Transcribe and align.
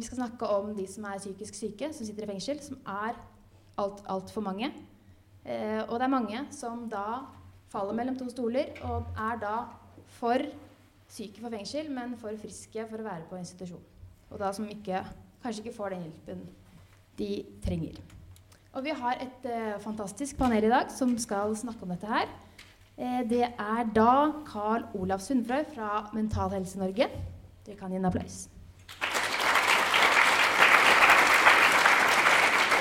vi 0.00 0.08
skal 0.08 0.22
snakke 0.22 0.48
om 0.48 0.72
de 0.76 0.86
som 0.88 1.04
er 1.04 1.20
psykisk 1.20 1.58
syke, 1.58 1.90
som 1.92 2.06
sitter 2.06 2.24
i 2.24 2.30
fengsel, 2.32 2.60
som 2.64 2.78
er 2.88 3.18
altfor 3.80 4.40
alt 4.40 4.46
mange. 4.46 4.70
Eh, 5.44 5.82
og 5.86 5.98
det 5.98 6.06
er 6.06 6.12
mange 6.12 6.40
som 6.54 6.86
da 6.88 7.22
faller 7.70 7.96
mellom 7.96 8.16
to 8.18 8.28
stoler 8.32 8.72
og 8.88 9.12
er 9.16 9.40
da 9.40 9.54
for 10.18 10.44
syke 11.10 11.42
for 11.42 11.52
fengsel, 11.52 11.90
men 11.92 12.16
for 12.20 12.36
friske 12.40 12.86
for 12.88 13.02
å 13.02 13.06
være 13.06 13.28
på 13.28 13.38
institusjon. 13.40 13.82
Og 14.30 14.40
da 14.40 14.52
som 14.54 14.68
ikke, 14.70 15.02
kanskje 15.42 15.64
ikke 15.64 15.76
får 15.76 15.94
den 15.94 16.06
hjelpen 16.06 16.44
de 17.18 17.30
trenger. 17.64 17.98
Og 18.72 18.86
vi 18.86 18.94
har 18.94 19.18
et 19.20 19.50
eh, 19.50 19.80
fantastisk 19.82 20.38
panel 20.38 20.64
i 20.64 20.72
dag 20.72 20.92
som 20.94 21.16
skal 21.18 21.56
snakke 21.58 21.84
om 21.84 21.92
dette 21.92 22.08
her. 22.08 22.30
Eh, 22.96 23.20
det 23.28 23.42
er 23.50 23.92
da 23.96 24.14
Carl 24.46 24.86
Olav 24.94 25.20
Sundfrøy 25.24 25.66
fra 25.74 26.06
Mental 26.14 26.54
Helse 26.54 26.78
Norge. 26.78 27.10
Dere 27.66 27.76
kan 27.76 27.90
gi 27.90 27.98
en 27.98 28.08
applaus. 28.08 28.46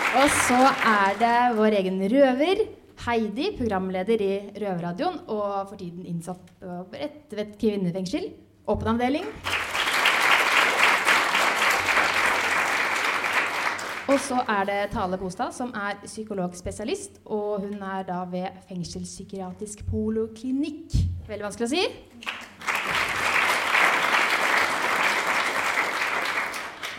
Og 0.09 0.31
så 0.33 0.57
er 0.89 1.17
det 1.19 1.37
vår 1.53 1.75
egen 1.83 1.99
røver, 2.09 2.63
Heidi, 3.05 3.51
programleder 3.59 4.21
i 4.25 4.31
Røverradioen, 4.57 5.19
og 5.29 5.69
for 5.69 5.77
tiden 5.77 6.07
innsatt 6.09 6.49
på 6.59 6.97
et 6.97 7.53
kvinnefengsel. 7.61 8.25
Åpen 8.67 8.89
avdeling. 8.95 9.29
Og 14.09 14.17
så 14.25 14.41
er 14.49 14.65
det 14.65 14.79
Tale 14.95 15.21
Bostad, 15.21 15.53
som 15.53 15.69
er 15.77 16.01
psykologspesialist. 16.01 17.21
Og 17.29 17.67
hun 17.67 17.77
er 17.77 18.03
da 18.09 18.23
ved 18.31 18.49
fengselspsykiatrisk 18.67 19.85
poloklinikk. 19.91 20.97
Veldig 21.29 21.51
vanskelig 21.51 21.69
å 21.69 21.75
si. 21.77 22.48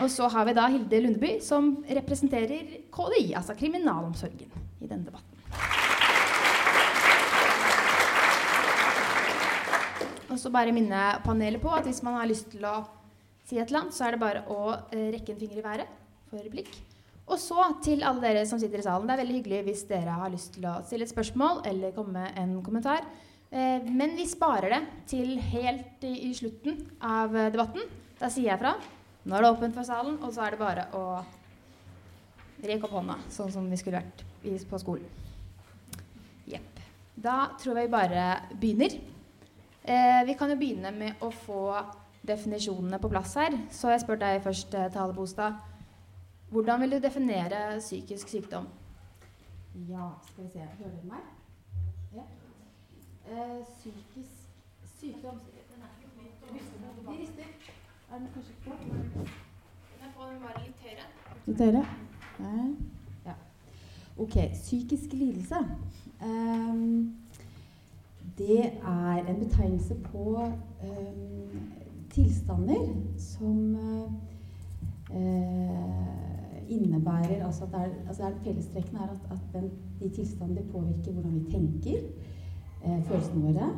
Og 0.01 0.09
så 0.09 0.25
har 0.33 0.47
vi 0.47 0.53
da 0.57 0.65
Hilde 0.71 0.99
Lundeby, 1.03 1.35
som 1.45 1.75
representerer 1.85 2.77
KDI, 2.93 3.35
altså 3.37 3.53
kriminalomsorgen, 3.57 4.49
i 4.81 4.87
denne 4.89 5.05
debatten. 5.05 5.37
Og 10.31 10.39
så 10.39 10.49
bare 10.49 10.73
minne 10.73 11.01
panelet 11.25 11.61
på 11.61 11.69
at 11.75 11.85
hvis 11.85 12.01
man 12.07 12.17
har 12.17 12.29
lyst 12.29 12.49
til 12.53 12.63
å 12.65 12.79
si 13.45 13.59
et 13.59 13.67
eller 13.67 13.83
annet, 13.83 13.97
så 13.97 14.07
er 14.07 14.15
det 14.15 14.21
bare 14.23 14.45
å 14.49 14.61
eh, 14.71 15.11
rekke 15.13 15.35
en 15.35 15.41
finger 15.41 15.59
i 15.59 15.65
været 15.65 15.91
for 16.31 16.47
blikk. 16.53 16.71
Og 17.27 17.37
så 17.39 17.67
til 17.83 18.01
alle 18.07 18.23
dere 18.23 18.45
som 18.47 18.59
sitter 18.59 18.81
i 18.81 18.85
salen. 18.85 19.05
Det 19.05 19.13
er 19.13 19.21
veldig 19.21 19.35
hyggelig 19.37 19.59
hvis 19.67 19.83
dere 19.91 20.15
har 20.17 20.31
lyst 20.31 20.55
til 20.55 20.65
å 20.71 20.79
stille 20.87 21.05
et 21.05 21.11
spørsmål 21.11 21.61
eller 21.69 21.93
komme 21.93 22.15
med 22.15 22.39
en 22.41 22.55
kommentar. 22.65 23.05
Eh, 23.51 23.83
men 23.85 24.15
vi 24.17 24.25
sparer 24.31 24.73
det 24.73 24.81
til 25.11 25.35
helt 25.51 26.07
i, 26.07 26.31
slutten 26.37 26.79
av 27.03 27.37
debatten. 27.53 27.85
Da 28.17 28.31
sier 28.31 28.53
jeg 28.53 28.63
fra. 28.63 28.73
Nå 29.23 29.37
er 29.37 29.43
det 29.45 29.51
åpent 29.53 29.75
for 29.77 29.85
salen, 29.85 30.17
og 30.23 30.33
så 30.33 30.45
er 30.45 30.55
det 30.55 30.59
bare 30.61 30.87
å 30.97 31.03
reke 32.61 32.87
opp 32.87 32.95
hånda, 32.97 33.17
sånn 33.29 33.51
som 33.53 33.67
vi 33.69 33.77
skulle 33.77 34.01
vært 34.01 34.23
på 34.69 34.79
skolen. 34.81 35.09
Jepp. 36.49 36.81
Da 37.21 37.51
tror 37.61 37.77
jeg 37.77 37.89
vi 37.89 37.93
bare 37.93 38.23
begynner. 38.57 38.95
Eh, 39.83 40.21
vi 40.25 40.37
kan 40.37 40.49
jo 40.49 40.57
begynne 40.57 40.91
med 40.93 41.21
å 41.21 41.29
få 41.33 41.61
definisjonene 42.25 42.99
på 43.01 43.09
plass 43.09 43.35
her. 43.37 43.57
Så 43.73 43.93
jeg 43.93 44.01
spør 44.03 44.19
deg 44.21 44.41
først, 44.45 44.73
eh, 44.73 44.89
Tale 44.93 45.13
Bostad. 45.13 45.61
Hvordan 46.51 46.81
vil 46.81 46.91
du 46.91 46.99
definere 46.99 47.79
psykisk 47.79 48.27
sykdom? 48.27 48.67
Ja, 49.87 50.09
skal 50.27 50.43
vi 50.43 50.49
se 50.49 50.59
Hører 50.59 50.91
dere 50.91 51.05
meg? 51.05 51.23
Ja. 52.15 52.23
Eh, 53.31 53.63
psykisk 53.77 54.49
sykdom 54.99 55.39
De 57.07 57.17
rister. 57.17 57.60
Er 58.11 58.19
den 58.19 58.27
kanskje 58.33 58.53
på? 58.63 58.71
Den 60.01 60.09
får 60.15 60.23
være 60.45 60.61
litt 60.65 60.79
høyere. 60.83 61.03
Litt 61.47 61.61
høyere? 61.63 61.83
Nei. 62.39 62.63
Ja. 63.25 63.35
Ok. 64.17 64.35
Psykisk 64.53 65.13
lidelse. 65.13 65.55
Um, 66.21 67.15
det 68.37 68.65
er 68.65 69.15
en 69.31 69.39
betegnelse 69.39 69.95
på 70.09 70.43
um, 70.43 71.61
tilstander 72.11 72.83
som 73.17 73.75
uh, 73.75 74.11
innebærer 76.67 77.45
altså 77.45 77.63
at 77.63 77.71
det 77.71 77.79
er, 77.79 78.07
altså 78.07 78.23
er 78.23 78.31
Fellestrekkene 78.43 78.99
er 78.99 79.03
at, 79.03 79.31
at 79.31 79.39
den, 79.53 79.71
de 79.99 80.09
tilstandene 80.09 80.67
påvirker 80.71 81.11
hvordan 81.11 81.39
vi 81.39 81.51
tenker, 81.51 82.01
uh, 82.85 83.03
følelsene 83.03 83.41
våre, 83.41 83.71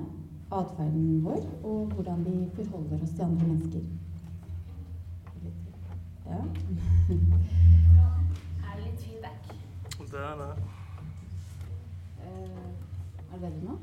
atferden 0.52 1.26
vår, 1.26 1.46
og 1.64 1.86
hvordan 1.86 2.26
vi 2.26 2.50
forholder 2.54 3.04
oss 3.04 3.10
til 3.12 3.22
andre 3.22 3.48
mennesker. 3.48 3.86
Ja. 6.26 6.38
er 8.68 8.76
det 8.76 8.84
litt 8.86 9.00
feedback? 9.02 9.40
Det 10.00 10.20
er 10.20 10.36
det. 10.42 10.52
Uh, 12.20 12.68
er 13.32 13.34
det 13.34 13.42
bedre 13.42 13.62
nå? 13.64 13.78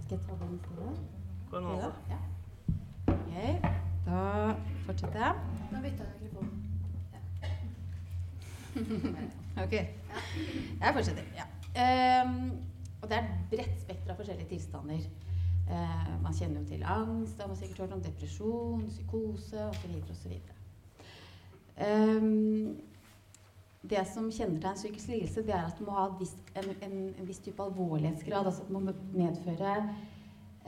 Skal 0.00 0.16
jeg 0.16 0.20
ta 0.26 0.32
den 0.44 0.58
stedet? 0.64 0.96
En. 1.52 1.64
Ja. 2.10 2.20
Ok, 3.06 3.32
da 4.06 4.18
fortsetter 4.86 5.18
jeg. 5.18 5.34
Nå 5.72 5.80
bytter 5.82 6.04
jeg 6.04 6.14
mikrofon. 6.22 6.50
ok. 9.64 9.72
Jeg 10.80 10.92
fortsetter. 10.94 11.24
Ja. 11.36 11.46
Um, 12.24 12.50
og 13.02 13.08
det 13.08 13.16
er 13.16 13.22
et 13.22 13.34
bredt 13.50 13.82
spekter 13.82 14.12
av 14.12 14.16
forskjellige 14.20 14.48
tilstander. 14.48 15.02
Uh, 15.70 16.22
man 16.22 16.34
kjenner 16.34 16.60
jo 16.60 16.66
til 16.66 16.82
angst, 16.86 17.36
da 17.38 17.42
har 17.42 17.48
man 17.52 17.58
sikkert 17.58 17.78
hørt 17.84 17.92
om 17.98 18.02
depresjon, 18.02 18.88
psykose 18.88 19.68
osv. 19.68 20.02
osv. 20.10 20.32
Um, 21.80 22.76
det 23.90 24.02
som 24.06 24.28
kjennetegner 24.28 24.76
psykisk 24.76 25.08
lidelse, 25.08 25.42
det 25.46 25.54
er 25.56 25.66
at 25.66 25.78
det 25.78 25.86
må 25.86 25.94
ha 25.96 26.08
viss, 26.20 26.34
en, 26.54 26.68
en, 26.84 26.96
en, 27.16 27.26
viss 27.26 27.40
type 27.40 27.62
alvorlighetsgrad. 27.62 28.46
altså 28.46 28.66
Det 28.66 28.72
må 28.76 28.80
medføre 29.14 29.76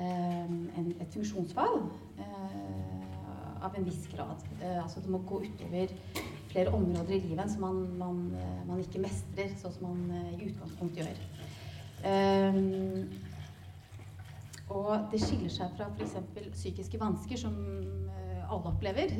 en, 0.00 0.94
et 1.00 1.12
funksjonsfall 1.12 1.82
uh, 2.18 3.64
av 3.66 3.76
en 3.76 3.84
viss 3.84 4.06
grad. 4.14 4.40
Uh, 4.62 4.82
altså 4.82 5.00
Det 5.00 5.12
må 5.12 5.20
gå 5.28 5.42
utover 5.44 5.92
flere 6.52 6.72
områder 6.72 7.14
i 7.18 7.20
livet 7.26 7.52
som 7.52 7.60
man, 7.66 7.82
man, 7.98 8.22
uh, 8.32 8.62
man 8.68 8.80
ikke 8.80 9.04
mestrer, 9.04 9.52
sånn 9.60 9.76
som 9.76 9.90
man 9.90 10.32
i 10.32 10.48
utgangspunktet 10.48 11.04
gjør. 11.04 11.20
Um, 12.02 13.12
og 14.72 15.12
det 15.12 15.20
skiller 15.20 15.52
seg 15.52 15.76
fra 15.76 15.90
f.eks. 15.92 16.16
psykiske 16.56 16.98
vansker, 16.98 17.36
som 17.36 17.54
alle 18.48 18.72
opplever 18.72 19.12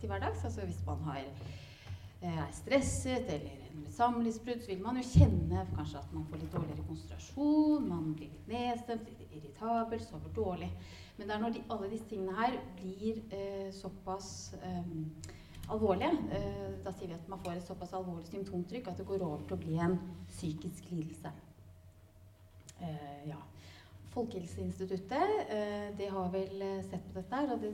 til 0.00 0.10
hverdags. 0.10 0.44
Altså 0.44 0.66
hvis 0.66 0.80
man 0.86 1.02
har, 1.08 1.24
eh, 2.22 2.38
er 2.38 2.52
stresset 2.52 3.30
eller 3.34 3.64
en 3.68 3.86
samlivsbrudd, 3.92 4.62
så 4.62 4.72
vil 4.72 4.82
man 4.82 5.00
jo 5.00 5.06
kjenne 5.06 5.66
kanskje 5.76 5.98
at 6.02 6.12
man 6.12 6.26
får 6.30 6.42
litt 6.42 6.54
dårligere 6.54 6.86
konsentrasjon, 6.88 7.88
man 7.88 8.14
blir 8.14 8.32
litt 8.32 8.48
nedstemt, 8.50 9.10
litt 9.10 9.34
irritabel, 9.40 10.00
sover 10.04 10.34
dårlig. 10.36 10.70
Men 11.18 11.28
det 11.28 11.34
er 11.34 11.42
når 11.42 11.56
de, 11.56 11.66
alle 11.74 11.90
disse 11.90 12.06
tingene 12.10 12.36
her 12.38 12.60
blir 12.78 13.22
eh, 13.34 13.68
såpass 13.74 14.54
eh, 14.62 14.94
alvorlige, 15.68 16.12
eh, 16.32 16.78
da 16.84 16.92
sier 16.94 17.10
vi 17.10 17.18
at 17.18 17.28
man 17.28 17.42
får 17.44 17.58
et 17.58 17.66
såpass 17.66 17.92
alvorlig 17.98 18.26
symptomtrykk 18.30 18.88
at 18.88 19.00
det 19.00 19.06
går 19.08 19.24
over 19.26 19.44
til 19.44 19.58
å 19.58 19.60
bli 19.60 19.78
en 19.82 19.98
psykisk 20.30 20.90
lidelse. 20.92 21.32
Eh, 22.80 23.28
ja. 23.28 23.40
Folkehelseinstituttet 24.18 25.50
de 25.98 26.06
har 26.10 26.30
vel 26.34 26.62
sett 26.90 27.04
på 27.06 27.20
dette 27.20 27.42
og 27.54 27.62
det 27.62 27.72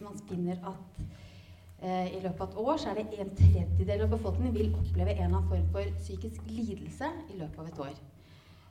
man 0.00 0.18
finner 0.28 0.60
at 0.64 1.00
eh, 1.82 2.16
i 2.16 2.20
løpet 2.22 2.40
av 2.40 2.48
et 2.48 2.56
år 2.62 2.78
så 2.80 2.90
er 2.90 3.00
det 3.00 3.20
en 3.20 3.34
tredjedel 3.36 4.04
av 4.06 4.14
befolkningen 4.14 4.54
vil 4.54 4.72
oppleve 4.74 5.14
en 5.14 5.24
eller 5.24 5.38
annen 5.38 5.50
form 5.50 5.66
for 5.74 5.98
psykisk 6.00 6.46
lidelse 6.48 7.10
i 7.28 7.38
løpet 7.38 7.60
av 7.60 7.68
et 7.70 7.82
år. 7.86 7.98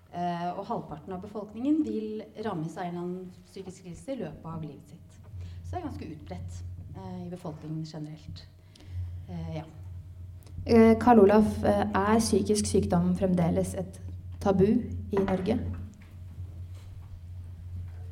Eh, 0.10 0.48
og 0.56 0.66
halvparten 0.66 1.14
av 1.14 1.22
befolkningen 1.22 1.84
vil 1.86 2.24
rammes 2.46 2.78
av 2.78 2.88
en 2.88 2.90
eller 2.90 3.04
annen 3.04 3.50
psykisk 3.52 3.86
lidelse 3.86 4.16
i 4.16 4.22
løpet 4.24 4.54
av 4.54 4.64
livet 4.66 4.94
sitt. 4.94 5.20
Så 5.64 5.76
det 5.76 5.82
er 5.82 5.88
ganske 5.88 6.14
utbredt 6.16 6.62
eh, 6.96 7.20
i 7.26 7.30
befolkningen 7.30 7.84
generelt. 7.86 8.48
Eh, 9.30 9.52
ja. 9.60 9.68
Eh, 10.66 10.96
Karl 11.02 11.22
Olaf, 11.26 11.60
eh, 11.64 11.86
er 11.94 12.20
psykisk 12.20 12.66
sykdom 12.66 13.14
fremdeles 13.18 13.76
et 13.78 14.02
tabu 14.42 14.66
i 14.66 15.22
Norge? 15.22 15.60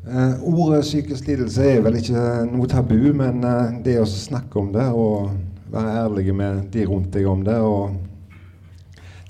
Uh, 0.08 0.60
ordet 0.60 0.82
psykisk 0.82 1.28
lidelse 1.28 1.64
er 1.68 1.82
vel 1.84 1.98
ikke 2.00 2.22
noe 2.48 2.68
tabu, 2.72 3.10
men 3.18 3.42
eh, 3.44 3.74
det 3.84 3.98
å 4.00 4.06
snakke 4.08 4.56
om 4.62 4.70
det 4.72 4.86
og 4.96 5.34
være 5.74 5.96
ærlig 6.06 6.36
med 6.38 6.62
de 6.72 6.86
rundt 6.88 7.10
deg 7.12 7.28
om 7.28 7.44
det, 7.44 7.58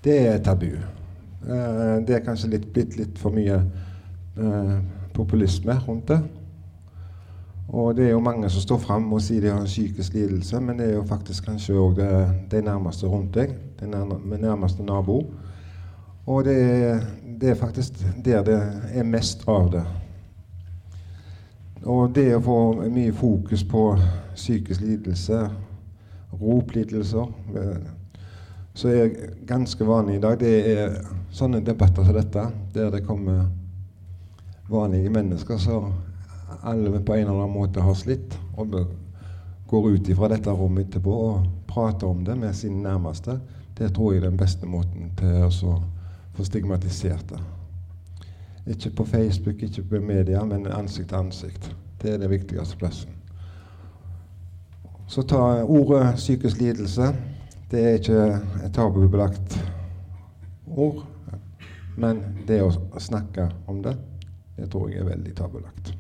det 0.06 0.18
er 0.28 0.44
tabu. 0.46 0.70
Eh, 0.78 1.96
det 2.06 2.20
er 2.20 2.24
kanskje 2.28 2.52
litt, 2.52 2.70
blitt 2.76 2.94
litt 3.00 3.18
for 3.18 3.34
mye 3.34 3.58
populisme 5.16 5.74
rundt 5.88 6.12
det. 6.12 6.20
Og 7.74 7.96
det 7.98 8.06
er 8.06 8.12
jo 8.14 8.22
mange 8.22 8.52
som 8.54 8.62
står 8.62 8.84
fram 8.84 9.10
og 9.10 9.24
sier 9.26 9.42
de 9.42 9.50
har 9.50 9.64
en 9.64 9.66
psykisk 9.72 10.14
lidelse, 10.14 10.62
men 10.62 10.78
det 10.78 10.92
er 10.92 11.00
jo 11.00 11.08
faktisk 11.10 11.50
kanskje 11.50 11.80
òg 11.82 12.04
de 12.52 12.62
nærmeste 12.62 13.10
rundt 13.10 13.34
deg, 13.34 13.58
de 13.80 13.90
nærmeste 13.90 14.86
nabo. 14.86 15.24
Og 16.30 16.46
det 16.46 16.60
er, 16.62 17.08
det 17.42 17.56
er 17.56 17.64
faktisk 17.66 17.98
der 18.22 18.46
det 18.46 18.60
er 18.94 19.10
mest 19.18 19.42
av 19.50 19.72
det. 19.74 19.90
Og 21.86 22.16
det 22.16 22.36
å 22.36 22.42
få 22.44 22.60
mye 22.90 23.14
fokus 23.14 23.64
på 23.64 23.92
psykisk 24.36 24.82
lidelse 24.82 25.46
roplidelser. 26.42 27.28
eh, 27.56 27.78
som 28.74 28.90
er 28.90 29.10
ganske 29.48 29.86
vanlig 29.86 30.16
i 30.16 30.20
dag. 30.22 30.40
Det 30.40 30.72
er 30.72 30.98
sånne 31.34 31.64
debatter 31.66 32.06
som 32.06 32.14
dette, 32.14 32.44
der 32.74 32.92
det 32.94 33.06
kommer 33.08 33.48
vanlige 34.70 35.10
mennesker 35.10 35.58
som 35.58 35.94
alle 36.64 37.00
på 37.00 37.14
en 37.14 37.28
eller 37.28 37.42
annen 37.42 37.56
måte 37.58 37.82
har 37.82 37.94
slitt, 37.98 38.38
og 38.58 38.76
går 39.68 39.90
ut 39.90 40.10
ifra 40.10 40.30
dette 40.30 40.54
rommet 40.54 40.88
etterpå 40.88 41.12
og 41.12 41.48
prater 41.68 42.08
om 42.08 42.24
det 42.26 42.38
med 42.38 42.54
sine 42.56 42.84
nærmeste. 42.84 43.40
Det 43.78 43.94
tror 43.96 44.14
jeg 44.14 44.22
er 44.22 44.30
den 44.30 44.38
beste 44.38 44.70
måten 44.70 45.12
til 45.18 45.48
å 45.48 45.78
få 46.38 46.46
stigmatisert 46.46 47.34
det. 47.34 47.57
Ikke 48.68 48.90
på 48.90 49.06
Facebook, 49.06 49.64
ikke 49.64 49.84
på 49.84 50.02
media, 50.04 50.44
men 50.46 50.68
ansikt 50.68 51.10
til 51.10 51.18
ansikt. 51.18 51.70
Det 52.02 52.14
er 52.14 52.18
det 52.22 52.30
viktigste 52.30 52.78
plassen. 52.78 53.14
Så 55.08 55.24
ta 55.24 55.64
ordet 55.64 56.16
psykisk 56.16 56.60
lidelse. 56.62 57.14
Det 57.72 57.84
er 57.84 57.94
ikke 58.00 58.26
et 58.66 58.74
tabubelagt 58.76 59.56
ord. 60.68 61.06
Men 61.98 62.20
det 62.48 62.60
å 62.62 62.74
snakke 63.00 63.48
om 63.68 63.80
det, 63.84 63.96
det 64.58 64.68
tror 64.72 64.92
jeg 64.92 65.02
er 65.02 65.10
veldig 65.14 65.34
tabulagt. 65.36 65.94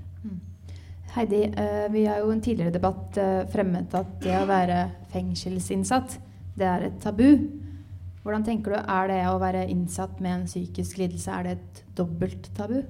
Heidi, 1.17 1.43
eh, 1.43 1.91
vi 1.91 2.05
har 2.05 2.19
jo 2.19 2.29
en 2.31 2.41
tidligere 2.41 2.75
debatt 2.75 3.17
eh, 3.17 3.47
fremmet 3.49 3.95
at 3.97 4.09
det 4.21 4.35
å 4.37 4.45
være 4.45 4.83
fengselsinnsatt, 5.09 6.19
det 6.57 6.67
er 6.67 6.85
et 6.91 6.99
tabu. 7.01 7.31
Hvordan 8.27 8.43
tenker 8.43 8.73
du, 8.73 8.77
Er 8.91 9.07
det 9.07 9.21
å 9.29 9.37
være 9.39 9.61
innsatt 9.71 10.17
med 10.19 10.33
en 10.33 10.47
psykisk 10.49 10.97
lidelse 10.99 11.31
er 11.31 11.45
det 11.45 11.51
et 11.55 11.77
dobbelt 11.95 12.49
tabu? 12.57 12.81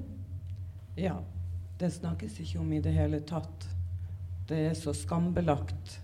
Ja. 0.97 1.19
Det 1.77 1.91
snakkes 1.93 2.39
ikke 2.41 2.57
om 2.57 2.71
i 2.73 2.79
det 2.81 2.95
hele 2.95 3.19
tatt. 3.21 3.67
Det 4.49 4.57
er 4.71 4.73
så 4.73 4.95
skambelagt 4.97 5.99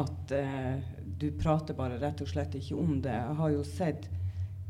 at 0.00 0.32
eh, 0.32 0.80
du 1.20 1.26
prater 1.36 1.76
bare 1.76 1.98
rett 2.00 2.22
og 2.24 2.30
slett 2.30 2.56
ikke 2.56 2.78
om 2.80 3.02
det. 3.04 3.12
Jeg 3.12 3.36
har 3.42 3.52
jo 3.52 3.66
sett 3.68 4.08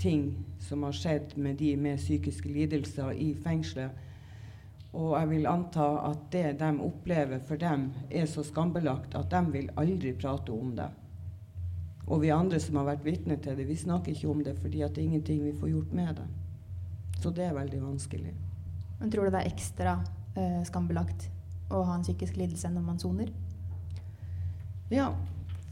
ting 0.03 0.25
som 0.59 0.82
har 0.82 0.99
skjedd 0.99 1.37
med 1.38 1.61
de 1.62 1.76
med 1.79 2.03
psykiske 2.03 2.50
lidelser 2.50 3.12
i 3.14 3.29
fengselet. 3.44 3.94
Og 4.91 5.14
jeg 5.20 5.31
vil 5.37 5.47
anta 5.47 5.87
at 6.09 6.26
det 6.35 6.59
de 6.64 6.73
opplever 6.82 7.47
for 7.47 7.62
dem, 7.62 7.93
er 8.11 8.26
så 8.26 8.43
skambelagt 8.43 9.14
at 9.14 9.31
de 9.31 9.44
vil 9.55 9.70
aldri 9.79 10.17
prate 10.19 10.50
om 10.50 10.75
det. 10.82 10.91
Og 12.06 12.22
vi 12.22 12.32
andre 12.34 12.58
som 12.60 12.78
har 12.81 12.88
vært 12.88 13.04
vitne 13.06 13.37
til 13.40 13.56
det, 13.58 13.66
vi 13.69 13.76
snakker 13.78 14.12
ikke 14.12 14.31
om 14.31 14.40
det 14.44 14.56
fordi 14.58 14.82
at 14.82 14.94
det 14.94 15.04
er 15.04 15.10
ingenting 15.10 15.44
vi 15.44 15.54
får 15.58 15.70
gjort 15.70 15.93
med 15.96 16.16
det. 16.19 16.26
Så 17.22 17.31
det 17.31 17.44
er 17.46 17.54
veldig 17.54 17.82
vanskelig. 17.82 18.32
Men 19.00 19.10
tror 19.10 19.28
du 19.28 19.34
det 19.34 19.43
er 19.43 19.52
ekstra 19.52 19.99
eh, 20.37 20.62
skambelagt 20.66 21.28
å 21.72 21.82
ha 21.87 21.96
en 21.96 22.06
psykisk 22.06 22.37
lidelse 22.37 22.70
når 22.70 22.87
man 22.87 22.99
soner? 23.02 23.31
Ja, 24.93 25.12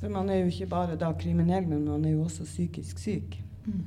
for 0.00 0.12
man 0.12 0.30
er 0.30 0.44
jo 0.44 0.52
ikke 0.52 0.70
bare 0.70 0.96
da 0.96 1.10
kriminell, 1.18 1.66
men 1.68 1.84
man 1.84 2.06
er 2.08 2.14
jo 2.14 2.24
også 2.24 2.46
psykisk 2.48 3.02
syk. 3.02 3.36
Mm. 3.66 3.82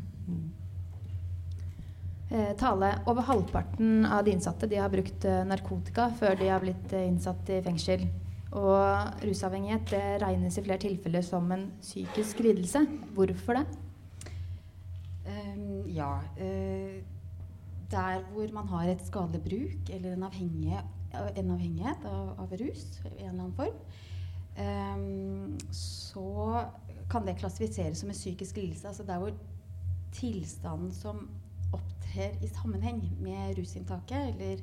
Eh, 2.34 2.51
Tale, 2.57 3.00
over 3.06 3.22
halvparten 3.22 4.06
av 4.06 4.24
de 4.25 4.31
innsatte 4.31 4.68
de 4.68 4.80
har 4.81 4.90
brukt 4.90 5.25
eh, 5.25 5.44
narkotika 5.45 6.07
før 6.19 6.38
de 6.40 6.48
har 6.50 6.63
blitt 6.63 6.94
eh, 6.94 7.07
innsatt 7.07 7.50
i 7.54 7.60
fengsel. 7.62 8.07
Og 8.54 9.24
rusavhengighet 9.26 9.90
det 9.90 10.22
regnes 10.22 10.58
i 10.58 10.64
flere 10.66 10.82
tilfeller 10.84 11.26
som 11.26 11.52
en 11.52 11.72
psykisk 11.82 12.44
lidelse. 12.46 12.84
Hvorfor 13.16 13.58
det? 13.58 13.66
Um, 15.26 15.88
ja. 15.90 16.20
Uh, 16.38 17.02
der 17.92 18.22
hvor 18.32 18.54
man 18.54 18.68
har 18.68 18.90
et 18.90 19.06
skadelig 19.06 19.42
bruk 19.42 19.90
eller 19.90 20.14
en, 20.14 20.24
avhengig, 20.24 20.80
en 21.38 21.52
avhengighet 21.52 22.06
av, 22.10 22.34
av 22.42 22.56
rus 22.62 22.86
i 23.06 23.08
en 23.08 23.30
eller 23.30 23.44
annen 23.44 23.54
form, 23.54 23.76
um, 24.58 25.60
så 25.74 26.64
kan 27.12 27.28
det 27.28 27.38
klassifiseres 27.38 28.02
som 28.02 28.10
en 28.10 28.18
psykisk 28.18 28.58
lidelse. 28.58 28.88
Altså 28.88 29.04
der 29.04 29.18
hvor 29.22 29.32
tilstanden 30.14 30.92
som 30.92 31.30
opptrer 31.74 32.38
i 32.42 32.48
sammenheng 32.48 33.02
med 33.22 33.58
rusinntaket, 33.58 34.34
eller 34.34 34.62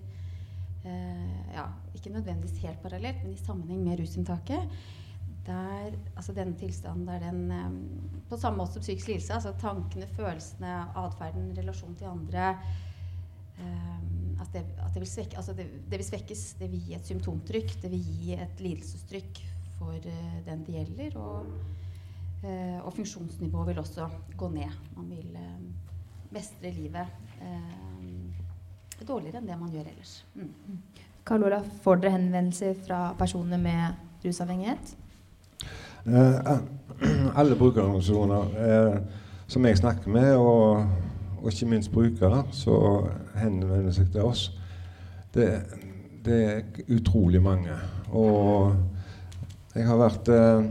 ja, 0.85 1.67
ikke 1.95 2.13
nødvendigvis 2.15 2.63
helt 2.63 2.81
parallelt, 2.83 3.25
men 3.25 3.35
i 3.35 3.41
sammenheng 3.41 3.83
med 3.85 4.01
rusinntaket, 4.01 4.79
der, 5.47 5.97
altså 6.17 6.35
denne 6.37 6.57
tilstanden 6.59 7.09
der 7.09 7.19
den 7.19 7.51
eh, 7.51 7.71
På 8.31 8.37
samme 8.37 8.61
måte 8.61 8.79
som 8.79 8.85
psykisk 8.85 9.09
lidelse, 9.09 9.35
altså 9.35 9.53
tankene, 9.59 10.07
følelsene, 10.07 10.75
atferden, 10.97 11.51
relasjonen 11.57 11.97
til 11.97 12.05
andre 12.05 12.51
eh, 13.59 13.97
at, 14.41 14.53
det, 14.53 14.63
at 14.79 14.95
det, 14.95 15.01
vil 15.03 15.09
svekke, 15.11 15.37
altså 15.37 15.53
det, 15.53 15.67
det 15.91 15.99
vil 15.99 16.07
svekkes. 16.07 16.45
Det 16.61 16.71
vil 16.71 16.85
gi 16.87 16.95
et 16.95 17.07
symptomtrykk. 17.07 17.75
Det 17.83 17.91
vil 17.91 18.05
gi 18.05 18.37
et 18.39 18.63
lidelsestrykk 18.63 19.41
for 19.79 19.97
eh, 19.99 20.39
den 20.47 20.63
det 20.67 20.77
gjelder. 20.79 21.19
Og, 21.19 21.51
eh, 22.45 22.79
og 22.79 22.95
funksjonsnivået 22.97 23.73
vil 23.73 23.83
også 23.83 24.09
gå 24.37 24.49
ned. 24.55 24.79
Man 24.97 25.11
vil 25.11 25.37
eh, 25.37 25.59
mestre 26.31 26.73
livet 26.73 27.37
eh, 27.43 28.00
dårligere 29.09 29.41
enn 29.41 29.49
det 29.49 29.59
man 29.59 29.73
gjør 29.73 29.89
ellers. 29.91 30.15
Mm. 30.35 30.51
Karl 31.27 31.45
Olav, 31.47 31.67
får 31.85 32.01
dere 32.01 32.17
henvendelser 32.17 32.75
fra 32.87 33.01
personer 33.19 33.61
med 33.61 34.25
rusavhengighet? 34.25 34.95
Eh, 36.07 36.53
alle 37.41 37.57
brukerorganisasjoner 37.57 38.57
eh, 38.67 38.97
som 39.51 39.67
jeg 39.67 39.79
snakker 39.79 40.11
med, 40.11 40.35
og, 40.35 40.87
og 41.41 41.53
ikke 41.53 41.69
minst 41.71 41.93
brukere, 41.93 42.45
så 42.53 42.77
henvender 43.37 43.93
seg 43.95 44.13
til 44.13 44.27
oss, 44.27 44.49
det, 45.35 45.49
det 46.25 46.41
er 46.45 46.63
utrolig 46.97 47.43
mange. 47.43 47.77
Og 48.11 48.75
jeg 49.75 49.87
har 49.87 50.01
vært 50.01 50.29
eh, 50.35 50.71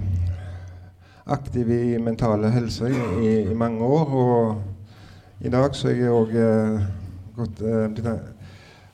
aktiv 1.30 1.70
i 1.72 1.98
mentale 2.02 2.50
helse 2.52 2.90
i, 2.90 3.36
i, 3.46 3.54
mange 3.56 3.86
år, 3.86 4.16
og 4.24 5.46
i 5.46 5.52
dag 5.54 5.76
så 5.76 5.92
er 5.92 6.02
jeg 6.02 6.16
òg 6.16 6.34
eh, 6.36 6.90
gått, 7.40 7.62
eh, 7.64 7.88
blitt- 7.96 8.46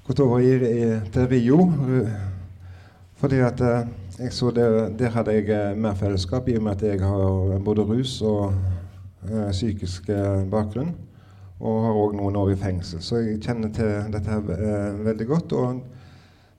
gått 0.07 0.19
over 0.23 0.39
i, 0.39 0.53
i, 0.55 0.87
til 1.13 1.27
Rio. 1.31 1.59
eh, 1.89 2.15
Fordi 3.15 3.39
at 3.41 3.61
eh, 3.61 3.87
jeg 4.19 4.33
så 4.33 4.51
der, 4.51 4.89
der 4.99 5.09
hadde 5.15 5.33
jeg 5.33 5.49
eh, 5.49 5.75
mer 5.77 5.95
fellesskap, 5.95 6.47
i 6.49 6.57
og 6.57 6.63
med 6.63 6.71
at 6.75 6.83
jeg 6.83 7.01
har 7.01 7.59
både 7.63 7.81
rus 7.87 8.21
og 8.21 8.53
eh, 9.29 9.49
psykisk 9.51 10.09
eh, 10.09 10.45
bakgrunn. 10.51 10.93
Og 11.59 11.85
har 11.85 11.95
òg 11.95 12.15
noen 12.19 12.35
år 12.35 12.49
i 12.51 12.55
fengsel, 12.59 12.99
så 13.01 13.21
jeg 13.23 13.37
kjenner 13.41 13.69
til 13.71 14.09
dette 14.11 14.27
her 14.29 14.49
eh, 14.51 14.97
veldig 15.05 15.27
godt. 15.29 15.53
Og, 15.55 15.77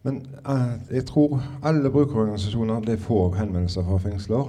men 0.07 0.23
eh, 0.49 0.71
jeg 0.97 1.05
tror 1.11 1.37
alle 1.63 1.91
brukerorganisasjoner 1.93 2.81
de 2.87 2.97
får 2.97 3.37
henvendelser 3.37 3.85
fra 3.85 3.99
fengsler. 4.01 4.49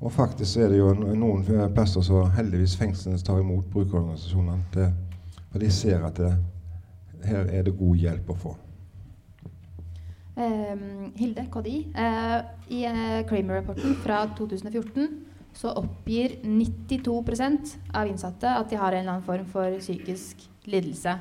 Og 0.00 0.12
faktisk 0.12 0.58
er 0.64 0.72
det 0.72 0.78
jo 0.80 0.94
noen 0.96 1.44
eh, 1.52 1.68
plasser 1.76 2.00
så 2.04 2.24
heldigvis 2.38 2.76
fengslene 2.80 3.20
tar 3.20 3.40
imot 3.44 3.68
brukerorganisasjonene. 3.72 4.88
For 5.52 5.60
de 5.60 5.70
ser 5.72 6.02
at 6.08 6.16
det, 6.24 6.32
her 7.24 7.48
er 7.48 7.66
det 7.66 7.76
god 7.78 7.96
hjelp 8.02 8.32
å 8.32 8.38
få. 8.44 8.56
Um, 10.36 11.14
Hilde 11.16 11.46
KDI. 11.52 11.78
Uh, 11.96 12.40
I 12.68 12.82
uh, 12.90 13.22
Kramer-rapporten 13.28 13.96
fra 14.04 14.26
2014 14.36 15.08
så 15.56 15.72
oppgir 15.80 16.36
92% 16.44 17.76
av 17.96 18.10
innsatte 18.10 18.50
at 18.58 18.68
de 18.68 18.76
har 18.76 18.92
en 18.92 19.00
eller 19.00 19.14
annen 19.14 19.24
form 19.24 19.46
for 19.48 19.78
psykisk 19.80 20.44
lidelse. 20.68 21.16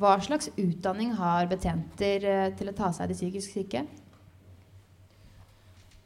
Hva 0.00 0.16
slags 0.24 0.48
utdanning 0.56 1.12
har 1.18 1.46
betjenter 1.50 2.24
eh, 2.26 2.46
til 2.56 2.70
å 2.70 2.74
ta 2.76 2.88
seg 2.90 3.04
av 3.04 3.12
de 3.12 3.16
psykisk 3.18 3.54
syke? 3.58 3.84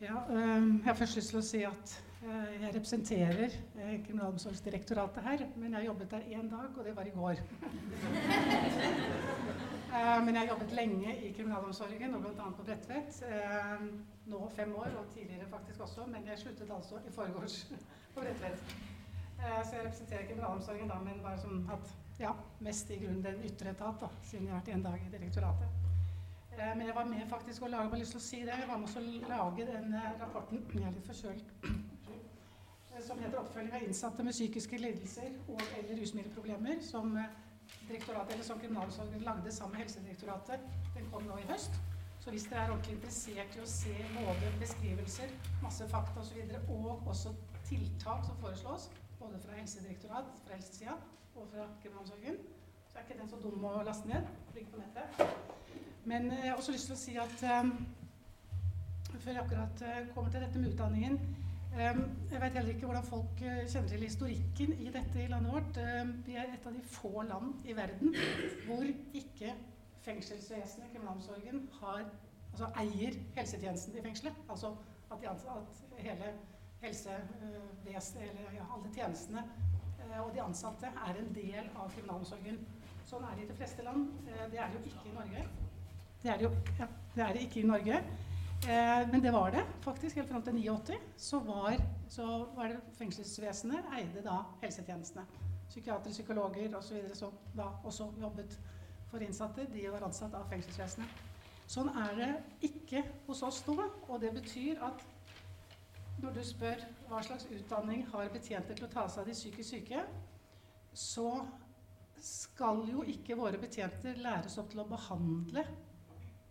Ja, 0.02 0.18
øh, 0.28 0.66
jeg 0.82 0.84
har 0.84 0.98
først 0.98 1.16
lyst 1.16 1.32
til 1.32 1.40
å 1.40 1.46
si 1.46 1.62
at 1.64 1.94
jeg 2.30 2.74
representerer 2.74 3.50
øh, 3.76 4.06
Kriminalomsorgsdirektoratet 4.06 5.22
her, 5.22 5.38
men 5.56 5.70
jeg 5.70 5.78
har 5.78 5.84
jobbet 5.86 6.10
der 6.10 6.18
én 6.18 6.50
dag, 6.50 6.78
og 6.78 6.84
det 6.84 6.96
var 6.96 7.02
i 7.02 7.10
går. 7.14 7.34
Eh, 9.96 10.24
men 10.24 10.34
jeg 10.34 10.40
har 10.42 10.48
jobbet 10.48 10.72
lenge 10.72 11.12
i 11.24 11.32
kriminalomsorgen, 11.32 12.14
og 12.14 12.20
bl.a. 12.20 12.48
på 12.56 12.62
Bredtvet. 12.62 13.22
Eh, 13.28 13.84
nå 14.26 14.48
fem 14.56 14.74
år, 14.76 14.90
og 14.98 15.06
tidligere 15.14 15.46
faktisk 15.50 15.80
også, 15.80 16.06
men 16.06 16.26
jeg 16.26 16.38
sluttet 16.38 16.72
altså 16.74 16.98
i 17.08 17.12
forgårs 17.12 17.56
på 18.14 18.20
Bredtvet. 18.20 18.74
Eh, 19.38 19.64
så 19.64 19.76
jeg 19.76 19.84
representerer 19.86 20.26
kriminalomsorgen 20.26 20.88
da, 20.88 20.98
men 21.04 21.22
bare 21.22 21.40
som 21.40 21.70
at, 21.72 21.94
ja, 22.20 22.32
mest 22.60 22.90
i 22.90 22.98
grunnen 23.04 23.24
den 23.24 23.40
ytre 23.44 23.70
etat, 23.70 24.00
da, 24.00 24.10
siden 24.22 24.46
jeg 24.46 24.54
har 24.54 24.60
vært 24.60 24.74
en 24.74 24.86
dag 24.90 25.06
i 25.06 25.12
direktoratet. 25.16 25.68
Eh, 26.58 26.76
Men 26.76 26.86
jeg 26.86 26.94
var 26.96 27.04
med 27.04 27.28
faktisk 27.28 27.62
å 27.62 27.68
lage, 27.68 27.84
jeg 27.84 27.90
har 27.90 27.98
lyst 28.04 28.16
til 28.16 28.20
å 28.20 28.26
si 28.26 28.40
det, 28.40 28.54
jeg 28.60 28.68
var 28.68 28.78
med 28.82 28.96
å 28.96 29.04
lage 29.32 29.66
den 29.72 29.94
eh, 29.94 30.12
rapporten, 30.20 30.62
jeg 30.74 30.88
er 30.88 30.94
litt 30.98 31.08
forkjølt, 31.08 31.50
eh, 31.64 31.74
som 33.02 33.18
heter 33.18 33.38
'Oppfølging 33.38 33.74
av 33.74 33.82
innsatte 33.82 34.22
med 34.22 34.32
psykiske 34.32 34.78
lidelser 34.78 35.28
og 35.48 35.60
eller 35.78 36.00
rusmiddelproblemer', 36.00 36.82
som 36.82 37.16
eh, 37.16 37.24
som 38.42 38.58
kriminalomsorgen 38.60 39.20
lagde 39.20 39.52
sammen 39.52 39.72
med 39.72 39.80
Helsedirektoratet. 39.80 40.60
Den 40.94 41.10
kom 41.12 41.22
nå 41.22 41.36
i 41.36 41.46
høst. 41.52 41.70
Så 42.20 42.30
hvis 42.30 42.42
dere 42.50 42.60
er 42.60 42.70
ordentlig 42.70 42.94
interessert 42.94 43.56
i 43.56 43.60
å 43.60 43.66
se 43.66 43.94
både 44.14 44.52
beskrivelser, 44.60 45.30
masse 45.62 45.88
fakta 45.88 46.20
osv., 46.20 46.38
og, 46.68 46.86
og 46.86 47.06
også 47.06 47.34
tiltak 47.68 48.24
som 48.26 48.36
foreslås, 48.40 48.90
både 49.18 49.38
fra 49.38 49.52
Helsedirektorat, 49.58 50.24
fra 50.46 50.54
helsesida 50.54 50.96
og 51.36 51.48
fra 51.52 51.68
kriminalomsorgen, 51.82 52.36
så 52.88 52.98
er 52.98 53.02
ikke 53.02 53.20
den 53.20 53.30
så 53.30 53.36
dum 53.42 53.64
å 53.64 53.82
laste 53.86 54.08
ned. 54.08 54.26
Ligger 54.54 54.70
på 54.70 54.82
nettet. 54.82 55.36
Men 56.04 56.30
eh, 56.30 56.44
jeg 56.44 56.50
har 56.50 56.56
også 56.56 56.72
lyst 56.72 56.90
til 56.90 56.96
å 56.96 57.00
si 57.04 57.16
at 57.20 57.42
eh, 57.42 57.70
før 59.18 59.32
jeg 59.32 59.42
akkurat 59.42 59.82
eh, 59.82 60.06
kommer 60.14 60.30
til 60.30 60.46
dette 60.46 60.58
med 60.62 60.72
utdanningen 60.74 61.18
jeg 61.76 62.40
vet 62.40 62.52
heller 62.52 62.68
ikke 62.72 62.86
hvordan 62.86 63.04
folk 63.04 63.40
uh, 63.42 63.62
kjenner 63.68 63.88
til 63.88 64.02
historikken 64.02 64.72
i 64.80 64.90
dette 64.92 65.22
i 65.22 65.26
landet 65.28 65.52
vårt. 65.52 65.80
Um, 66.02 66.12
vi 66.26 66.36
er 66.36 66.52
et 66.54 66.66
av 66.66 66.72
de 66.72 66.82
få 66.88 67.22
land 67.22 67.66
i 67.68 67.76
verden 67.76 68.14
hvor 68.66 68.86
ikke 69.14 69.54
fengselsvesenet, 70.06 70.90
kriminalomsorgen, 70.92 71.68
har, 71.80 72.04
altså 72.52 72.70
eier 72.80 73.18
helsetjenesten 73.36 73.98
i 73.98 74.02
fengselet. 74.02 74.38
Altså 74.48 74.72
at, 75.10 75.20
de, 75.20 75.28
at 75.28 75.98
hele 75.98 76.32
helsevesenet, 76.80 78.22
eller 78.22 78.56
ja, 78.56 78.66
alle 78.76 78.94
tjenestene 78.94 79.44
uh, 79.44 80.20
og 80.26 80.32
de 80.34 80.42
ansatte 80.42 80.92
er 81.08 81.20
en 81.20 81.32
del 81.34 81.70
av 81.74 81.90
kriminalomsorgen. 81.94 82.62
Sånn 83.06 83.24
er 83.26 83.36
det 83.36 83.46
i 83.46 83.50
de 83.50 83.58
fleste 83.58 83.84
land. 83.84 84.08
Uh, 84.30 84.46
det 84.52 84.62
er 84.62 84.72
det 84.72 84.80
jo 84.80 84.94
ikke 84.94 85.10
i 85.10 85.16
Norge. 85.18 85.48
Det 86.22 86.32
er 86.32 86.40
det 86.40 86.48
jo 86.48 86.54
ja, 86.80 86.88
det 87.14 87.22
er 87.26 87.36
det 87.36 87.44
ikke 87.46 87.60
i 87.60 87.68
Norge. 87.68 88.00
Eh, 88.64 89.08
men 89.10 89.22
det 89.22 89.30
var 89.30 89.50
det 89.50 89.64
faktisk. 89.80 90.16
Helt 90.16 90.28
fram 90.28 90.42
til 90.42 90.54
89 90.54 90.98
så 91.16 91.38
var, 91.38 91.76
så 92.08 92.26
var 92.56 92.68
det 92.68 92.80
fengselsvesenet 92.98 93.90
eide 93.98 94.22
da 94.24 94.40
helsetjenestene. 94.62 95.26
Psykiatere, 95.68 96.12
psykologer 96.12 96.76
osv. 96.76 97.14
som 97.14 97.32
da 97.56 97.68
også 97.84 98.12
jobbet 98.20 98.58
for 99.10 99.18
innsatte, 99.22 99.66
de 99.72 99.90
var 99.92 100.06
ansatt 100.06 100.34
av 100.34 100.48
fengselsvesenet. 100.50 101.22
Sånn 101.66 101.90
er 101.98 102.16
det 102.18 102.30
ikke 102.68 103.02
hos 103.26 103.42
oss 103.42 103.62
nå. 103.66 103.76
Og 104.08 104.20
det 104.22 104.32
betyr 104.34 104.82
at 104.86 105.04
når 106.22 106.38
du 106.38 106.42
spør 106.46 106.82
hva 107.10 107.22
slags 107.22 107.46
utdanning 107.52 108.06
har 108.12 108.30
betjenter 108.32 108.74
til 108.74 108.86
å 108.86 108.92
ta 108.92 109.06
seg 109.08 109.24
av 109.24 109.28
de 109.28 109.36
psykisk 109.36 109.70
syke, 109.74 110.04
så 110.96 111.30
skal 112.22 112.86
jo 112.88 113.02
ikke 113.04 113.36
våre 113.36 113.58
betjenter 113.60 114.16
læres 114.22 114.56
opp 114.58 114.70
til 114.72 114.80
å 114.80 114.88
behandle 114.88 115.66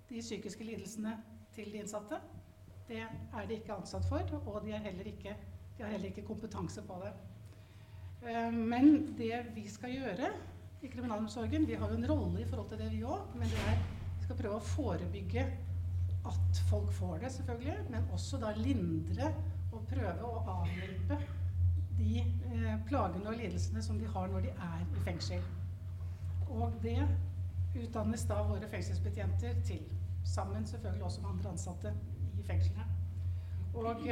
de 0.10 0.22
psykiske 0.22 0.64
lidelsene 0.64 1.16
til 1.56 1.72
de 1.72 1.82
innsatte. 1.84 2.20
Det 2.88 3.02
er 3.02 3.48
de 3.50 3.58
ikke 3.58 3.74
ansatt 3.74 4.06
for, 4.10 4.36
og 4.46 4.66
de, 4.66 4.76
ikke, 5.06 5.36
de 5.78 5.84
har 5.84 5.96
heller 5.96 6.12
ikke 6.12 6.28
kompetanse 6.28 6.84
på 6.86 7.00
det. 7.02 7.14
Eh, 8.26 8.52
men 8.54 9.16
det 9.18 9.46
vi 9.56 9.68
skal 9.70 9.94
gjøre 9.94 10.30
i 10.82 10.88
kriminalomsorgen 10.88 11.68
Vi 11.68 11.74
har 11.74 11.90
jo 11.90 11.98
en 11.98 12.10
rolle 12.10 12.42
i 12.42 12.46
forhold 12.46 12.70
til 12.70 12.78
det, 12.78 12.92
vi 12.92 13.04
òg. 13.04 13.34
Men 13.34 13.50
det 13.50 13.64
er 13.72 13.80
vi 14.18 14.28
skal 14.28 14.38
prøve 14.40 14.60
å 14.60 14.68
forebygge 14.70 15.46
at 16.26 16.62
folk 16.70 16.92
får 16.94 17.18
det, 17.24 17.32
selvfølgelig. 17.32 17.78
Men 17.90 18.08
også 18.14 18.40
da 18.42 18.54
lindre 18.58 19.32
og 19.72 19.84
prøve 19.90 20.30
å 20.30 20.44
avhjelpe 20.62 21.20
de 21.98 22.22
eh, 22.22 22.74
plagene 22.88 23.30
og 23.30 23.38
lidelsene 23.40 23.84
som 23.84 24.00
de 24.00 24.10
har 24.10 24.32
når 24.32 24.48
de 24.48 24.56
er 24.56 24.82
i 24.86 25.04
fengsel. 25.08 25.44
Og 26.50 26.74
det 26.84 27.00
utdannes 27.76 28.24
da 28.30 28.40
våre 28.48 28.68
fengselsbetjenter 28.72 29.62
til 29.68 29.84
sammen 30.26 30.66
selvfølgelig 30.66 31.04
også 31.04 31.22
med 31.22 31.30
andre 31.30 31.50
ansatte 31.50 31.94
i 32.40 32.44
fengslene. 32.44 32.86
Og 33.74 34.08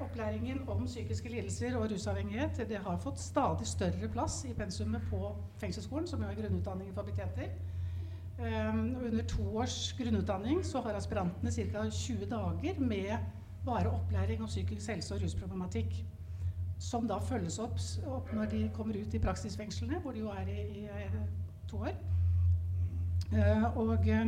Opplæringen 0.00 0.68
om 0.68 0.84
psykiske 0.84 1.28
lidelser 1.28 1.76
og 1.76 1.90
rusavhengighet 1.90 2.68
det 2.68 2.78
har 2.78 2.98
fått 3.02 3.18
stadig 3.18 3.66
større 3.66 4.08
plass 4.12 4.44
i 4.44 4.52
pensumet 4.54 5.02
på 5.10 5.32
fengselsskolen, 5.58 6.06
som 6.06 6.22
jo 6.22 6.28
er 6.28 6.38
grunnutdanningen 6.38 6.94
for 6.94 7.02
betjenter. 7.02 7.48
Under 8.38 9.24
to 9.26 9.56
års 9.56 9.92
grunnutdanning 9.98 10.62
så 10.66 10.80
har 10.80 10.94
aspirantene 10.94 11.50
ca. 11.50 11.90
20 11.90 12.30
dager 12.30 12.78
med 12.80 13.16
bare 13.66 13.90
opplæring 13.90 14.42
om 14.42 14.46
psykisk 14.46 14.88
helse 14.88 15.14
og 15.14 15.22
rusproblematikk. 15.22 16.04
Som 16.78 17.08
da 17.08 17.18
følges 17.18 17.58
opp, 17.58 17.80
opp 18.06 18.30
når 18.32 18.44
de 18.44 18.70
kommer 18.74 18.94
ut 19.00 19.14
i 19.14 19.18
praksisfengslene, 19.18 19.98
hvor 19.98 20.12
de 20.12 20.18
jo 20.18 20.30
er 20.30 20.46
i, 20.46 20.60
i, 20.60 20.84
i 20.84 21.68
to 21.70 21.82
år. 21.82 21.98
Uh, 23.32 23.76
og 23.76 24.06
Eh, 24.06 24.26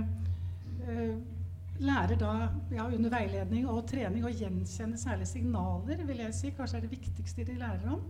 lærer 1.80 2.18
da 2.20 2.32
ja, 2.74 2.84
under 2.86 3.12
veiledning 3.12 3.68
og 3.70 3.86
trening 3.88 4.24
å 4.26 4.32
gjenkjenne 4.32 4.98
særlig 5.00 5.28
signaler, 5.30 6.02
vil 6.08 6.20
jeg 6.26 6.36
si. 6.36 6.52
Kanskje 6.56 6.80
er 6.80 6.86
det 6.86 6.92
viktigste 6.92 7.46
de 7.48 7.56
lærer 7.60 7.88
om. 7.94 8.02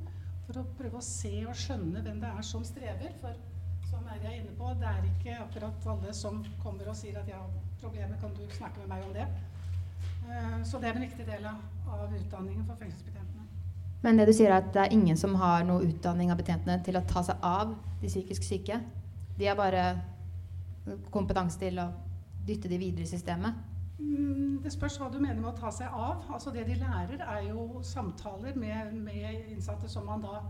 For 0.49 0.61
å 0.61 0.67
prøve 0.79 0.99
å 0.99 1.05
se 1.05 1.33
og 1.47 1.55
skjønne 1.55 2.03
hvem 2.03 2.19
det 2.23 2.33
er 2.35 2.47
som 2.47 2.65
strever. 2.67 3.15
For 3.23 3.37
som 3.91 4.07
jeg 4.11 4.41
inne 4.41 4.53
på, 4.59 4.71
det 4.79 4.87
er 4.87 5.07
ikke 5.07 5.37
akkurat 5.45 5.87
alle 5.93 6.13
som 6.15 6.43
kommer 6.63 6.91
og 6.91 6.99
sier 6.99 7.19
at 7.19 7.31
ja, 7.31 7.41
problemet, 7.81 8.19
kan 8.23 8.35
du 8.37 8.43
snakke 8.55 8.83
med 8.83 8.93
meg 8.93 9.07
om 9.07 9.15
det? 9.17 9.27
Eh, 10.31 10.59
så 10.67 10.79
det 10.79 10.91
er 10.91 10.99
en 10.99 11.07
viktig 11.07 11.27
del 11.27 11.49
av 11.51 12.15
utdanningen 12.15 12.67
for 12.67 12.79
fengselsbetjentene. 12.79 13.47
Men 14.05 14.21
det 14.21 14.29
du 14.31 14.35
sier 14.37 14.53
er 14.53 14.63
at 14.63 14.71
det 14.75 14.85
er 14.85 14.95
ingen 14.97 15.19
som 15.19 15.35
har 15.41 15.67
noe 15.69 15.85
utdanning 15.89 16.31
av 16.33 16.39
betjentene 16.41 16.79
til 16.87 16.97
å 16.97 17.05
ta 17.09 17.23
seg 17.27 17.43
av 17.45 17.75
de 18.01 18.09
psykisk 18.09 18.47
syke? 18.47 18.79
De 19.37 19.49
har 19.49 19.59
bare 19.59 19.85
kompetanse 21.13 21.61
til 21.61 21.83
å 21.83 21.91
dytte 22.47 22.69
de 22.69 22.79
videre 22.79 23.05
i 23.05 23.11
systemet? 23.11 23.55
Mm, 24.01 24.61
det 24.65 24.73
spørs 24.73 24.97
hva 25.01 25.11
du 25.13 25.19
mener 25.21 25.41
med 25.41 25.51
å 25.53 25.57
ta 25.59 25.71
seg 25.75 25.93
av. 25.93 26.25
Altså 26.33 26.53
Det 26.55 26.67
de 26.69 26.79
lærer, 26.81 27.21
er 27.21 27.49
jo 27.51 27.83
samtaler 27.85 28.57
med, 28.57 28.95
med 28.97 29.51
innsatte 29.53 29.89
som 29.89 30.07
man 30.09 30.25
da 30.25 30.41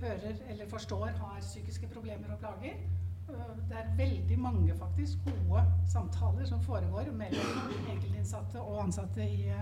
hører 0.00 0.40
eller 0.48 0.68
forstår 0.68 1.16
har 1.20 1.40
psykiske 1.40 1.88
problemer 1.92 2.32
og 2.32 2.40
plager. 2.40 2.80
Øh, 3.28 3.54
det 3.68 3.78
er 3.80 3.94
veldig 3.96 4.38
mange 4.40 4.74
faktisk 4.76 5.18
gode 5.24 5.64
samtaler 5.92 6.44
som 6.44 6.62
foregår 6.62 7.12
mellom 7.12 7.72
enkeltinnsatte 7.90 8.60
og 8.60 8.84
ansatte 8.84 9.24
i, 9.24 9.52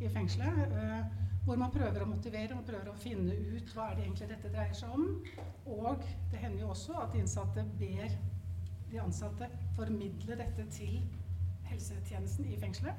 i 0.00 0.08
fengselet. 0.08 0.58
Øh, 0.72 1.28
hvor 1.48 1.56
man 1.56 1.72
prøver 1.72 2.02
å 2.04 2.08
motivere 2.08 2.56
og 2.58 2.66
prøver 2.68 2.90
å 2.92 2.98
finne 3.00 3.32
ut 3.32 3.70
hva 3.72 3.86
er 3.88 3.94
det 3.96 4.02
egentlig 4.04 4.26
dette 4.34 4.50
dreier 4.52 4.74
seg 4.76 4.92
om. 4.92 5.06
Og 5.72 6.02
det 6.32 6.42
hender 6.42 6.66
jo 6.66 6.74
også 6.74 6.98
at 7.00 7.16
innsatte 7.16 7.64
ber 7.80 8.18
de 8.92 9.00
ansatte 9.02 9.48
formidle 9.76 10.36
dette 10.38 10.64
til 10.72 11.00
helsetjenesten 11.68 12.48
i 12.48 12.58
fengselet. 12.60 12.94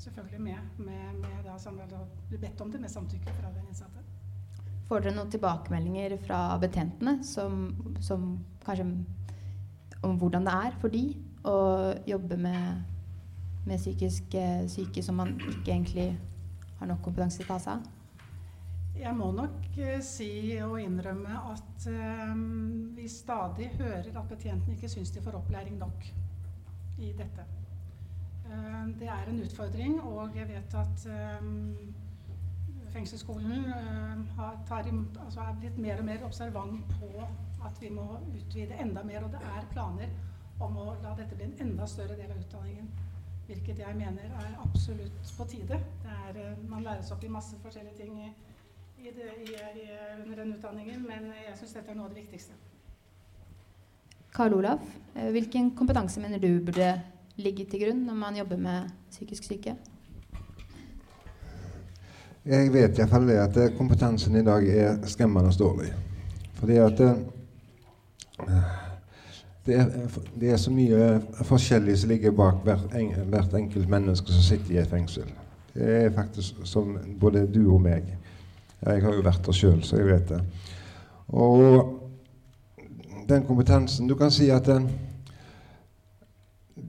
Selvfølgelig 0.00 0.40
med, 0.40 0.56
med, 0.78 1.20
med 1.20 1.44
da, 1.44 2.04
bedt 2.40 2.60
om 2.60 2.72
det 2.72 2.80
med 2.80 2.88
samtykke 2.88 3.34
fra 3.36 3.52
den 3.52 3.66
innsatte. 3.68 4.04
Får 4.88 5.04
dere 5.04 5.14
noen 5.14 5.30
tilbakemeldinger 5.30 6.16
fra 6.24 6.40
betjentene 6.58 7.20
som, 7.26 7.68
som 8.02 8.32
kanskje 8.64 8.88
om 10.02 10.16
hvordan 10.18 10.48
det 10.48 10.54
er 10.66 10.78
for 10.80 10.90
de 10.90 11.04
å 11.46 11.58
jobbe 12.08 12.40
med, 12.40 12.80
med 13.68 13.78
psykisk 13.78 14.34
syke 14.72 15.04
som 15.04 15.20
man 15.20 15.36
ikke 15.36 15.68
egentlig 15.68 16.08
har 16.80 16.88
nok 16.88 17.04
kompetanse 17.04 17.42
til 17.42 17.46
å 17.46 17.52
ta 17.52 17.60
seg 17.60 17.76
av? 17.76 17.99
Jeg 18.98 19.14
må 19.16 19.30
nok 19.32 19.68
uh, 19.78 20.00
si 20.04 20.58
og 20.64 20.80
innrømme 20.82 21.38
at 21.52 21.86
um, 22.32 22.96
vi 22.96 23.08
stadig 23.08 23.70
hører 23.78 24.10
at 24.10 24.28
betjentene 24.28 24.74
ikke 24.76 24.90
syns 24.92 25.10
de 25.14 25.22
får 25.22 25.38
opplæring 25.40 25.78
nok 25.78 26.04
i 26.98 27.14
dette. 27.16 27.46
Eh, 28.50 28.88
det 29.00 29.08
er 29.08 29.28
en 29.30 29.42
utfordring, 29.42 30.00
og 30.02 30.36
jeg 30.36 30.48
vet 30.48 30.74
at 30.74 31.04
fengselsskolen 32.92 33.64
altså 34.38 35.40
er 35.40 35.54
blitt 35.60 35.78
mer 35.78 36.02
og 36.02 36.04
mer 36.04 36.24
observant 36.26 36.92
på 36.98 37.10
at 37.64 37.80
vi 37.80 37.88
må 37.94 38.18
utvide 38.34 38.78
enda 38.80 39.02
mer. 39.06 39.24
Og 39.24 39.32
det 39.32 39.40
er 39.52 39.68
planer 39.72 40.12
om 40.60 40.76
å 40.76 40.90
la 41.02 41.14
dette 41.18 41.38
bli 41.38 41.46
en 41.48 41.56
enda 41.66 41.86
større 41.88 42.18
del 42.18 42.30
av 42.30 42.42
utdanningen. 42.42 42.90
Hvilket 43.46 43.82
jeg 43.82 43.96
mener 43.98 44.34
er 44.42 44.58
absolutt 44.62 45.32
på 45.36 45.46
tide. 45.50 45.80
Er, 46.04 46.40
man 46.68 46.84
læres 46.86 47.10
opp 47.14 47.24
i 47.24 47.32
masse 47.32 47.58
forskjellige 47.62 48.02
ting 48.02 48.18
i, 49.00 49.08
i 49.08 49.12
det, 49.12 49.70
i, 49.82 49.86
under 50.24 50.42
den 50.42 50.54
utdanningen, 50.54 51.06
men 51.08 51.30
jeg 51.46 51.56
syns 51.58 51.76
dette 51.78 51.92
er 51.92 51.98
noe 51.98 52.08
av 52.08 52.14
det 52.14 52.22
viktigste. 52.22 52.58
Karl 54.34 54.54
Olav, 54.54 54.82
hvilken 55.34 55.72
kompetanse 55.74 56.20
mener 56.22 56.38
du 56.38 56.60
burde 56.64 56.92
ligge 57.40 57.64
til 57.66 57.82
grunn 57.82 58.04
når 58.06 58.18
man 58.18 58.36
jobber 58.38 58.60
med 58.60 58.92
psykisk 59.10 59.48
syke? 59.48 59.74
Jeg 62.46 62.70
vet 62.72 62.96
iallfall 62.98 63.26
det 63.28 63.36
at 63.36 63.56
eh, 63.60 63.72
kompetansen 63.76 64.36
i 64.40 64.44
dag 64.44 64.64
er 64.68 64.94
skremmende 65.04 65.52
dårlig. 65.58 65.90
Fordi 66.56 66.78
at 66.80 67.00
eh, 67.04 67.18
det 69.66 69.76
er, 69.76 69.90
det 70.40 70.50
er, 70.50 70.56
så 70.56 70.72
mye 70.72 71.20
forskjellig 71.44 71.98
som 71.98 72.08
ligger 72.08 72.32
bak 72.32 72.62
hvert, 72.64 72.94
en, 72.96 73.12
hvert, 73.28 73.54
enkelt 73.54 73.88
menneske 73.88 74.32
som 74.32 74.42
sitter 74.42 74.74
i 74.74 74.80
et 74.80 74.88
fengsel. 74.88 75.28
Det 75.74 75.90
er 76.04 76.14
faktisk 76.16 76.64
som 76.64 76.96
både 77.20 77.44
du 77.54 77.74
og 77.74 77.82
meg. 77.84 78.08
Jeg 78.86 79.02
har 79.04 79.12
jo 79.14 79.24
vært 79.24 79.44
der 79.44 79.56
sjøl, 79.56 79.82
så 79.84 79.98
jeg 80.00 80.08
vet 80.08 80.28
det. 80.28 80.40
Og 81.28 81.96
den 83.28 83.44
kompetansen 83.46 84.08
Du 84.08 84.14
kan 84.14 84.30
si 84.30 84.48
at 84.50 84.66
den, 84.66 84.86
eh, 84.86 84.92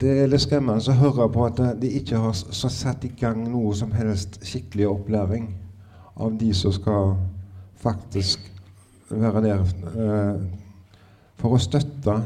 det 0.00 0.22
er 0.22 0.26
litt 0.26 0.40
skremmende 0.40 0.90
å 0.90 0.98
høre 0.98 1.28
på 1.30 1.44
at 1.46 1.60
de 1.80 1.90
ikke 2.00 2.18
har 2.18 2.32
satt 2.32 3.04
i 3.04 3.12
gang 3.20 3.44
noe 3.50 3.74
som 3.76 3.92
helst 3.92 4.40
skikkelig 4.42 4.88
opplæring 4.88 5.52
av 6.16 6.38
de 6.40 6.54
som 6.54 6.72
skal 6.72 7.14
faktisk 7.76 8.50
være 9.10 9.42
der 9.42 9.60
eh, 9.60 10.40
for 11.36 11.54
å 11.54 11.60
støtte 11.60 12.16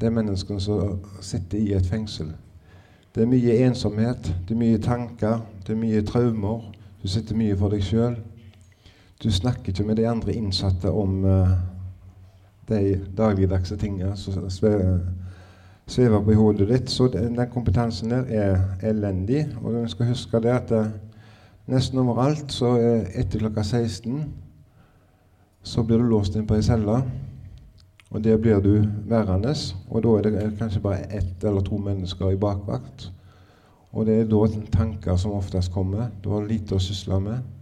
de 0.00 0.10
menneskene 0.10 0.60
som 0.60 1.00
sitter 1.20 1.58
i 1.58 1.74
et 1.76 1.86
fengsel. 1.86 2.32
Det 3.14 3.22
er 3.24 3.30
mye 3.30 3.58
ensomhet, 3.66 4.32
det 4.48 4.54
er 4.54 4.60
mye 4.60 4.78
tanker, 4.78 5.40
det 5.66 5.72
er 5.72 5.80
mye 5.80 6.02
traumer. 6.04 6.72
Du 7.02 7.08
sitter 7.08 7.38
mye 7.38 7.56
for 7.56 7.72
deg 7.72 7.84
sjøl. 7.84 8.16
Du 9.22 9.30
snakker 9.32 9.72
ikke 9.72 9.84
med 9.84 9.96
de 9.96 10.08
andre 10.08 10.34
innsatte 10.34 10.90
om 10.92 11.24
uh, 11.24 11.48
de 12.68 13.00
dagligdagse 13.16 13.76
tingene 13.76 14.16
som 14.16 14.50
svever 14.50 16.20
på 16.24 16.34
hodet 16.34 16.68
ditt. 16.68 16.90
Så 16.90 17.08
den, 17.08 17.36
den 17.38 17.50
kompetansen 17.50 18.10
der 18.10 18.24
er 18.28 18.58
elendig. 18.82 19.46
Og 19.62 19.74
vi 19.74 19.88
skal 19.88 20.12
huske 20.12 20.40
det 20.40 20.54
at 20.54 20.72
uh, 20.72 20.86
Nesten 21.66 21.98
overalt 21.98 22.52
så 22.54 22.76
er 22.78 23.08
etter 23.18 23.40
klokka 23.42 23.64
16 23.66 24.20
så 25.66 25.82
blir 25.82 25.98
du 25.98 26.06
låst 26.06 26.36
inn 26.38 26.46
på 26.46 26.54
ei 26.54 26.62
celle. 26.62 27.00
Og 28.14 28.22
der 28.22 28.38
blir 28.38 28.60
du 28.62 28.86
værende. 29.10 29.50
Og 29.90 30.04
da 30.04 30.12
er 30.14 30.22
det 30.22 30.52
kanskje 30.60 30.82
bare 30.84 31.08
ett 31.10 31.44
eller 31.44 31.64
to 31.66 31.78
mennesker 31.82 32.30
i 32.30 32.38
bakvakt. 32.38 33.08
Og 33.90 34.06
det 34.06 34.20
er 34.20 34.30
da 34.30 34.46
tanker 34.76 35.16
som 35.18 35.34
oftest 35.34 35.72
kommer. 35.74 36.12
Du 36.22 36.30
har 36.30 36.46
lite 36.46 36.76
å 36.76 36.82
sysle 36.82 37.18
med. 37.20 37.55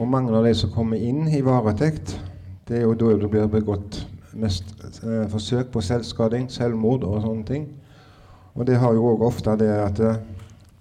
Og 0.00 0.08
mange 0.08 0.32
av 0.32 0.46
de 0.46 0.54
som 0.56 0.72
kommer 0.72 0.96
inn 0.96 1.26
i 1.28 1.42
varetekt, 1.44 2.16
det 2.68 2.78
er 2.78 2.86
jo 2.86 2.96
da 2.96 3.12
det 3.20 3.28
blir 3.32 3.50
begått 3.52 4.00
mest 4.32 4.70
eh, 5.04 5.26
forsøk 5.28 5.72
på 5.74 5.82
selvskading, 5.84 6.48
selvmord 6.50 7.04
og 7.04 7.20
sånne 7.26 7.48
ting. 7.48 7.66
Og 8.54 8.66
det 8.68 8.78
har 8.80 8.96
jo 8.96 9.10
òg 9.12 9.24
ofte 9.26 9.56
det 9.60 9.70
at 9.72 10.00
eh, 10.00 10.20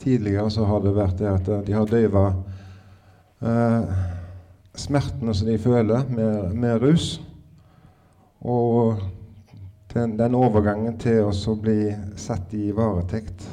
tidligere 0.02 0.50
så 0.52 0.66
har 0.68 0.82
det 0.84 0.96
vært 0.96 1.20
det 1.20 1.30
at 1.32 1.50
eh, 1.52 1.64
de 1.68 1.76
har 1.76 1.90
døyva 1.90 2.26
eh, 3.44 3.92
smertene 4.76 5.36
som 5.36 5.48
de 5.48 5.58
føler, 5.60 6.06
med, 6.10 6.56
med 6.56 6.82
rus. 6.84 7.14
Og 8.42 9.02
den, 9.94 10.16
den, 10.20 10.36
overgangen 10.36 10.98
til 11.00 11.28
å 11.28 11.56
bli 11.60 11.92
satt 12.20 12.54
i 12.58 12.72
varetekt 12.76 13.44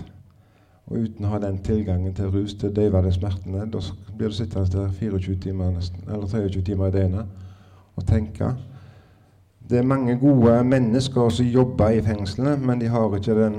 og 0.88 0.96
uten 0.96 1.26
å 1.26 1.34
ha 1.34 1.38
den 1.42 1.58
tilgangen 1.64 2.14
til 2.16 2.30
rus 2.32 2.54
til 2.56 2.70
å 2.70 2.76
døyve 2.78 3.02
de 3.04 3.12
smertene, 3.12 3.66
da 3.68 3.80
blir 4.16 4.32
du 4.32 4.36
sittende 4.36 4.70
der 4.72 4.92
24 4.96 5.36
timer 5.44 5.74
nesten, 5.74 6.04
eller 6.08 6.26
23 6.26 6.62
timer 6.64 6.88
i 6.88 6.94
døgnet 6.96 7.98
og 7.98 8.06
tenke. 8.08 8.54
Det 9.68 9.78
er 9.78 9.84
mange 9.84 10.16
gode 10.16 10.54
mennesker 10.64 11.28
som 11.28 11.46
jobber 11.46 11.92
i 11.92 12.04
fengslene, 12.04 12.56
men 12.56 12.80
de 12.80 12.88
har 12.88 13.16
ikke 13.16 13.36
den 13.36 13.58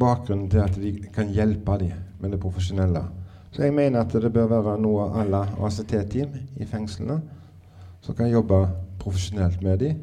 bakgrunnen 0.00 0.48
til 0.50 0.62
at 0.64 0.78
de 0.80 0.94
kan 1.12 1.28
hjelpe 1.28 1.76
dem 1.82 1.92
med 2.20 2.32
det 2.32 2.40
profesjonelle. 2.40 3.04
Så 3.50 3.62
jeg 3.66 3.74
mener 3.74 4.00
at 4.00 4.12
det 4.12 4.32
bør 4.32 4.48
være 4.48 4.78
noe 4.80 5.10
à 5.10 5.26
la 5.28 5.42
ACT-team 5.66 6.32
i 6.56 6.66
fengslene 6.66 7.18
som 8.00 8.16
kan 8.16 8.30
jobbe 8.30 8.62
profesjonelt 9.00 9.62
med 9.62 9.78
dem, 9.78 10.00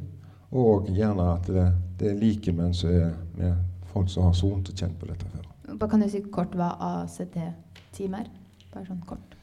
og 0.52 0.92
gjerne 0.94 1.32
at 1.34 1.50
det, 1.50 1.68
det 2.00 2.12
er 2.12 2.22
likemenn 2.22 2.76
som 2.78 2.94
er 2.94 3.14
med 3.38 3.56
folk 3.92 4.10
som 4.10 4.28
har 4.28 4.38
sont 4.38 4.70
og 4.70 4.76
kjent 4.76 5.00
på 5.00 5.10
dette 5.10 5.26
før. 5.34 5.47
Hva 5.68 5.88
kan 5.88 6.00
du 6.02 6.08
si 6.10 6.22
kort 6.32 6.56
hva 6.56 6.72
ACT-team 6.80 8.16
er? 8.16 8.30
Bare 8.72 8.88
sånn 8.88 9.02
kort. 9.08 9.36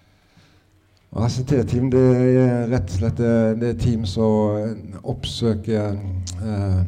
ACT-team 1.14 1.90
det 1.92 2.00
er 2.00 2.64
rett 2.72 2.88
og 2.88 2.96
slett 2.96 3.20
det 3.60 3.68
er 3.68 3.76
team 3.78 4.06
som 4.08 5.04
oppsøker 5.04 5.92
eh, 5.94 6.80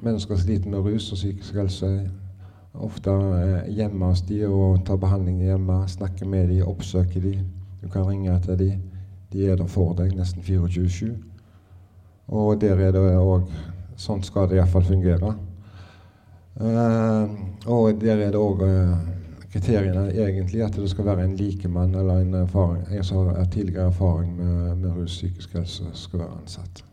mennesker 0.00 0.34
som 0.34 0.42
sliter 0.42 0.72
med 0.72 0.88
rus 0.88 1.10
og 1.12 1.20
psykisk 1.20 1.60
helse. 1.60 1.90
Ofte 2.74 3.12
eh, 3.12 3.68
hjemme 3.76 4.10
hos 4.10 4.24
de 4.26 4.40
og 4.48 4.80
tar 4.88 4.98
behandling 5.02 5.42
hjemme. 5.44 5.82
Snakker 5.88 6.26
med 6.26 6.48
de, 6.50 6.62
oppsøker 6.64 7.22
de. 7.22 7.36
Du 7.82 7.88
kan 7.92 8.08
ringe 8.08 8.32
etter 8.34 8.58
de. 8.58 8.72
De 9.30 9.46
er 9.46 9.60
der 9.60 9.68
for 9.70 9.92
deg 9.98 10.16
nesten 10.18 10.42
24-7. 10.42 11.12
Og 12.30 12.56
der 12.62 12.80
er 12.80 12.96
det 12.96 13.04
òg 13.18 13.46
Sånn 14.00 14.22
skal 14.24 14.46
det 14.48 14.56
iallfall 14.56 14.86
fungere. 14.88 15.34
Uh, 16.60 17.30
og 17.66 18.00
der 18.02 18.20
er 18.20 18.34
det 18.34 18.40
òg 18.40 18.60
uh, 18.66 18.98
kriteriene 19.52 20.10
egentlig 20.12 20.60
at 20.62 20.76
det 20.76 20.90
skal 20.92 21.06
være 21.08 21.24
en 21.24 21.36
likemann 21.36 21.94
eller 21.94 22.20
en, 22.20 22.34
erfaring, 22.34 22.84
en 22.92 23.04
som 23.04 23.30
har 23.32 23.48
tidligere 23.48 23.86
erfaring 23.86 24.36
med, 24.36 24.76
med 24.76 24.96
rus 24.96 25.16
psykisk 25.16 25.56
helse, 25.56 25.88
skal 25.94 26.18
være 26.18 26.36
ansatt. 26.42 26.84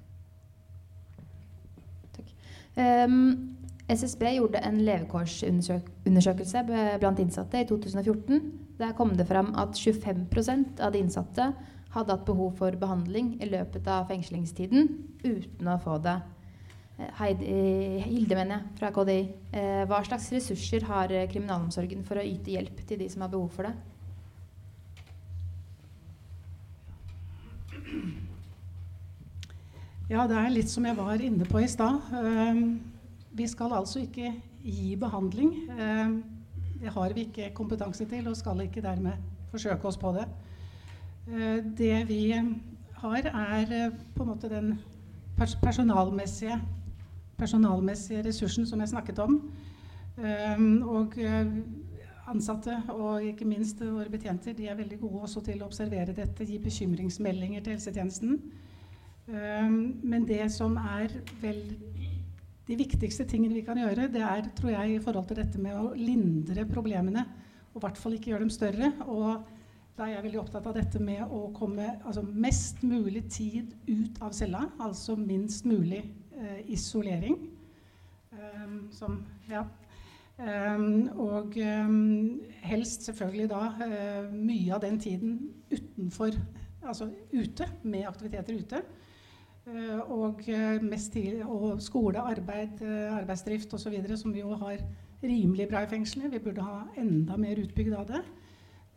Um, 2.77 3.57
SSB 3.89 4.23
gjorde 4.35 4.61
en 4.67 4.81
levekårsundersøkelse 4.85 6.63
blant 6.99 7.19
innsatte 7.19 7.61
i 7.61 7.67
2014. 7.67 8.41
Der 8.79 8.91
kom 8.93 9.15
det 9.17 9.27
fram 9.27 9.53
at 9.57 9.77
25% 9.79 10.81
av 10.83 10.93
de 10.93 10.99
innsatte 11.01 11.51
hadde 11.95 12.11
hatt 12.13 12.25
behov 12.25 12.57
for 12.59 12.75
behandling 12.77 13.37
i 13.41 13.49
løpet 13.49 13.87
av 13.89 14.09
fengslingstiden 14.11 14.89
uten 15.23 15.71
å 15.71 15.79
få 15.81 15.97
det. 16.03 16.19
Eh, 16.97 17.11
Heidi, 17.19 17.51
Hilde 18.05 18.35
mener 18.35 18.57
jeg, 18.57 18.73
fra 18.79 18.91
KDI. 18.95 19.19
Eh, 19.53 19.83
hva 19.89 20.01
slags 20.05 20.31
ressurser 20.33 20.87
har 20.89 21.13
kriminalomsorgen 21.31 22.03
for 22.07 22.19
å 22.19 22.25
yte 22.25 22.55
hjelp 22.55 22.81
til 22.87 23.01
de 23.03 23.09
som 23.13 23.25
har 23.25 23.31
behov 23.33 23.49
for 23.53 23.69
det? 23.69 23.75
Ja, 30.07 30.23
det 30.27 30.37
er 30.39 30.53
litt 30.53 30.71
som 30.71 30.85
jeg 30.87 30.95
var 30.95 31.19
inne 31.19 31.45
på 31.47 31.59
i 31.59 31.67
stad. 31.67 31.99
Vi 33.37 33.45
skal 33.47 33.73
altså 33.75 33.99
ikke 34.01 34.31
gi 34.63 34.95
behandling. 34.99 35.53
Eh, 35.69 36.09
det 36.81 36.93
har 36.93 37.13
vi 37.13 37.27
ikke 37.27 37.53
kompetanse 37.53 38.05
til, 38.05 38.27
og 38.27 38.37
skal 38.37 38.61
ikke 38.61 38.81
dermed 38.81 39.13
forsøke 39.51 39.87
oss 39.87 39.97
på 39.97 40.13
det. 40.15 40.25
Eh, 41.27 41.59
det 41.77 42.07
vi 42.09 42.21
har, 42.33 43.29
er 43.29 43.73
eh, 43.77 43.99
på 44.15 44.23
en 44.23 44.29
måte 44.29 44.49
den 44.49 44.79
personalmessige, 45.37 46.59
personalmessige 47.37 48.23
ressursen 48.25 48.67
som 48.69 48.81
jeg 48.81 48.93
snakket 48.93 49.19
om. 49.23 49.39
Og 50.17 51.17
ansatte 52.27 52.75
og 52.91 53.23
ikke 53.23 53.47
minst 53.47 53.79
våre 53.81 54.09
betjenter 54.11 54.55
de 54.57 54.67
er 54.67 54.79
veldig 54.79 54.97
gode 54.99 55.27
også 55.27 55.43
til 55.45 55.61
å 55.61 55.67
observere 55.69 56.15
dette, 56.17 56.47
gi 56.47 56.57
bekymringsmeldinger 56.63 57.63
til 57.63 57.77
helsetjenesten. 57.77 58.39
Men 59.27 60.25
det 60.27 60.45
som 60.55 60.75
er 60.81 61.13
vel 61.41 61.61
de 62.67 62.75
viktigste 62.75 63.23
tingene 63.27 63.55
vi 63.55 63.63
kan 63.63 63.79
gjøre, 63.79 64.09
det 64.11 64.23
er 64.23 64.49
tror 64.55 64.73
jeg, 64.73 64.95
i 64.97 65.03
forhold 65.03 65.29
til 65.29 65.39
dette 65.39 65.61
med 65.61 65.77
å 65.79 65.93
lindre 65.95 66.65
problemene. 66.67 67.23
Og 67.71 67.79
i 67.79 67.85
hvert 67.85 67.99
fall 68.01 68.17
ikke 68.17 68.33
gjøre 68.33 68.43
dem 68.43 68.51
større. 68.51 68.91
Og 69.07 69.45
da 69.97 70.05
er 70.05 70.17
jeg 70.17 70.25
veldig 70.27 70.41
opptatt 70.41 70.67
av 70.67 70.75
dette 70.75 70.99
med 71.01 71.23
å 71.31 71.47
komme 71.55 71.93
altså 72.03 72.23
mest 72.27 72.83
mulig 72.83 73.23
tid 73.31 73.71
ut 73.87 74.19
av 74.21 74.35
cella. 74.35 74.65
Altså 74.83 75.15
minst 75.19 75.67
mulig 75.69 76.01
eh, 76.03 76.16
isolering. 76.67 77.37
Um, 78.31 78.87
som 78.91 79.23
Ja. 79.49 79.65
Um, 80.37 81.07
og 81.17 81.55
helst 82.61 83.07
selvfølgelig 83.07 83.49
da 83.49 83.61
mye 84.29 84.75
av 84.75 84.83
den 84.83 84.99
tiden 84.99 85.39
utenfor, 85.71 86.37
altså 86.83 87.09
ute, 87.33 87.65
med 87.83 88.05
aktiviteter 88.05 88.59
ute. 88.59 88.83
Eh, 89.67 89.99
og, 90.11 90.43
eh, 90.47 90.81
mest 90.81 91.11
tidlig, 91.11 91.45
og 91.45 91.81
skole, 91.81 92.19
arbeid, 92.19 92.81
eh, 92.81 93.17
arbeidsdrift 93.17 93.73
osv., 93.73 94.15
som 94.15 94.33
vi 94.33 94.39
jo 94.39 94.53
har 94.55 94.77
rimelig 95.23 95.67
bra 95.69 95.81
i 95.83 95.89
fengslene. 95.91 96.31
Vi 96.31 96.39
burde 96.39 96.63
ha 96.63 96.85
enda 96.97 97.35
mer 97.37 97.59
utbygd 97.59 97.93
av 97.93 98.07
det. 98.07 98.21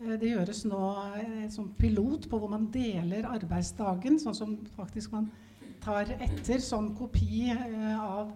Det 0.01 0.31
gjøres 0.31 0.65
nå 0.65 1.51
som 1.51 1.75
pilot 1.77 2.25
på 2.31 2.39
hvor 2.39 2.49
man 2.49 2.71
deler 2.73 3.27
arbeidsdagen, 3.29 4.17
sånn 4.19 4.35
som 4.35 4.55
faktisk 4.77 5.13
man 5.13 5.27
tar 5.83 6.15
etter 6.21 6.63
som 6.65 6.93
kopi 6.97 7.51
av 7.97 8.33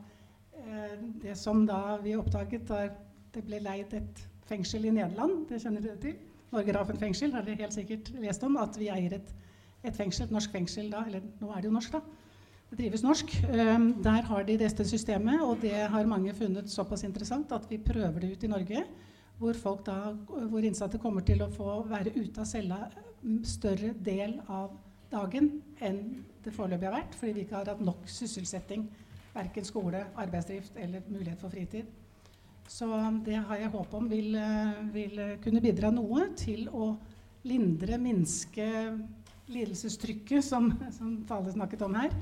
det 1.23 1.35
som 1.37 1.67
da 1.69 1.99
vi 2.03 2.15
oppdaget 2.17 2.67
da 2.69 2.87
det 3.35 3.43
ble 3.45 3.59
leid 3.61 3.93
et 3.99 4.23
fengsel 4.49 4.87
i 4.89 4.93
Nederland. 4.95 5.45
Det 5.49 5.61
kjenner 5.63 5.85
dere 5.85 6.01
til. 6.01 6.15
Norgerafen 6.55 7.01
fengsel 7.01 7.35
har 7.35 7.45
dere 7.45 7.67
helt 7.67 7.77
sikkert 7.77 8.13
lest 8.23 8.45
om. 8.47 8.57
At 8.63 8.79
vi 8.79 8.89
eier 8.93 9.17
et, 9.19 9.33
et 9.85 9.97
fengsel, 9.97 10.29
et 10.29 10.35
norsk 10.35 10.55
fengsel 10.55 10.91
da. 10.93 11.03
Eller 11.09 11.25
nå 11.41 11.51
er 11.51 11.61
det 11.61 11.71
jo 11.71 11.75
norsk, 11.75 11.97
da 11.99 12.25
det 12.75 12.83
drives 12.83 13.05
norsk. 13.05 13.35
Ehm, 13.55 14.03
der 14.03 14.23
har 14.27 14.43
de 14.43 14.59
dette 14.59 14.85
systemet, 14.85 15.41
og 15.43 15.61
det 15.63 15.75
har 15.91 16.07
mange 16.07 16.35
funnet 16.35 16.71
såpass 16.71 17.05
interessant 17.05 17.53
at 17.53 17.67
vi 17.71 17.79
prøver 17.79 18.21
det 18.21 18.33
ut 18.33 18.45
i 18.45 18.51
Norge. 18.51 18.85
Hvor, 19.39 19.53
folk 19.53 19.87
da, 19.87 20.15
hvor 20.51 20.63
innsatte 20.63 20.99
kommer 20.99 21.21
til 21.21 21.43
å 21.43 21.51
få 21.51 21.83
være 21.91 22.13
ute 22.17 22.41
av 22.41 22.47
cella 22.47 22.79
større 23.43 23.93
del 24.05 24.37
av 24.49 24.71
dagen 25.15 25.51
enn 25.81 26.01
det 26.45 26.53
foreløpig 26.53 26.91
har 26.91 26.99
vært, 26.99 27.17
fordi 27.19 27.35
vi 27.39 27.45
ikke 27.47 27.61
har 27.61 27.73
hatt 27.73 27.83
nok 27.85 28.05
sysselsetting. 28.11 28.87
Verken 29.35 29.67
skole, 29.67 30.05
arbeidsdrift 30.21 30.77
eller 30.79 31.07
mulighet 31.09 31.41
for 31.41 31.55
fritid. 31.55 31.89
Så 32.71 32.87
det 33.25 33.41
har 33.49 33.61
jeg 33.61 33.73
håp 33.75 33.95
om 33.97 34.07
vil, 34.09 34.37
vil 34.95 35.19
kunne 35.45 35.63
bidra 35.65 35.91
noe 35.93 36.31
til 36.39 36.69
å 36.73 36.95
lindre, 37.45 37.99
minske 38.01 38.69
lidelsestrykket 39.53 40.45
som, 40.45 40.71
som 40.95 41.19
Tale 41.29 41.53
snakket 41.53 41.85
om 41.85 41.97
her. 41.99 42.15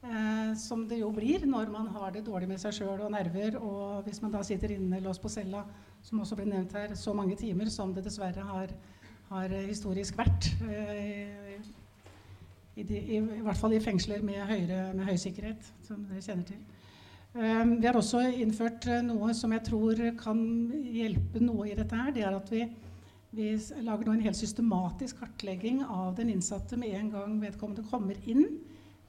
Eh, 0.00 0.54
som 0.56 0.86
det 0.88 1.02
jo 1.02 1.10
blir 1.12 1.42
når 1.44 1.68
man 1.68 1.90
har 1.92 2.14
det 2.14 2.22
dårlig 2.24 2.48
med 2.48 2.60
seg 2.62 2.72
sjøl 2.78 3.02
og 3.04 3.12
nerver. 3.12 3.58
Og 3.60 4.06
hvis 4.06 4.22
man 4.22 4.32
da 4.32 4.42
sitter 4.46 4.76
inne 4.76 5.02
låst 5.04 5.22
på 5.22 5.32
cella, 5.32 5.64
som 6.02 6.22
også 6.22 6.38
ble 6.38 6.48
nevnt 6.48 6.76
her, 6.78 6.94
så 6.96 7.14
mange 7.16 7.36
timer 7.40 7.68
som 7.72 7.92
det 7.94 8.06
dessverre 8.06 8.46
har, 8.52 8.72
har 9.28 9.56
historisk 9.66 10.16
vært. 10.20 10.52
Eh, 10.64 11.49
i, 12.76 12.84
de, 12.86 12.98
i, 12.98 13.16
i, 13.18 13.40
hvert 13.44 13.58
fall 13.58 13.74
i 13.74 13.82
fengsler 13.82 14.22
med, 14.24 14.38
høyere, 14.48 14.92
med 14.94 15.08
høy 15.08 15.16
sikkerhet, 15.20 15.72
som 15.86 16.04
dere 16.08 16.22
kjenner 16.24 16.46
til. 16.48 16.60
Um, 17.30 17.76
vi 17.78 17.86
har 17.86 17.94
også 17.98 18.24
innført 18.42 18.88
noe 19.06 19.34
som 19.38 19.52
jeg 19.54 19.66
tror 19.68 20.00
kan 20.18 20.40
hjelpe 20.90 21.42
noe 21.42 21.68
i 21.70 21.76
dette 21.78 21.98
her. 21.98 22.10
Det 22.14 22.24
er 22.26 22.34
at 22.34 22.50
vi, 22.50 22.64
vi 23.36 23.52
lager 23.86 24.08
nå 24.08 24.16
en 24.16 24.24
helt 24.24 24.38
systematisk 24.38 25.22
kartlegging 25.22 25.84
av 25.86 26.16
den 26.18 26.32
innsatte 26.34 26.78
med 26.80 26.96
en 26.98 27.12
gang 27.14 27.38
vedkommende 27.42 27.86
kommer 27.90 28.18
inn 28.26 28.46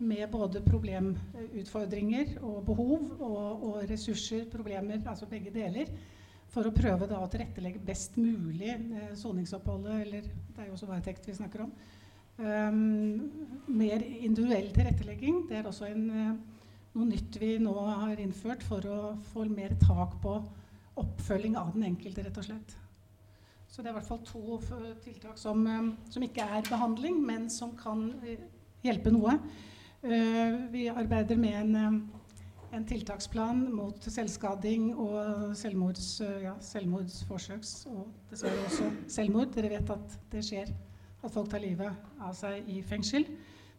med 0.02 0.30
både 0.34 0.62
problemutfordringer 0.66 2.40
og 2.42 2.64
behov 2.66 3.04
og, 3.20 3.66
og, 3.68 3.76
ressurser, 3.90 4.48
problemer, 4.50 5.02
altså 5.06 5.30
begge 5.30 5.54
deler. 5.54 5.94
for 6.52 6.68
å 6.68 6.74
prøve 6.76 7.08
da 7.08 7.22
å 7.24 7.30
tilrettelegge 7.32 7.80
best 7.80 8.18
mulig 8.20 8.74
eh, 8.74 9.14
soningsoppholdet, 9.16 10.02
eller 10.04 10.26
det 10.26 10.60
er 10.60 10.66
jo 10.68 10.74
også 10.76 10.90
varetekt 10.90 11.30
vi 11.30 11.36
snakker 11.38 11.62
om. 11.64 11.70
Um, 12.40 13.32
mer 13.68 14.02
individuell 14.02 14.72
tilrettelegging. 14.74 15.44
Det 15.50 15.58
er 15.60 15.68
også 15.68 15.90
en, 15.92 16.10
eh, 16.10 16.32
noe 16.96 17.08
nytt 17.08 17.38
vi 17.40 17.58
nå 17.62 17.74
har 17.74 18.20
innført 18.20 18.64
for 18.64 18.82
å 18.82 19.00
få 19.32 19.46
mer 19.50 19.76
tak 19.80 20.18
på 20.24 20.38
oppfølging 20.98 21.58
av 21.58 21.74
den 21.74 21.84
enkelte, 21.92 22.24
rett 22.26 22.38
og 22.38 22.48
slett. 22.48 22.76
Så 23.72 23.82
det 23.82 23.88
er 23.88 23.94
i 23.94 24.00
hvert 24.00 24.10
fall 24.10 24.24
to 24.28 24.58
tiltak 25.04 25.38
som, 25.38 25.66
eh, 25.68 25.92
som 26.10 26.24
ikke 26.24 26.44
er 26.44 26.62
behandling, 26.64 27.22
men 27.26 27.50
som 27.50 27.76
kan 27.78 28.14
eh, 28.24 28.38
hjelpe 28.84 29.12
noe. 29.12 29.40
Eh, 30.04 30.68
vi 30.72 30.90
arbeider 30.90 31.38
med 31.38 31.54
en, 31.54 31.76
eh, 31.76 32.76
en 32.78 32.86
tiltaksplan 32.86 33.72
mot 33.72 34.02
selvskading 34.02 34.96
og 34.96 35.56
selvmords, 35.56 36.22
ja, 36.42 36.56
selvmordsforsøks, 36.60 37.86
og 37.88 38.08
dessverre 38.30 38.66
også 38.66 38.92
selvmord. 39.08 39.54
Dere 39.54 39.70
vet 39.70 39.90
at 39.90 40.18
det 40.32 40.44
skjer 40.44 40.72
at 41.22 41.34
folk 41.34 41.50
tar 41.52 41.62
livet 41.64 42.22
av 42.22 42.34
seg 42.38 42.68
i 42.70 42.82
fengsel. 42.86 43.26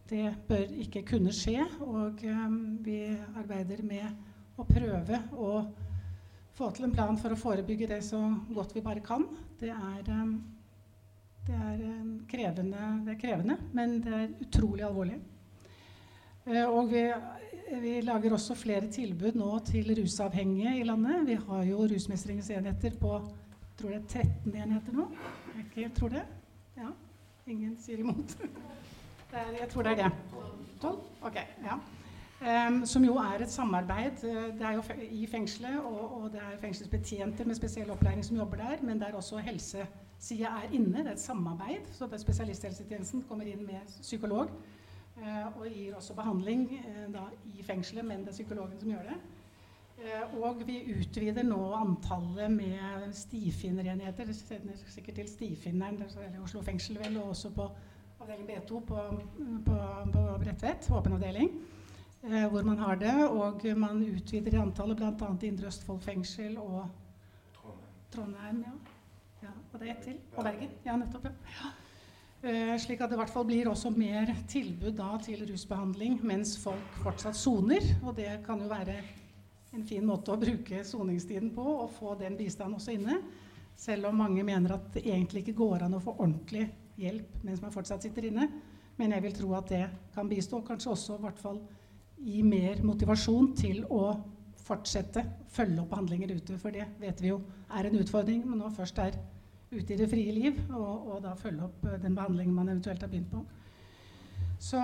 Det 0.09 0.27
bør 0.49 0.75
ikke 0.85 1.05
kunne 1.07 1.33
skje, 1.35 1.63
og 1.87 2.23
eh, 2.27 2.57
vi 2.85 2.99
arbeider 3.39 3.83
med 3.87 4.59
å 4.61 4.67
prøve 4.69 5.21
å 5.39 5.53
få 6.57 6.71
til 6.75 6.87
en 6.87 6.95
plan 6.95 7.19
for 7.19 7.33
å 7.33 7.39
forebygge 7.41 7.89
det 7.95 8.03
så 8.05 8.21
godt 8.53 8.75
vi 8.77 8.85
bare 8.85 9.05
kan. 9.05 9.25
Det 9.61 9.71
er, 9.73 10.03
eh, 10.03 10.35
det 11.47 11.55
er, 11.59 11.85
eh, 11.91 12.11
krevende, 12.29 12.89
det 13.07 13.15
er 13.15 13.21
krevende, 13.21 13.59
men 13.73 14.01
det 14.01 14.13
er 14.13 14.35
utrolig 14.47 14.85
alvorlig. 14.85 15.21
Eh, 16.47 16.67
Og 16.67 16.91
vi, 16.91 17.07
vi 17.81 18.01
lager 18.03 18.33
også 18.33 18.55
flere 18.55 18.91
tilbud 18.91 19.35
nå 19.35 19.59
til 19.65 19.95
rusavhengige 19.95 20.81
i 20.81 20.85
landet. 20.85 21.27
Vi 21.27 21.35
har 21.35 21.65
jo 21.65 21.87
rusmestringsenheter 21.87 22.99
på 23.01 23.23
tror 23.77 23.91
det 23.91 23.97
er 23.97 24.23
13 24.23 24.55
enheter 24.55 24.93
nå. 24.93 25.09
Jeg 25.77 25.93
tror 25.95 26.09
det? 26.09 26.23
Ingen 27.47 27.77
sier 27.81 27.99
imot. 27.99 28.37
Jeg 29.61 29.69
tror 29.71 29.83
det 29.83 29.93
er 29.93 29.97
det. 30.05 30.13
12? 30.83 30.99
Ok. 31.23 31.37
ja. 31.65 31.79
Um, 32.43 32.87
som 32.87 33.05
jo 33.05 33.15
er 33.17 33.43
et 33.43 33.51
samarbeid. 33.51 34.25
eh, 34.25 34.55
Det 34.59 34.63
er 34.67 34.73
jo 34.73 34.83
i 35.11 35.27
fengselet, 35.27 35.79
og, 35.81 36.23
og 36.23 36.33
det 36.33 36.41
er 36.41 36.59
fengselsbetjenter 36.61 37.45
med 37.45 37.55
spesiell 37.55 37.91
opplæring 37.91 38.25
som 38.25 38.37
jobber 38.37 38.57
der. 38.57 38.77
Men 38.83 39.01
det 39.01 39.09
er 39.09 39.15
også 39.15 39.39
helsesida 39.39 40.45
er 40.45 40.73
inne. 40.73 40.99
Det 40.99 41.07
er 41.07 41.13
et 41.13 41.21
samarbeid. 41.21 41.87
Så 41.93 42.07
det 42.07 42.21
spesialisthelsetjenesten 42.21 43.23
kommer 43.29 43.45
inn 43.45 43.67
med 43.67 43.81
psykolog. 44.01 44.51
uh, 45.17 45.61
og 45.61 45.67
gir 45.69 45.95
også 45.95 46.15
behandling 46.15 46.71
uh, 46.73 47.13
da, 47.15 47.21
i 47.45 47.63
fengselet, 47.63 48.05
men 48.05 48.21
det 48.21 48.29
er 48.29 48.33
psykologen 48.33 48.81
som 48.81 48.91
gjør 48.91 49.03
det. 49.03 49.17
Eh, 50.03 50.35
og 50.43 50.63
vi 50.67 50.81
utvider 50.97 51.45
nå 51.47 51.61
antallet 51.79 52.51
med 52.51 53.13
stifinnerenheter. 53.15 54.27
Det 54.27 54.35
kjenner 54.41 54.81
sikkert 54.91 55.21
til 55.21 55.29
Stifinneren, 55.31 56.01
det 56.01 56.09
er 56.19 56.41
Oslo 56.43 56.63
fengsel 56.67 56.99
vel, 56.99 57.21
og 57.23 57.37
også 57.37 57.53
på 57.55 57.69
avdeling 58.23 58.49
B2 58.49 58.81
på, 58.89 59.05
på, 59.67 59.77
på 60.17 60.25
Bredtvet, 60.43 60.89
åpen 60.91 61.15
avdeling. 61.19 61.53
Eh, 62.23 62.49
hvor 62.51 62.67
man 62.67 62.83
har 62.83 62.99
det, 62.99 63.15
og 63.29 63.63
man 63.77 64.03
utvider 64.03 64.59
antallet 64.63 64.99
bl.a. 64.99 65.31
i 65.43 65.53
Indre 65.53 65.71
Østfold 65.71 66.03
fengsel 66.03 66.59
og 66.59 66.83
Trondheim. 68.11 68.65
Ja. 68.67 68.75
ja. 69.47 69.55
Og 69.73 69.81
det 69.81 69.89
er 69.89 69.95
ett 69.95 70.05
til. 70.09 70.19
Og 70.37 70.45
Bergen. 70.45 70.77
Ja, 70.87 70.99
nettopp. 70.99 71.31
ja. 71.31 71.73
Uh, 72.43 72.75
slik 72.75 72.99
at 72.99 73.07
det 73.07 73.15
i 73.15 73.21
hvert 73.21 73.31
fall 73.31 73.45
blir 73.47 73.69
også 73.71 73.93
mer 73.95 74.33
tilbud 74.51 74.97
da 74.99 75.13
til 75.23 75.45
rusbehandling 75.47 76.17
mens 76.27 76.57
folk 76.59 76.97
fortsatt 77.05 77.39
soner. 77.39 77.87
Og 78.03 78.17
det 78.19 78.41
kan 78.47 78.59
jo 78.59 78.67
være 78.67 78.97
en 79.73 79.87
fin 79.89 80.05
måte 80.05 80.33
å 80.33 80.41
bruke 80.41 80.83
soningstiden 80.85 81.53
på, 81.55 81.65
og 81.65 81.93
få 81.97 82.17
den 82.21 82.37
bistanden 82.37 82.77
også 82.77 82.97
inne. 82.97 83.19
Selv 83.79 84.11
om 84.11 84.19
mange 84.21 84.45
mener 84.45 84.77
at 84.77 84.91
det 84.95 85.07
egentlig 85.07 85.47
ikke 85.47 85.59
går 85.63 85.87
an 85.87 85.97
å 85.97 86.03
få 86.03 86.15
ordentlig 86.19 86.67
hjelp 87.01 87.41
mens 87.47 87.63
man 87.65 87.73
fortsatt 87.73 88.05
sitter 88.05 88.29
inne. 88.29 88.49
Men 89.01 89.15
jeg 89.17 89.25
vil 89.25 89.37
tro 89.37 89.55
at 89.57 89.71
det 89.73 89.87
kan 90.15 90.29
bistå, 90.29 90.61
og 90.61 90.69
kanskje 90.69 90.93
også 90.93 91.17
hvert 91.23 91.41
fall 91.41 91.63
gi 92.23 92.43
mer 92.47 92.83
motivasjon 92.85 93.55
til 93.59 93.83
å 93.91 94.13
fortsette, 94.63 95.25
følge 95.51 95.81
opp 95.83 95.91
behandlinger 95.91 96.37
ute. 96.37 96.59
For 96.61 96.75
det 96.75 96.87
vet 97.01 97.23
vi 97.23 97.33
jo 97.33 97.41
er 97.73 97.89
en 97.89 97.99
utfordring, 97.99 98.45
men 98.47 98.61
nå 98.63 98.71
først 98.77 99.01
er 99.03 99.17
ute 99.73 99.95
i 99.95 99.99
det 99.99 100.09
frie 100.11 100.35
liv, 100.37 100.61
og, 100.77 101.09
og 101.09 101.23
da 101.25 101.33
følge 101.39 101.65
opp 101.65 101.87
den 102.03 102.15
behandlingen 102.15 102.55
man 102.55 102.69
eventuelt 102.69 103.03
har 103.03 103.11
begynt 103.11 103.33
på. 103.33 103.41
Så 104.63 104.79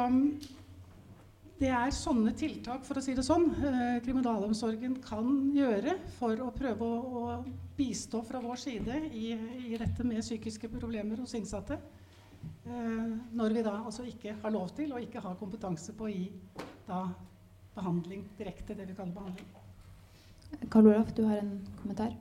det 1.59 1.71
er 1.75 1.95
sånne 1.95 2.33
tiltak, 2.39 2.85
for 2.87 2.99
å 2.99 3.03
si 3.03 3.15
det 3.19 3.25
sånn, 3.27 3.49
eh, 3.67 3.99
kriminalomsorgen 4.05 4.99
kan 5.03 5.31
gjøre 5.55 5.97
for 6.19 6.39
å 6.45 6.53
prøve 6.55 6.87
å, 6.87 6.99
å 7.19 7.23
bistå 7.79 8.23
fra 8.27 8.41
vår 8.43 8.61
side 8.63 9.01
i, 9.11 9.33
i 9.73 9.79
dette 9.81 10.07
med 10.07 10.23
psykiske 10.23 10.71
problemer 10.71 11.19
hos 11.19 11.35
innsatte. 11.39 11.81
Eh, 12.69 13.09
når 13.35 13.57
vi 13.57 13.65
da 13.67 13.75
altså 13.81 14.07
ikke 14.07 14.37
har 14.43 14.55
lov 14.55 14.71
til 14.77 14.95
og 14.95 15.03
ikke 15.03 15.25
har 15.25 15.39
kompetanse 15.41 15.97
på 15.99 16.07
å 16.07 16.13
gi 16.13 16.29
da 16.87 17.03
behandling 17.75 18.23
direkte, 18.39 18.79
det 18.79 18.87
vi 18.87 18.95
kaller 18.99 19.19
behandling. 19.19 19.51
Karl 20.71 20.93
Olaf, 20.95 21.13
du 21.15 21.25
har 21.27 21.43
en 21.43 21.59
kommentar? 21.83 22.15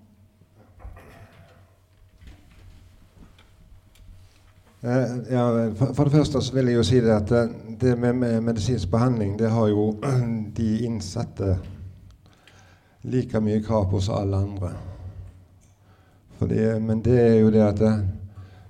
Ja, 4.82 5.72
for, 5.74 6.04
det 6.04 6.12
første 6.12 6.42
så 6.42 6.54
vil 6.54 6.70
jeg 6.70 6.78
jo 6.78 6.84
si 6.86 7.00
det 7.02 7.13
at 7.13 7.32
eh, 7.34 7.56
det 7.82 7.96
med, 7.98 8.13
med 8.13 8.42
medisinsk 8.46 8.92
behandling, 8.92 9.40
det 9.40 9.50
har 9.50 9.72
jo 9.72 9.90
de 10.58 10.68
innsatte 10.86 11.56
like 13.08 13.42
mye 13.42 13.63
krav 13.63 13.90
på 13.90 14.02
som 14.04 14.20
alle 14.22 14.38
andre. 14.38 14.72
Fordi, 16.38 16.60
men 16.80 17.02
det 17.02 17.18
er 17.22 17.36
jo 17.40 17.50
det 17.50 17.63
at 17.66 17.80
det 17.82 17.94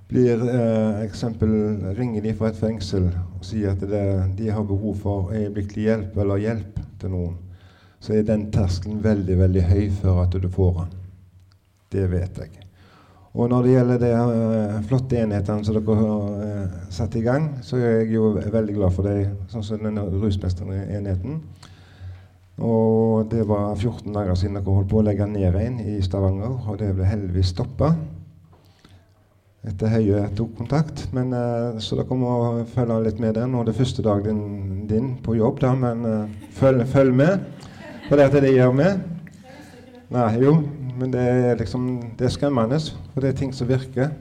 blir 0.08 0.44
eh, 0.48 1.02
eksempel 1.04 1.50
Ringer 1.98 2.24
de 2.24 2.32
fra 2.36 2.48
et 2.48 2.56
fengsel 2.56 3.10
og 3.10 3.44
sier 3.44 3.74
at 3.74 3.82
det, 3.84 4.04
de 4.38 4.48
har 4.48 4.64
behov 4.64 4.96
for 5.02 5.34
øyeblikkelig 5.36 5.84
hjelp 5.90 6.16
eller 6.24 6.40
hjelp 6.46 6.80
til 7.02 7.12
noen, 7.12 7.36
så 8.00 8.16
er 8.16 8.24
den 8.24 8.48
terskelen 8.54 9.02
veldig, 9.04 9.36
veldig 9.42 9.66
høy 9.68 9.84
før 10.00 10.24
at 10.24 10.40
du 10.40 10.48
får 10.48 10.80
den. 10.80 10.96
Det 11.92 12.08
vet 12.10 12.40
jeg. 12.40 12.67
Og 13.36 13.48
når 13.50 13.64
det 13.64 13.72
gjelder 13.74 13.98
de 14.00 14.10
uh, 14.16 14.76
flotte 14.88 15.18
enhetene 15.20 15.64
som 15.64 15.76
dere 15.76 15.96
har 15.98 16.28
uh, 16.40 16.76
satt 16.92 17.16
i 17.18 17.24
gang, 17.24 17.50
så 17.62 17.76
er 17.76 18.00
jeg 18.00 18.14
jo 18.16 18.30
veldig 18.38 18.76
glad 18.78 18.94
for 18.96 19.08
det, 19.08 19.28
sånn 19.52 19.66
som 19.66 19.82
denne 19.84 20.06
rusmesterenheten. 20.08 21.42
Og 22.58 23.28
det 23.30 23.44
var 23.46 23.76
14 23.76 24.14
dager 24.16 24.38
siden 24.38 24.56
dere 24.56 24.78
holdt 24.78 24.88
på 24.90 25.02
å 25.02 25.04
legge 25.06 25.28
ned 25.30 25.58
en 25.60 25.76
i 25.84 25.98
Stavanger, 26.02 26.56
og 26.64 26.80
det 26.80 26.94
ble 26.96 27.06
heldigvis 27.06 27.52
stoppa. 27.52 27.92
Etter 29.68 29.92
Høie 29.92 30.24
tok 30.38 30.56
kontakt. 30.56 31.04
Men, 31.12 31.36
uh, 31.36 31.76
så 31.84 32.00
dere 32.00 32.16
må 32.18 32.32
følge 32.72 32.98
litt 33.04 33.20
med. 33.22 33.42
Nå 33.44 33.60
er 33.60 33.68
det 33.68 33.76
første 33.76 34.06
dagen 34.06 34.40
din, 34.40 34.88
din 34.88 35.14
på 35.22 35.36
jobb, 35.36 35.60
da, 35.66 35.76
men 35.76 36.32
følg, 36.56 36.88
følg 36.88 37.14
med. 37.20 37.44
For 38.08 38.16
det 38.16 38.30
er 38.32 38.48
det 38.48 38.56
gjør 38.56 38.76
vi. 38.80 38.90
Nei, 40.08 40.38
jo, 40.40 40.54
men 40.96 41.12
det 41.12 41.20
er 41.20 41.58
liksom 41.60 41.88
det 42.16 42.28
er 42.28 42.32
skremmende. 42.32 42.78
For 43.12 43.20
det 43.20 43.32
er 43.32 43.40
ting 43.42 43.50
som 43.54 43.68
virker, 43.68 44.14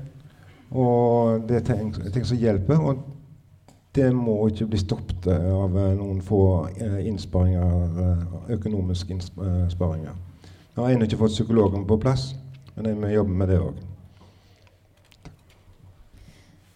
og 0.71 1.45
det 1.47 1.62
er 1.62 1.67
ting, 1.69 1.93
ting 2.13 2.26
som 2.28 2.38
hjelper. 2.38 2.82
Og 2.82 3.06
det 3.95 4.10
må 4.15 4.36
ikke 4.50 4.67
bli 4.69 4.80
stoppet 4.82 5.30
av 5.32 5.78
eh, 5.80 5.93
noen 5.97 6.19
få 6.21 6.41
eh, 6.76 7.00
innsparinger, 7.08 8.02
eh, 8.04 8.26
økonomiske 8.58 9.15
innsparinger. 9.15 10.17
Jeg 10.76 10.84
har 10.84 10.93
ennå 10.93 11.08
ikke 11.08 11.21
fått 11.23 11.34
psykologen 11.34 11.88
på 11.89 11.97
plass, 12.02 12.30
men 12.76 12.91
jeg 12.91 13.00
må 13.00 13.10
jobbe 13.10 13.38
med 13.39 13.50
det 13.50 13.62
òg. 13.63 13.84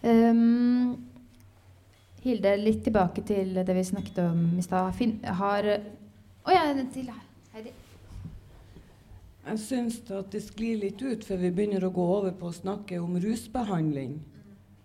Um, 0.02 0.96
Hilde, 2.24 2.56
litt 2.58 2.80
tilbake 2.82 3.22
til 3.26 3.60
det 3.60 3.76
vi 3.76 3.84
snakket 3.86 4.18
om 4.24 4.40
i 4.58 4.64
stad. 4.64 4.98
Har 5.42 5.68
Å 6.42 6.50
ja, 6.50 6.64
en 6.72 6.88
til 6.90 7.06
Heidi. 7.06 7.31
Jeg 9.42 9.58
syns 9.58 9.96
at 10.14 10.30
det 10.30 10.44
sklir 10.44 10.76
litt 10.78 11.00
ut 11.02 11.24
før 11.26 11.40
vi 11.40 11.50
begynner 11.50 11.82
å 11.82 11.90
gå 11.94 12.02
over 12.16 12.34
på 12.38 12.50
å 12.50 12.54
snakke 12.54 13.00
om 13.02 13.16
rusbehandling. 13.18 14.20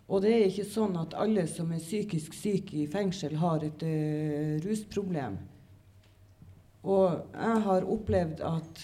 Og 0.08 0.24
det 0.24 0.32
er 0.34 0.46
ikke 0.48 0.66
sånn 0.66 0.96
at 0.98 1.14
alle 1.20 1.44
som 1.52 1.70
er 1.76 1.84
psykisk 1.84 2.34
syke 2.34 2.80
i 2.82 2.88
fengsel, 2.90 3.36
har 3.38 3.62
et 3.68 3.84
eh, 3.86 4.58
rusproblem. 4.64 5.38
Og 6.88 7.20
jeg 7.36 7.64
har 7.68 7.90
opplevd 7.96 8.42
at 8.48 8.84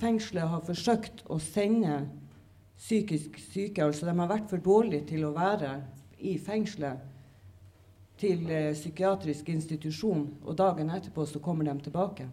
fengselet 0.00 0.52
har 0.52 0.62
forsøkt 0.66 1.24
å 1.32 1.40
sende 1.42 2.02
psykisk 2.80 3.40
syke, 3.50 3.82
altså 3.84 4.06
de 4.06 4.14
har 4.16 4.30
vært 4.30 4.52
for 4.52 4.62
dårlige 4.62 5.08
til 5.10 5.26
å 5.26 5.34
være 5.34 5.72
i 6.20 6.36
fengselet, 6.38 7.08
til 8.20 8.44
eh, 8.52 8.74
psykiatrisk 8.76 9.48
institusjon, 9.48 10.26
og 10.44 10.60
dagen 10.60 10.92
etterpå 10.92 11.24
så 11.26 11.42
kommer 11.42 11.66
de 11.66 11.74
tilbake. 11.88 12.28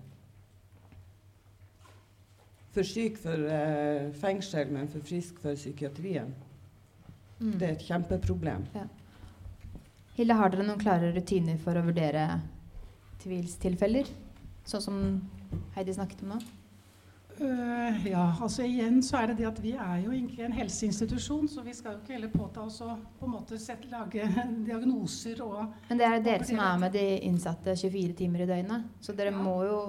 For 2.78 2.86
syk 2.86 3.16
for 3.18 3.48
eh, 3.50 4.12
fengsel, 4.22 4.70
men 4.70 4.86
for 4.92 5.02
frisk 5.02 5.40
for 5.42 5.58
psykiatrien. 5.58 6.30
Mm. 7.40 7.56
Det 7.58 7.66
er 7.66 7.72
et 7.74 7.86
kjempeproblem. 7.88 8.68
Hilde, 10.18 10.36
har 10.38 10.54
dere 10.54 10.66
noen 10.68 10.82
klare 10.82 11.10
rutiner 11.16 11.58
for 11.62 11.78
å 11.78 11.82
vurdere 11.88 12.28
tvilstilfeller? 13.24 14.10
Sånn 14.68 14.84
som 14.84 15.00
Heidi 15.74 15.96
snakket 15.96 16.22
om 16.26 16.36
nå? 16.36 16.40
Uh, 17.38 18.06
ja, 18.10 18.24
altså 18.42 18.66
igjen 18.66 18.98
så 19.06 19.20
er 19.20 19.30
det 19.32 19.36
det 19.44 19.46
at 19.50 19.60
vi 19.62 19.76
er 19.78 20.00
jo 20.02 20.14
egentlig 20.14 20.42
en 20.48 20.56
helseinstitusjon, 20.58 21.46
så 21.50 21.62
vi 21.66 21.74
skal 21.78 21.94
jo 21.94 22.00
ikke 22.02 22.16
heller 22.16 22.32
påta 22.34 22.64
oss 22.66 22.80
å 22.82 22.96
på 23.20 23.28
en 23.28 23.34
måte 23.36 23.60
sette, 23.62 23.90
lage 23.94 24.26
diagnoser 24.68 25.42
og 25.46 25.60
Men 25.90 26.02
det 26.02 26.08
er 26.10 26.26
dere 26.26 26.50
som 26.50 26.62
er 26.66 26.82
med 26.82 26.94
de 26.98 27.08
innsatte 27.30 27.78
24 27.78 28.18
timer 28.22 28.46
i 28.46 28.50
døgnet. 28.50 28.88
Så 29.02 29.14
dere 29.18 29.34
Ja. 29.34 29.42
må 29.42 29.60
jo 29.66 29.82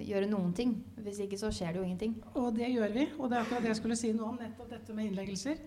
gjøre 0.00 0.28
noen 0.30 0.52
ting. 0.56 0.74
Hvis 1.02 1.20
ikke 1.24 1.38
så 1.40 1.50
skjer 1.52 1.74
det 1.74 1.82
jo 1.82 1.86
ingenting. 1.86 2.16
Og 2.40 2.52
det 2.56 2.70
gjør 2.72 2.94
vi. 2.94 3.06
Og 3.18 3.28
det 3.28 3.36
er 3.36 3.44
akkurat 3.44 3.64
det 3.64 3.72
jeg 3.74 3.80
skulle 3.82 3.98
si 3.98 4.12
noe 4.16 4.32
om 4.32 4.40
nettopp 4.40 4.70
dette 4.72 4.96
med 4.96 5.10
innleggelser. 5.10 5.60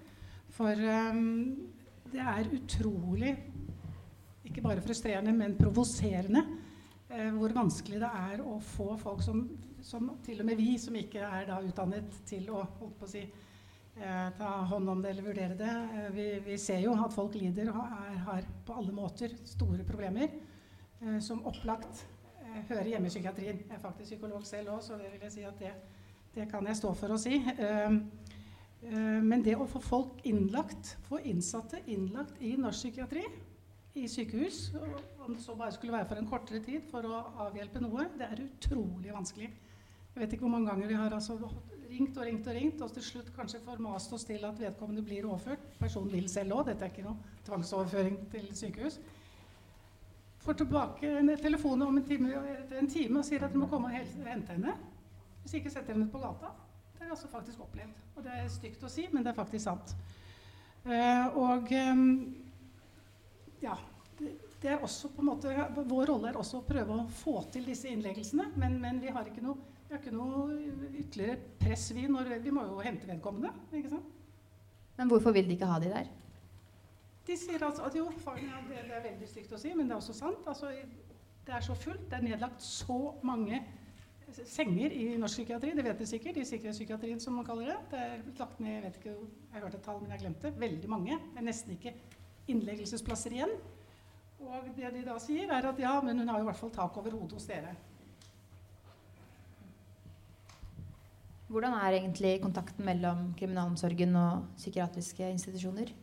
For 0.56 0.86
um, 1.14 1.24
det 2.14 2.22
er 2.22 2.54
utrolig 2.56 3.34
ikke 4.46 4.64
bare 4.64 4.84
frustrerende, 4.84 5.34
men 5.36 5.58
provoserende 5.60 6.44
uh, 7.12 7.32
hvor 7.38 7.56
vanskelig 7.56 8.00
det 8.02 8.12
er 8.30 8.46
å 8.46 8.60
få 8.64 8.94
folk 9.02 9.24
som, 9.26 9.44
som 9.84 10.14
til 10.26 10.42
og 10.42 10.50
med 10.50 10.62
vi 10.62 10.78
som 10.82 10.96
ikke 10.98 11.26
er 11.26 11.50
da 11.50 11.60
utdannet 11.66 12.22
til 12.30 12.48
å 12.54 12.64
holdt 12.64 12.98
på 13.02 13.10
å 13.10 13.12
si, 13.12 13.26
uh, 14.00 14.30
ta 14.38 14.56
hånd 14.72 14.94
om 14.94 15.04
det 15.04 15.14
eller 15.14 15.28
vurdere 15.28 15.60
det. 15.60 15.76
Uh, 15.92 16.10
vi, 16.16 16.28
vi 16.46 16.60
ser 16.62 16.82
jo 16.86 16.96
at 16.98 17.14
folk 17.14 17.38
lider 17.38 17.74
og 17.74 17.84
er, 17.84 18.20
har 18.30 18.52
på 18.66 18.80
alle 18.80 18.96
måter 18.96 19.38
store 19.46 19.86
problemer 19.86 20.34
som 21.22 21.42
opplagt 21.46 22.00
hører 22.70 22.92
hjemme 22.92 23.10
i 23.10 23.14
psykiatrien. 23.14 23.60
Jeg 23.68 23.76
er 23.76 23.82
faktisk 23.84 24.10
psykolog 24.12 24.46
selv 24.48 24.76
òg, 24.76 24.84
så 24.86 25.00
det 25.00 25.12
vil 25.14 25.26
jeg 25.28 25.34
si 25.34 25.44
at 25.48 25.60
det, 25.60 25.74
det 26.36 26.48
kan 26.52 26.68
jeg 26.68 26.80
stå 26.80 26.94
for 26.98 27.16
å 27.16 27.20
si. 27.22 27.40
Eh, 27.40 27.98
eh, 28.90 29.20
men 29.24 29.44
det 29.46 29.58
å 29.58 29.68
få 29.70 29.82
folk 29.84 30.24
innlagt, 30.30 30.96
få 31.10 31.20
innsatte 31.24 31.82
innlagt 31.92 32.42
i 32.42 32.56
norsk 32.60 32.88
psykiatri, 32.88 33.26
i 33.96 34.08
sykehus, 34.12 34.74
om 35.24 35.38
det 35.38 35.44
så 35.44 35.54
bare 35.56 35.72
skulle 35.72 35.96
være 35.96 36.08
for 36.10 36.20
en 36.20 36.28
kortere 36.28 36.60
tid 36.64 36.84
for 36.92 37.08
å 37.08 37.22
avhjelpe 37.46 37.80
noe, 37.80 38.10
det 38.20 38.28
er 38.28 38.44
utrolig 38.44 39.14
vanskelig. 39.16 39.48
Jeg 40.16 40.20
vet 40.20 40.36
ikke 40.36 40.44
hvor 40.44 40.52
mange 40.52 40.68
ganger 40.68 40.92
vi 40.92 40.98
har 41.00 41.16
altså 41.16 41.38
ringt 41.90 42.18
og 42.18 42.26
ringt 42.28 42.48
og 42.48 42.56
ringt, 42.58 42.82
og 42.84 42.92
til 42.96 43.04
slutt 43.04 43.32
kanskje 43.36 43.62
formast 43.64 44.14
oss 44.16 44.26
til 44.28 44.44
at 44.48 44.60
vedkommende 44.60 45.04
blir 45.06 45.28
overført. 45.28 45.64
Personen 45.80 46.12
vil 46.12 46.28
selv 46.32 46.58
òg, 46.58 46.70
dette 46.70 46.84
er 46.88 46.92
ikke 46.92 47.06
noe 47.06 47.40
tvangsoverføring 47.48 48.18
til 48.34 48.50
sykehus. 48.58 49.00
Får 50.46 50.54
tilbake 50.54 51.10
en 51.10 51.38
telefon 51.42 51.82
om 51.82 51.98
en 51.98 52.04
time, 52.06 52.34
en 52.80 52.88
time 52.88 53.18
og 53.18 53.26
sier 53.26 53.42
at 53.46 53.54
de 53.54 53.58
må 53.58 53.66
komme 53.70 53.90
og 53.90 53.96
hente 53.98 54.54
henne. 54.54 54.76
Hvis 55.42 55.58
ikke 55.58 55.72
setter 55.74 55.96
henne 55.96 56.06
på 56.12 56.22
gata. 56.22 56.52
Det 56.94 57.02
har 57.02 57.10
jeg 57.10 57.16
altså 57.16 57.30
faktisk 57.32 57.64
opplevd. 57.66 58.04
Og 58.16 58.26
det 58.26 58.34
er 58.34 58.52
stygt 58.54 58.84
å 58.86 58.92
si, 58.92 59.08
men 59.14 59.26
det 59.26 59.32
er 59.32 59.38
faktisk 59.40 59.66
sant. 59.66 59.96
Uh, 60.86 61.38
og 61.42 61.72
um, 61.74 62.04
ja, 63.64 63.74
det, 64.20 64.36
det 64.62 64.70
er 64.76 64.86
også 64.86 65.10
på 65.16 65.24
en 65.24 65.32
måte, 65.32 65.54
Vår 65.76 66.12
rolle 66.12 66.30
er 66.30 66.38
også 66.38 66.62
å 66.62 66.68
prøve 66.68 66.94
å 66.94 67.08
få 67.24 67.40
til 67.54 67.66
disse 67.66 67.90
innleggelsene, 67.90 68.52
men, 68.62 68.78
men 68.84 69.02
vi 69.02 69.14
har 69.14 69.26
ikke 69.26 69.42
noe, 69.46 69.58
vi 69.88 69.96
har 69.96 70.04
ikke 70.04 70.14
noe 70.14 70.46
ytterligere 70.92 71.40
press, 71.62 71.88
vi. 71.98 72.06
Når, 72.12 72.36
vi 72.46 72.54
må 72.54 72.68
jo 72.70 72.86
hente 72.86 73.10
vedkommende. 73.10 73.50
ikke 73.74 73.96
sant? 73.96 74.14
Men 74.96 75.10
hvorfor 75.10 75.34
vil 75.36 75.50
de 75.50 75.58
ikke 75.58 75.74
ha 75.74 75.82
de 75.82 75.90
der? 75.92 76.14
De 77.26 77.38
sier 77.38 77.64
altså 77.66 77.88
at 77.88 77.96
jo, 77.98 78.06
ja, 78.38 78.60
det, 78.70 78.84
det 78.86 78.98
er 78.98 79.06
veldig 79.08 79.28
stygt 79.30 79.54
å 79.56 79.60
si, 79.62 79.72
men 79.74 79.88
det 79.90 79.96
er 79.96 80.02
også 80.02 80.14
sant. 80.14 80.46
Altså, 80.48 80.70
det 81.46 81.54
er 81.58 81.66
så 81.66 81.76
fullt. 81.78 82.06
Det 82.10 82.20
er 82.20 82.28
nedlagt 82.28 82.62
så 82.62 83.00
mange 83.26 83.64
senger 84.46 84.94
i 84.94 85.06
norsk 85.22 85.40
psykiatri. 85.40 85.72
Det 85.78 85.86
vet 85.86 85.98
dere 86.02 86.10
sikkert. 86.10 86.38
I 86.42 86.46
sikkerhetspsykiatrien, 86.50 87.22
som 87.24 87.38
man 87.40 87.48
kaller 87.48 87.72
det. 87.72 87.78
Det 87.92 88.04
er 88.04 88.28
lagt 88.42 88.60
ned, 88.60 88.76
jeg 88.76 88.84
vet 88.84 89.00
ikke, 89.02 89.16
jeg 89.54 89.64
hørte 89.64 89.80
et 89.80 89.88
tall, 89.88 90.00
men 90.04 90.14
jeg 90.14 90.24
glemte. 90.26 90.54
Veldig 90.66 90.92
mange. 90.92 91.18
Det 91.32 91.42
er 91.42 91.48
nesten 91.50 91.76
ikke 91.78 91.96
innleggelsesplasser 92.52 93.36
igjen. 93.38 93.58
Og 94.46 94.70
det 94.78 94.94
de 94.94 95.04
da 95.08 95.18
sier, 95.22 95.50
er 95.50 95.70
at 95.70 95.82
ja, 95.82 95.98
men 96.06 96.22
hun 96.22 96.30
har 96.30 96.42
jo 96.42 96.46
i 96.46 96.50
hvert 96.52 96.62
fall 96.62 96.74
tak 96.76 96.98
over 97.02 97.16
hodet 97.16 97.38
hos 97.40 97.50
dere. 97.50 97.76
Hvordan 101.50 101.78
er 101.78 102.00
egentlig 102.00 102.40
kontakten 102.42 102.86
mellom 102.86 103.30
kriminalomsorgen 103.38 104.18
og 104.18 104.48
psykiatriske 104.58 105.30
institusjoner? 105.30 105.94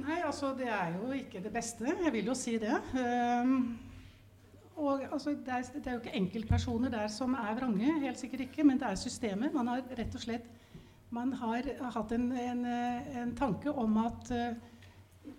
Nei, 0.00 0.20
altså 0.24 0.54
det 0.58 0.68
er 0.68 0.96
jo 0.96 1.12
ikke 1.12 1.42
det 1.44 1.52
beste. 1.52 1.86
Jeg 2.04 2.12
vil 2.12 2.30
jo 2.30 2.34
si 2.34 2.56
det. 2.60 2.76
Um, 2.94 3.78
og 4.80 5.02
altså, 5.12 5.30
det, 5.30 5.48
er, 5.48 5.66
det 5.74 5.86
er 5.86 5.98
jo 5.98 6.00
ikke 6.00 6.16
enkeltpersoner 6.16 6.92
der 6.92 7.08
som 7.12 7.34
er 7.36 7.54
vrange, 7.58 8.00
helt 8.00 8.18
sikkert 8.18 8.46
ikke, 8.46 8.64
men 8.64 8.80
det 8.80 8.88
er 8.88 9.00
systemet. 9.00 9.52
Man 9.54 9.68
har 9.68 9.84
rett 9.98 10.14
og 10.16 10.24
slett 10.24 10.48
man 11.10 11.32
har 11.34 11.66
hatt 11.90 12.12
en, 12.14 12.30
en, 12.38 12.66
en 13.18 13.32
tanke 13.34 13.70
om 13.70 13.96
at 13.98 14.30
uh, 14.30 15.32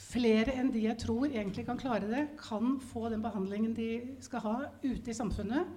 flere 0.00 0.54
enn 0.56 0.70
de 0.72 0.86
jeg 0.86 0.96
tror 1.02 1.26
egentlig 1.28 1.66
kan 1.68 1.80
klare 1.80 2.08
det, 2.08 2.22
kan 2.40 2.78
få 2.80 3.10
den 3.12 3.24
behandlingen 3.24 3.74
de 3.76 3.90
skal 4.24 4.44
ha 4.46 4.56
ute 4.82 5.12
i 5.12 5.16
samfunnet. 5.16 5.68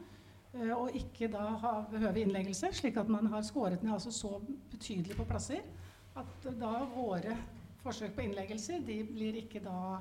uh, 0.55 0.73
og 0.77 0.95
ikke 0.95 1.27
da 1.31 1.49
ha, 1.65 1.73
behøve 1.91 2.23
innleggelse, 2.23 2.71
slik 2.79 2.97
at 2.97 3.11
man 3.11 3.27
har 3.27 3.43
skåret 3.43 3.83
ned 3.83 3.93
altså 3.93 4.11
så 4.11 4.39
betydelig 4.71 5.19
på 5.19 5.27
plasser 5.27 5.67
at 6.15 6.47
uh, 6.47 6.55
da 6.55 6.77
våre 6.95 7.35
forsøk 7.83 8.15
på 8.15 8.25
innleggelse, 8.25 8.79
de 8.85 9.01
blir 9.07 9.41
ikke 9.41 9.61
da 9.63 9.99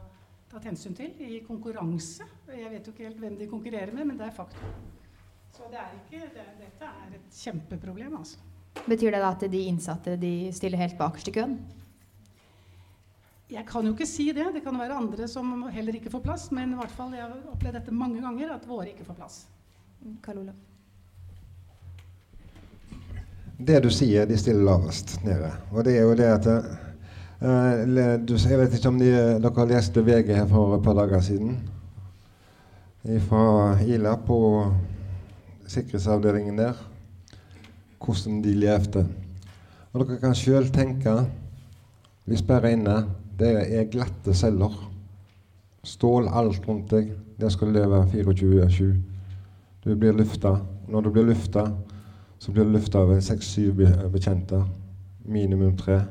tatt 0.51 0.66
hensyn 0.66 0.97
til 0.99 1.14
i 1.23 1.40
konkurranse. 1.47 2.27
Jeg 2.51 2.71
vet 2.73 2.87
jo 2.87 2.95
ikke 2.95 3.07
helt 3.07 3.21
hvem 3.23 3.37
de 3.38 3.51
konkurrerer 3.51 3.93
med, 3.95 4.09
men 4.11 4.19
det 4.19 4.27
er 4.27 4.37
faktum. 4.37 4.73
Så 5.55 5.66
det 5.71 5.79
er 5.81 5.93
ikke, 5.99 6.31
det, 6.35 6.47
dette 6.61 6.88
er 6.88 7.19
et 7.19 7.43
kjempeproblem, 7.43 8.16
altså. 8.19 8.38
Betyr 8.87 9.11
det 9.12 9.21
da 9.21 9.31
at 9.35 9.45
de 9.51 9.61
innsatte 9.66 10.16
de 10.21 10.33
stiller 10.55 10.81
helt 10.81 10.99
bakerst 10.99 11.29
i 11.31 11.35
køen? 11.35 11.57
Jeg 13.51 13.66
kan 13.66 13.87
jo 13.87 13.93
ikke 13.97 14.07
si 14.07 14.29
det. 14.31 14.47
Det 14.55 14.62
kan 14.62 14.79
være 14.79 14.95
andre 14.95 15.27
som 15.29 15.64
heller 15.75 15.97
ikke 15.99 16.11
får 16.12 16.23
plass, 16.23 16.51
men 16.55 16.75
i 16.75 16.79
hvert 16.79 16.95
fall, 16.95 17.14
jeg 17.16 17.25
har 17.25 17.49
opplevd 17.51 17.81
dette 17.81 17.95
mange 17.95 18.23
ganger, 18.23 18.53
at 18.55 18.69
våre 18.69 18.93
ikke 18.93 19.07
får 19.09 19.19
plass. 19.19 19.40
Karl 20.23 20.45
Olav? 20.45 20.55
Det 23.61 23.83
du 23.85 23.90
sier, 23.93 24.25
de 24.25 24.38
stiller 24.40 24.64
lavest 24.64 25.19
nede. 25.27 25.51
Og 25.75 25.85
det 25.85 25.99
er 25.99 26.07
jo 26.07 26.14
det 26.16 26.29
at 26.31 26.47
eh, 26.49 26.71
Jeg 27.40 28.59
vet 28.61 28.74
ikke 28.76 28.88
om 28.90 28.98
de, 29.00 29.11
dere 29.40 29.64
leste 29.70 30.03
VG 30.05 30.35
her 30.37 30.48
for 30.50 30.74
et 30.76 30.83
par 30.85 30.96
dager 30.98 31.22
siden. 31.24 31.55
Fra 33.24 33.79
Ila 33.81 34.12
på 34.26 34.37
sikkerhetsavdelingen 35.66 36.59
der. 36.59 36.74
Hvordan 38.05 38.42
de 38.44 38.53
levde. 38.55 39.07
Og 39.92 40.05
dere 40.05 40.20
kan 40.20 40.37
sjøl 40.37 40.68
tenke 40.72 41.14
Vi 42.29 42.37
sperrer 42.37 42.76
inne. 42.76 42.98
Det 43.40 43.55
er 43.57 43.88
glatte 43.90 44.35
celler. 44.37 44.76
Stål 45.83 46.29
alt 46.29 46.68
rundt 46.68 46.90
deg. 46.92 47.14
Der 47.40 47.48
skal 47.48 47.68
du 47.68 47.72
leve 47.72 48.05
24-7. 48.12 48.85
Du 49.85 49.94
blir 49.96 50.12
lufta. 50.12 50.59
Når 50.88 51.00
du 51.00 51.11
blir 51.11 51.24
lufta, 51.24 51.64
så 52.38 52.53
blir 52.53 52.64
du 52.68 52.76
lufta 52.76 53.00
av 53.00 53.16
seks-syv 53.20 53.74
be- 53.81 54.09
bekjente. 54.12 54.61
Minimum 55.24 55.76
tre. 55.76 56.03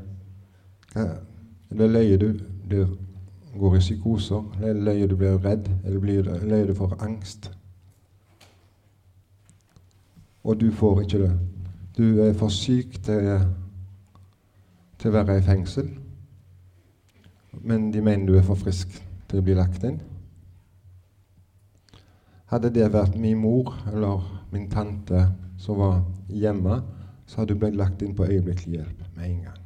Hva- 0.93 1.19
Eller 1.71 1.87
løyer 1.87 2.17
du 2.17 2.39
blir, 2.67 2.87
går 3.59 3.75
i 3.75 3.79
psykoser? 3.79 4.43
Eller 4.63 4.81
løyer 4.83 5.07
du 5.07 5.15
blir 5.15 5.37
redd? 5.37 5.69
Eller 5.85 5.99
blir, 5.99 6.23
løyer 6.23 6.67
du 6.67 6.73
får 6.73 6.95
angst? 7.03 7.51
Og 10.43 10.59
du 10.61 10.71
får 10.71 11.01
ikke 11.01 11.19
det. 11.19 11.39
Du 11.97 12.19
er 12.21 12.33
for 12.33 12.49
syk 12.49 13.03
til, 13.03 13.29
til 14.99 15.11
å 15.11 15.13
være 15.13 15.37
i 15.37 15.45
fengsel. 15.45 15.89
Men 17.61 17.91
de 17.93 18.01
mener 18.01 18.25
du 18.25 18.37
er 18.37 18.45
for 18.47 18.55
frisk 18.55 18.87
til 19.29 19.39
å 19.39 19.45
bli 19.45 19.53
lagt 19.53 19.83
inn. 19.83 19.99
Hadde 22.49 22.71
det 22.73 22.87
vært 22.93 23.17
min 23.19 23.37
mor 23.37 23.75
eller 23.91 24.25
min 24.51 24.69
tante 24.71 25.27
som 25.61 25.77
var 25.77 25.99
hjemme, 26.33 26.79
så 27.27 27.43
hadde 27.43 27.53
hun 27.53 27.59
blitt 27.61 27.77
lagt 27.77 28.01
inn 28.01 28.15
på 28.17 28.25
øyeblikkelig 28.25 28.79
hjelp 28.79 29.03
med 29.15 29.25
en 29.27 29.41
gang. 29.43 29.65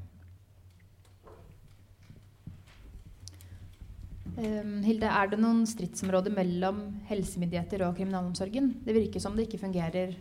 Um, 4.23 4.23
Hilde, 4.34 5.06
er 5.06 5.30
det 5.30 5.38
noen 5.38 5.62
stridsområder 5.69 6.34
mellom 6.34 6.80
helsemyndigheter 7.06 7.84
og 7.86 7.98
kriminalomsorgen? 8.00 8.72
Det 8.86 8.96
virker 8.96 9.22
som 9.22 9.36
det 9.38 9.46
ikke 9.46 9.62
fungerer. 9.62 10.15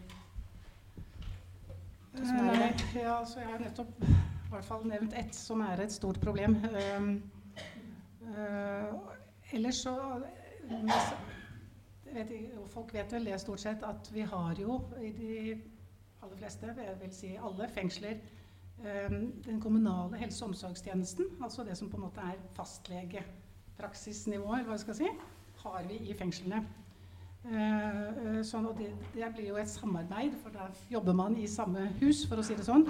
Eh, 2.14 2.82
ja, 2.94 3.24
så 3.24 3.40
jeg 3.40 3.48
har 3.48 3.62
nettopp 3.62 4.02
i 4.04 4.52
hvert 4.52 4.68
fall 4.68 4.84
nevnt 4.84 5.14
ett 5.16 5.34
som 5.34 5.62
er 5.64 5.80
et 5.80 5.92
stort 5.92 6.20
problem. 6.20 6.58
Um, 6.98 7.22
eh, 8.36 9.56
ellers 9.56 9.80
så 9.86 9.96
vet, 12.12 12.34
Folk 12.68 12.92
vet 12.94 13.12
vel 13.12 13.24
det 13.24 13.40
stort 13.40 13.60
sett 13.60 13.84
at 13.88 14.10
vi 14.12 14.20
har 14.28 14.58
jo 14.60 14.76
i 15.00 15.08
de 15.16 15.36
aller 16.22 16.36
fleste, 16.36 16.74
jeg 16.76 16.96
vil 17.00 17.14
si 17.16 17.30
alle, 17.40 17.68
fengsler 17.72 18.20
um, 18.84 19.32
den 19.46 19.60
kommunale 19.60 20.20
helse- 20.20 20.44
og 20.44 20.52
omsorgstjenesten, 20.52 21.24
altså 21.42 21.64
det 21.64 21.78
som 21.78 21.88
på 21.90 21.96
en 21.96 22.04
måte 22.04 22.20
er 22.20 22.36
fastlegepraksisnivå, 23.82 24.54
eller 24.54 24.68
hva 24.68 24.76
jeg 24.76 24.84
skal 24.84 24.98
si, 24.98 25.10
har 25.62 25.86
vi 25.88 25.98
i 26.10 26.14
fengslene. 26.14 26.62
Eh, 27.42 28.36
eh, 28.38 28.42
sånn, 28.46 28.68
det, 28.78 28.92
det 29.14 29.30
blir 29.34 29.50
jo 29.50 29.58
et 29.58 29.70
samarbeid, 29.70 30.34
for 30.42 30.54
da 30.54 30.68
jobber 30.90 31.16
man 31.16 31.36
i 31.36 31.48
samme 31.50 31.90
hus, 32.00 32.24
for 32.28 32.38
å 32.38 32.46
si 32.46 32.54
det 32.54 32.66
sånn. 32.66 32.86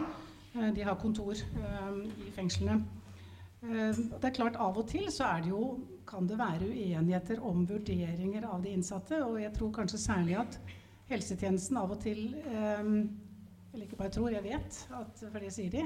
Eh, 0.55 0.71
de 0.77 0.85
har 0.85 0.99
kontor 1.01 1.37
i 1.37 2.33
fengslene. 2.37 2.83
Det 3.63 4.27
er 4.27 4.35
klart 4.35 4.57
Av 4.59 4.75
og 4.75 4.89
til 4.91 5.05
så 5.15 5.29
er 5.37 5.45
det 5.45 5.53
jo, 5.53 5.79
kan 6.03 6.27
det 6.27 6.35
være 6.35 6.67
uenigheter 6.67 7.39
om 7.47 7.63
vurderinger 7.63 8.43
av 8.51 8.65
de 8.65 8.73
innsatte. 8.75 9.21
Og 9.23 9.39
jeg 9.39 9.53
tror 9.55 9.71
kanskje 9.77 10.01
særlig 10.03 10.35
at 10.41 10.57
helsetjenesten 11.13 11.79
av 11.79 11.93
og 11.95 12.01
til 12.03 12.35
Eller 12.43 13.85
ikke 13.87 14.01
bare 14.01 14.11
tror, 14.13 14.33
jeg 14.35 14.43
vet, 14.43 14.81
at, 14.99 15.23
for 15.23 15.39
det 15.39 15.53
sier 15.55 15.71
de, 15.71 15.85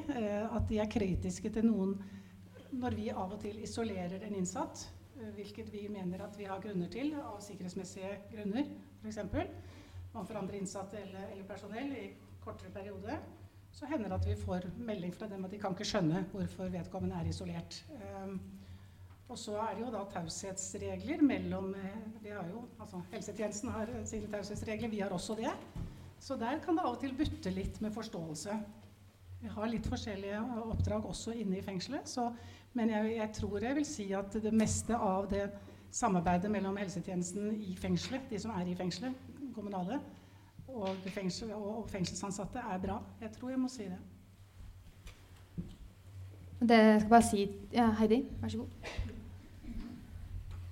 at 0.49 0.65
de 0.71 0.81
er 0.81 0.89
kritiske 0.91 1.53
til 1.53 1.69
noen 1.69 1.93
når 2.81 2.97
vi 2.97 3.11
av 3.11 3.33
og 3.33 3.41
til 3.43 3.61
isolerer 3.63 4.25
en 4.27 4.37
innsatt, 4.41 4.87
hvilket 5.37 5.73
vi 5.73 5.87
mener 5.89 6.25
at 6.27 6.37
vi 6.39 6.49
har 6.49 6.61
grunner 6.63 6.91
til, 6.93 7.15
av 7.21 7.41
sikkerhetsmessige 7.45 8.13
grunner 8.33 8.69
f.eks. 9.03 9.19
overfor 10.15 10.41
andre 10.41 10.61
innsatte 10.61 11.01
eller, 11.01 11.31
eller 11.33 11.49
personell 11.49 11.93
i 11.97 12.07
kortere 12.45 12.73
periode, 12.75 13.19
så 13.77 13.89
hender 13.91 14.09
det 14.09 14.21
at 14.21 14.29
vi 14.29 14.37
får 14.41 14.69
melding 14.79 15.13
fra 15.15 15.29
dem 15.29 15.45
at 15.45 15.53
de 15.53 15.61
kan 15.61 15.75
ikke 15.77 15.89
skjønne 15.89 16.23
hvorfor 16.33 16.71
vedkommende 16.73 17.19
er 17.21 17.29
isolert. 17.29 17.83
Um, 18.25 18.39
og 19.29 19.39
så 19.39 19.57
er 19.59 19.75
det 19.75 19.83
jo 19.83 19.91
da 19.91 20.05
taushetsregler 20.13 21.23
mellom 21.27 21.73
eh, 21.75 22.03
vi 22.23 22.31
har 22.31 22.47
jo, 22.47 22.63
altså 22.79 23.01
Helsetjenesten 23.11 23.73
har 23.75 23.91
sine 24.07 24.31
taushetsregler, 24.31 24.93
vi 24.93 25.03
har 25.03 25.11
også 25.13 25.35
det. 25.41 25.51
Så 26.23 26.39
der 26.39 26.61
kan 26.63 26.79
det 26.79 26.85
av 26.87 26.95
og 26.95 27.01
til 27.03 27.17
butte 27.19 27.51
litt 27.51 27.81
med 27.83 27.93
forståelse. 27.95 28.55
Vi 29.41 29.53
har 29.53 29.69
litt 29.71 29.87
forskjellige 29.87 30.41
oppdrag 30.65 31.07
også 31.07 31.35
inne 31.37 31.59
i 31.59 31.65
fengselet. 31.65 32.09
Så, 32.09 32.31
men 32.77 32.91
jeg, 32.91 33.17
jeg, 33.19 33.33
tror 33.37 33.65
jeg 33.65 33.79
vil 33.79 33.89
si 33.89 34.11
at 34.17 34.37
det 34.43 34.53
meste 34.55 34.97
av 34.97 35.29
det 35.31 35.47
samarbeidet 35.93 36.51
mellom 36.53 36.77
helsetjenesten 36.81 37.55
i 37.61 37.77
fengselet, 37.79 38.27
de 38.31 38.41
som 38.41 38.53
er 38.57 38.69
i 38.69 38.77
fengselet, 38.77 39.15
kommunale, 39.55 40.01
og, 40.69 40.89
fengsel, 41.09 41.53
og, 41.57 41.67
og 41.79 41.91
fengselsansatte, 41.91 42.59
er 42.59 42.79
bra. 42.83 43.01
Jeg 43.21 43.33
tror 43.37 43.53
jeg 43.53 43.61
må 43.61 43.69
si 43.73 43.89
det. 43.89 43.99
Det 46.61 46.81
skal 47.01 47.11
bare 47.11 47.23
si 47.23 47.43
ja, 47.73 47.91
Heidi, 47.99 48.23
vær 48.41 48.49
så 48.49 48.59
god. 48.59 48.69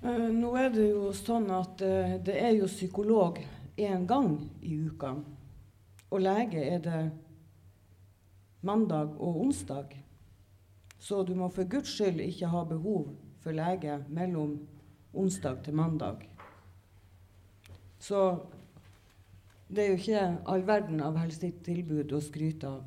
Uh, 0.05 0.29
nå 0.33 0.51
er 0.57 0.69
det 0.73 0.89
jo 0.89 1.09
sånn 1.17 1.47
at 1.53 1.81
uh, 1.81 2.15
det 2.25 2.35
er 2.41 2.55
jo 2.57 2.69
psykolog 2.69 3.39
én 3.77 4.05
gang 4.09 4.35
i 4.61 4.75
uka. 4.87 5.13
Og 6.11 6.21
lege 6.21 6.61
er 6.61 6.81
det 6.81 6.99
mandag 8.65 9.15
og 9.21 9.41
onsdag. 9.45 9.93
Så 10.99 11.23
du 11.23 11.35
må 11.37 11.49
for 11.53 11.69
guds 11.69 11.91
skyld 11.93 12.23
ikke 12.25 12.49
ha 12.49 12.63
behov 12.65 13.11
for 13.43 13.53
lege 13.53 13.99
mellom 14.09 14.57
onsdag 15.13 15.61
til 15.63 15.77
mandag. 15.77 16.25
Så 17.99 18.21
det 19.69 19.83
er 19.83 19.87
jo 19.89 20.01
ikke 20.01 20.25
all 20.51 20.65
verden 20.67 21.01
av 21.01 21.17
helsetilbud 21.17 22.13
å 22.13 22.21
skryte 22.21 22.69
av. 22.69 22.83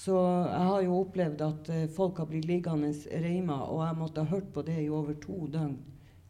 Så 0.00 0.16
jeg 0.16 0.66
har 0.70 0.82
jo 0.84 0.98
opplevd 1.02 1.42
at 1.44 1.70
eh, 1.74 1.86
folk 1.92 2.22
har 2.22 2.28
blitt 2.30 2.46
liggende 2.48 2.92
reima, 3.20 3.58
og 3.68 3.82
jeg 3.84 3.98
måtte 3.98 4.24
ha 4.24 4.32
hørt 4.32 4.48
på 4.54 4.62
det 4.64 4.78
i 4.80 4.88
over 4.88 5.16
to 5.20 5.44
døgn, 5.52 5.76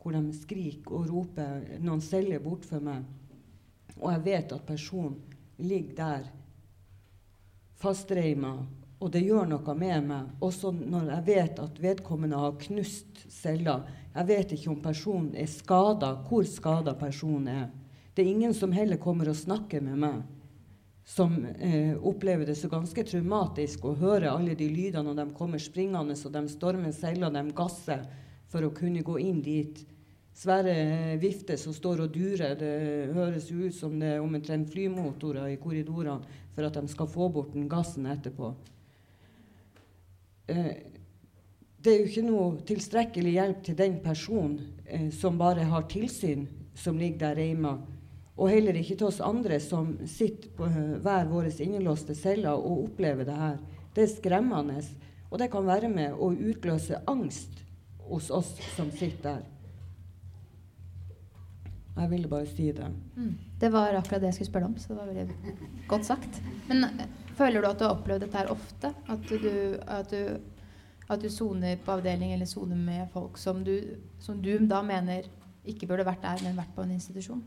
hvor 0.01 0.17
de 0.17 0.35
skriker 0.35 0.97
og 0.97 1.11
roper 1.13 1.79
noen 1.79 2.03
celler 2.03 2.43
bort 2.43 2.67
for 2.67 2.83
meg. 2.83 3.05
Og 4.01 4.09
jeg 4.11 4.25
vet 4.27 4.55
at 4.57 4.67
personen 4.67 5.19
ligger 5.61 5.95
der 6.01 6.31
fastreima, 7.81 8.55
og 9.01 9.13
det 9.15 9.23
gjør 9.25 9.49
noe 9.49 9.75
med 9.79 10.09
meg. 10.11 10.33
Også 10.45 10.73
når 10.77 11.09
jeg 11.15 11.27
vet 11.31 11.63
at 11.63 11.79
vedkommende 11.81 12.41
har 12.41 12.59
knust 12.67 13.23
celler. 13.33 13.87
Jeg 14.13 14.29
vet 14.29 14.53
ikke 14.57 14.73
om 14.75 14.83
personen 14.85 15.33
er 15.39 15.49
skada, 15.49 16.13
hvor 16.29 16.45
skada 16.45 16.95
personen 16.99 17.49
er. 17.49 17.71
Det 18.13 18.25
er 18.25 18.33
ingen 18.35 18.53
som 18.57 18.75
heller 18.75 19.01
kommer 19.01 19.31
og 19.31 19.39
snakker 19.39 19.81
med 19.81 20.01
meg, 20.03 20.19
som 21.07 21.39
eh, 21.57 21.95
opplever 21.97 22.45
det 22.47 22.59
så 22.59 22.69
ganske 22.69 23.05
traumatisk 23.07 23.87
å 23.87 23.95
høre 23.99 24.33
alle 24.33 24.57
de 24.59 24.67
lydene 24.69 25.07
når 25.07 25.23
de 25.23 25.39
kommer 25.39 25.63
springende, 25.63 26.19
og 26.19 26.35
de 26.35 26.43
stormer 26.53 26.93
celler, 26.95 27.33
de 27.33 27.57
gasser 27.57 28.05
for 28.51 28.67
å 28.67 28.75
kunne 28.75 29.07
gå 29.07 29.17
inn 29.23 29.41
dit 29.47 29.81
svære 30.41 31.19
vifter 31.21 31.59
som 31.61 31.75
står 31.77 32.07
og 32.07 32.15
durer. 32.15 32.57
Det 32.57 33.13
høres 33.15 33.51
jo 33.51 33.67
ut 33.67 33.77
som 33.77 33.99
det 34.01 34.15
er 34.15 34.25
omtrent 34.25 34.71
flymotorer 34.73 35.53
i 35.53 35.59
korridorene 35.61 36.39
for 36.55 36.67
at 36.67 36.79
de 36.79 36.89
skal 36.91 37.11
få 37.11 37.29
bort 37.33 37.53
den 37.55 37.69
gassen 37.71 38.09
etterpå. 38.09 38.55
Eh, 40.49 40.73
det 41.81 41.93
er 41.93 42.01
jo 42.01 42.09
ikke 42.11 42.27
noe 42.27 42.49
tilstrekkelig 42.69 43.37
hjelp 43.37 43.63
til 43.65 43.79
den 43.79 44.01
personen 44.05 44.59
eh, 44.85 45.09
som 45.15 45.39
bare 45.41 45.69
har 45.69 45.89
tilsyn, 45.93 46.49
som 46.75 46.99
ligger 47.01 47.31
der 47.31 47.45
hjemme. 47.45 47.77
Og 48.41 48.49
heller 48.49 48.77
ikke 48.81 48.97
til 48.97 49.11
oss 49.11 49.21
andre 49.21 49.61
som 49.61 49.93
sitter 50.09 50.49
på 50.57 50.65
uh, 50.65 50.97
hver 51.05 51.27
vår 51.29 51.51
innelåste 51.61 52.15
celler 52.17 52.57
og 52.57 52.87
opplever 52.87 53.29
det 53.29 53.37
her. 53.37 53.59
Det 53.93 54.07
er 54.07 54.13
skremmende. 54.15 54.81
Og 55.29 55.39
det 55.39 55.51
kan 55.53 55.67
være 55.69 55.91
med 55.93 56.17
å 56.17 56.31
utløse 56.33 57.03
angst 57.11 57.61
hos 58.09 58.31
oss 58.33 58.55
som 58.79 58.89
sitter 58.97 59.27
der. 59.27 59.60
Jeg 61.97 62.11
ville 62.11 62.29
bare 62.31 62.47
si 62.47 62.71
det. 62.73 62.87
Mm. 63.17 63.35
Det 63.61 63.69
var 63.73 63.97
akkurat 63.99 64.23
det 64.23 64.31
jeg 64.31 64.39
skulle 64.39 64.51
spørre 64.51 64.71
om, 64.71 64.77
så 64.79 64.93
det 64.93 64.99
var 65.01 65.11
veldig 65.11 65.57
godt 65.91 66.07
sagt. 66.07 66.41
Men 66.69 66.87
eh, 66.87 67.11
føler 67.37 67.61
du 67.61 67.69
at 67.69 67.81
du 67.81 67.85
har 67.85 67.97
opplevd 67.97 68.25
dette 68.25 68.41
her 68.41 68.53
ofte? 68.55 68.93
At 69.11 69.29
du, 69.29 69.51
at 69.87 70.15
du, 70.15 70.23
at 71.11 71.23
du 71.23 71.29
soner 71.33 71.81
på 71.85 71.97
avdeling 71.99 72.33
eller 72.37 72.49
soner 72.49 72.79
med 72.79 73.11
folk 73.13 73.39
som 73.39 73.65
du, 73.67 73.77
som 74.23 74.41
du 74.43 74.55
da 74.71 74.81
mener 74.87 75.29
ikke 75.69 75.91
burde 75.91 76.07
vært 76.09 76.23
der, 76.25 76.47
men 76.47 76.57
vært 76.57 76.73
på 76.77 76.87
en 76.87 76.95
institusjon? 76.97 77.43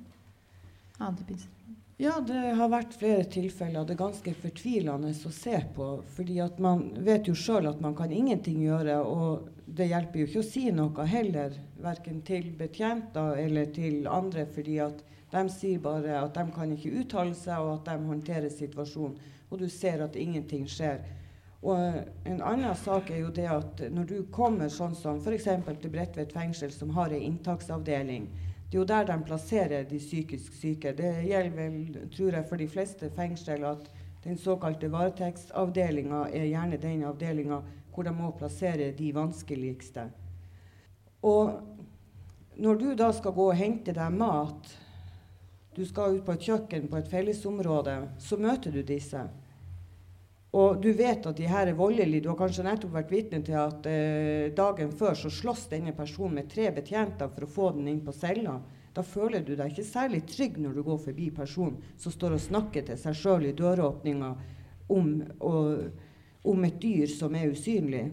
Annen 0.99 1.17
type 1.17 1.33
institusjon. 1.33 1.79
Ja, 2.01 2.17
det 2.25 2.55
har 2.57 2.71
vært 2.73 2.95
flere 2.97 3.23
tilfeller. 3.29 3.85
Det 3.85 3.93
er 3.93 4.01
ganske 4.01 4.33
fortvilende 4.41 5.11
å 5.13 5.33
se 5.33 5.59
på. 5.75 5.89
fordi 6.15 6.39
at 6.41 6.57
man 6.59 6.89
vet 7.05 7.29
jo 7.29 7.35
sjøl 7.37 7.69
at 7.69 7.81
man 7.81 7.95
kan 7.95 8.11
ingenting 8.11 8.63
gjøre, 8.65 8.97
og 9.01 9.49
det 9.65 9.87
hjelper 9.91 10.19
jo 10.19 10.27
ikke 10.27 10.41
å 10.41 10.47
si 10.47 10.65
noe 10.71 11.05
heller. 11.07 11.53
Verken 11.83 12.21
til 12.23 12.51
betjenter 12.57 13.39
eller 13.43 13.71
til 13.75 14.07
andre, 14.07 14.45
fordi 14.45 14.77
at 14.83 15.03
de 15.33 15.43
sier 15.49 15.81
bare 15.83 16.21
at 16.21 16.35
de 16.37 16.45
kan 16.55 16.71
ikke 16.71 16.93
uttale 17.01 17.35
seg, 17.35 17.59
og 17.59 17.79
at 17.79 17.89
de 17.89 18.07
håndterer 18.07 18.49
situasjonen. 18.53 19.17
Og 19.51 19.59
du 19.59 19.67
ser 19.69 20.01
at 20.01 20.15
ingenting 20.15 20.65
skjer. 20.69 21.03
Og 21.63 21.77
en 22.27 22.41
annen 22.43 22.75
sak 22.75 23.11
er 23.11 23.21
jo 23.23 23.29
det 23.31 23.45
at 23.47 23.83
når 23.93 24.07
du 24.09 24.15
kommer 24.35 24.71
sånn 24.71 24.95
som 24.99 25.21
f.eks. 25.21 25.47
til 25.81 25.91
Bredtvet 25.93 26.33
fengsel, 26.35 26.73
som 26.75 26.91
har 26.97 27.13
en 27.13 27.27
inntaksavdeling, 27.29 28.27
det 28.67 28.79
er 28.79 28.81
jo 28.81 28.89
der 28.89 29.05
de 29.05 29.17
plasserer 29.27 29.85
de 29.85 29.99
psykisk 30.01 30.55
syke. 30.57 30.95
Det 30.97 31.11
gjelder 31.27 31.55
vel, 31.55 32.07
tror 32.15 32.33
jeg, 32.39 32.47
for 32.49 32.57
de 32.57 32.67
fleste 32.67 33.09
fengsel 33.15 33.63
at 33.69 33.85
den 34.23 34.39
såkalte 34.39 34.89
varetektsavdelinga 34.91 36.25
er 36.33 36.49
gjerne 36.49 36.79
den 36.81 37.03
avdelinga 37.05 37.61
hvor 37.93 38.07
de 38.07 38.13
må 38.17 38.31
plassere 38.39 38.91
de 38.97 39.11
vanskeligste. 39.15 40.07
Og 41.23 41.72
når 42.57 42.79
du 42.79 42.89
da 42.97 43.11
skal 43.15 43.33
gå 43.35 43.49
og 43.49 43.57
hente 43.57 43.93
deg 43.95 44.17
mat, 44.17 44.73
du 45.73 45.85
skal 45.89 46.19
ut 46.19 46.25
på 46.25 46.35
et 46.35 46.49
kjøkken 46.49 46.89
på 46.89 46.99
et 46.99 47.09
fellesområde, 47.09 47.95
så 48.21 48.37
møter 48.37 48.73
du 48.73 48.83
disse. 48.85 49.23
Og 50.53 50.77
du 50.81 50.91
vet 50.93 51.25
at 51.25 51.37
de 51.37 51.47
her 51.49 51.71
er 51.71 51.77
voldelige. 51.77 52.21
Du 52.21 52.29
har 52.29 52.37
kanskje 52.37 52.65
nettopp 52.67 52.93
vært 52.93 53.11
vitne 53.13 53.39
til 53.45 53.57
at 53.57 53.87
eh, 53.89 54.51
dagen 54.53 54.91
før 54.93 55.17
så 55.17 55.31
slåss 55.33 55.65
denne 55.71 55.95
personen 55.97 56.37
med 56.37 56.51
tre 56.51 56.67
betjenter 56.75 57.31
for 57.33 57.47
å 57.47 57.53
få 57.55 57.69
den 57.79 57.89
inn 57.89 58.03
på 58.05 58.13
cella. 58.13 58.59
Da 58.93 59.01
føler 59.01 59.41
du 59.41 59.55
deg 59.57 59.71
ikke 59.71 59.87
særlig 59.87 60.21
trygg 60.29 60.59
når 60.61 60.75
du 60.77 60.83
går 60.85 60.99
forbi 61.07 61.31
personen 61.33 61.79
som 61.97 62.13
står 62.13 62.35
og 62.35 62.43
snakker 62.43 62.85
til 62.85 62.99
seg 63.01 63.17
sjøl 63.17 63.47
i 63.49 63.55
døråpninga 63.57 64.29
om, 64.93 65.09
om, 65.41 66.67
et 66.67 66.77
dyr 66.83 67.09
som 67.09 67.33
er 67.33 67.49
usynlig. 67.49 68.03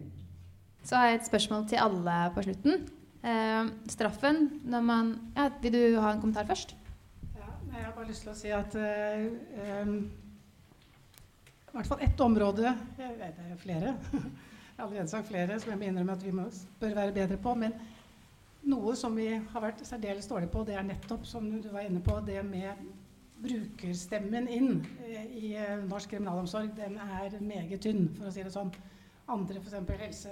Så 0.81 0.97
har 0.97 1.11
jeg 1.11 1.21
et 1.21 1.29
spørsmål 1.29 1.69
til 1.69 1.85
alle 1.85 2.17
på 2.33 2.47
slutten. 2.49 2.89
Eh, 3.21 3.67
straffen 3.93 4.47
når 4.65 4.81
man 4.81 5.11
ja, 5.37 5.51
Vil 5.61 5.75
du 5.75 6.01
ha 6.01 6.15
en 6.15 6.21
kommentar 6.23 6.47
først? 6.49 6.73
Ja, 7.37 7.51
jeg 7.69 7.85
har 7.85 7.93
bare 7.93 8.09
lyst 8.09 8.25
til 8.25 8.33
å 8.33 8.39
si 8.39 8.53
at 8.57 8.77
eh, 8.81 9.27
i 11.71 11.75
hvert 11.75 11.91
fall 11.91 12.01
ett 12.03 12.21
område 12.25 12.73
Jeg 12.99 13.19
det 13.19 13.29
er 13.29 13.59
flere. 13.61 13.95
Jeg 14.81 14.87
har 14.87 14.89
allerede 14.89 15.13
sagt 15.13 15.29
flere 15.29 15.59
som 15.61 15.71
jeg 15.71 15.77
må 15.77 15.85
innrømme 15.91 16.15
at 16.17 16.23
vi 16.25 16.31
må, 16.33 16.47
bør 16.81 16.95
være 16.97 17.13
bedre 17.13 17.37
på. 17.37 17.53
Men 17.61 17.75
noe 18.73 18.95
som 18.97 19.13
vi 19.13 19.27
har 19.37 19.61
vært 19.61 19.83
særdeles 19.85 20.25
dårlige 20.31 20.49
på, 20.55 20.63
det 20.65 20.79
er 20.81 20.87
nettopp, 20.89 21.27
som 21.29 21.51
du 21.61 21.69
var 21.69 21.85
inne 21.85 22.01
på, 22.01 22.15
det 22.25 22.41
med 22.49 22.81
brukerstemmen 23.45 24.49
inn 24.49 24.81
eh, 25.05 25.27
i 25.37 25.51
eh, 25.53 25.85
norsk 25.85 26.15
kriminalomsorg. 26.15 26.73
Den 26.79 26.97
er 26.97 27.37
meget 27.45 27.85
tynn, 27.85 28.09
for 28.17 28.31
å 28.31 28.33
si 28.33 28.41
det 28.47 28.55
sånn. 28.57 28.73
Andre, 29.29 29.61
f.eks. 29.61 30.25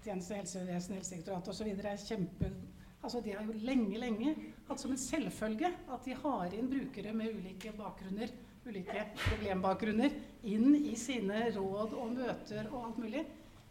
helsetjeneste, 0.00 0.60
helsevesen, 0.64 0.94
Helsedirektoratet 0.96 1.54
osv. 1.54 1.72
er 1.84 2.04
kjempe... 2.04 2.52
Altså, 3.00 3.20
De 3.24 3.32
har 3.32 3.44
jo 3.48 3.56
lenge, 3.64 3.96
lenge 3.96 4.34
hatt 4.68 4.80
som 4.80 4.92
en 4.92 5.00
selvfølge 5.00 5.70
at 5.88 6.04
de 6.04 6.16
har 6.20 6.52
inn 6.52 6.68
brukere 6.68 7.14
med 7.16 7.32
ulike 7.38 7.72
bakgrunner 7.72 8.32
ulike 8.68 9.04
problembakgrunner 9.16 10.12
inn 10.42 10.74
i 10.76 10.96
sine 10.98 11.46
råd 11.54 11.94
og 11.96 12.12
møter 12.16 12.68
og 12.70 12.90
alt 12.90 12.98
mulig. 13.00 13.24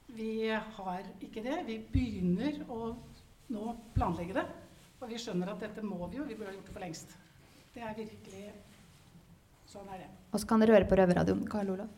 Vi 0.09 0.49
har 0.49 1.05
ikke 1.21 1.43
det. 1.45 1.59
Vi 1.67 1.77
begynner 1.93 2.63
å 2.73 2.95
nå 3.53 3.75
planlegge 3.93 4.39
det. 4.39 4.45
Og 4.99 5.11
vi 5.11 5.19
skjønner 5.21 5.53
at 5.53 5.61
dette 5.63 5.85
må 5.85 6.01
vi 6.09 6.19
jo. 6.19 6.25
Vi 6.27 6.35
burde 6.35 6.51
ha 6.51 6.57
gjort 6.57 6.71
det 6.71 6.75
for 6.75 6.85
lengst. 6.85 7.13
Det 7.75 7.85
er 7.85 7.95
virkelig 7.97 8.49
Sånn 9.69 9.85
er 9.93 9.99
det. 10.01 10.05
Og 10.33 10.41
så 10.41 10.47
kan 10.49 10.63
dere 10.63 10.73
høre 10.73 10.85
på 10.89 10.97
Røverradioen. 10.97 11.43
Karl 11.45 11.75
Olav? 11.75 11.89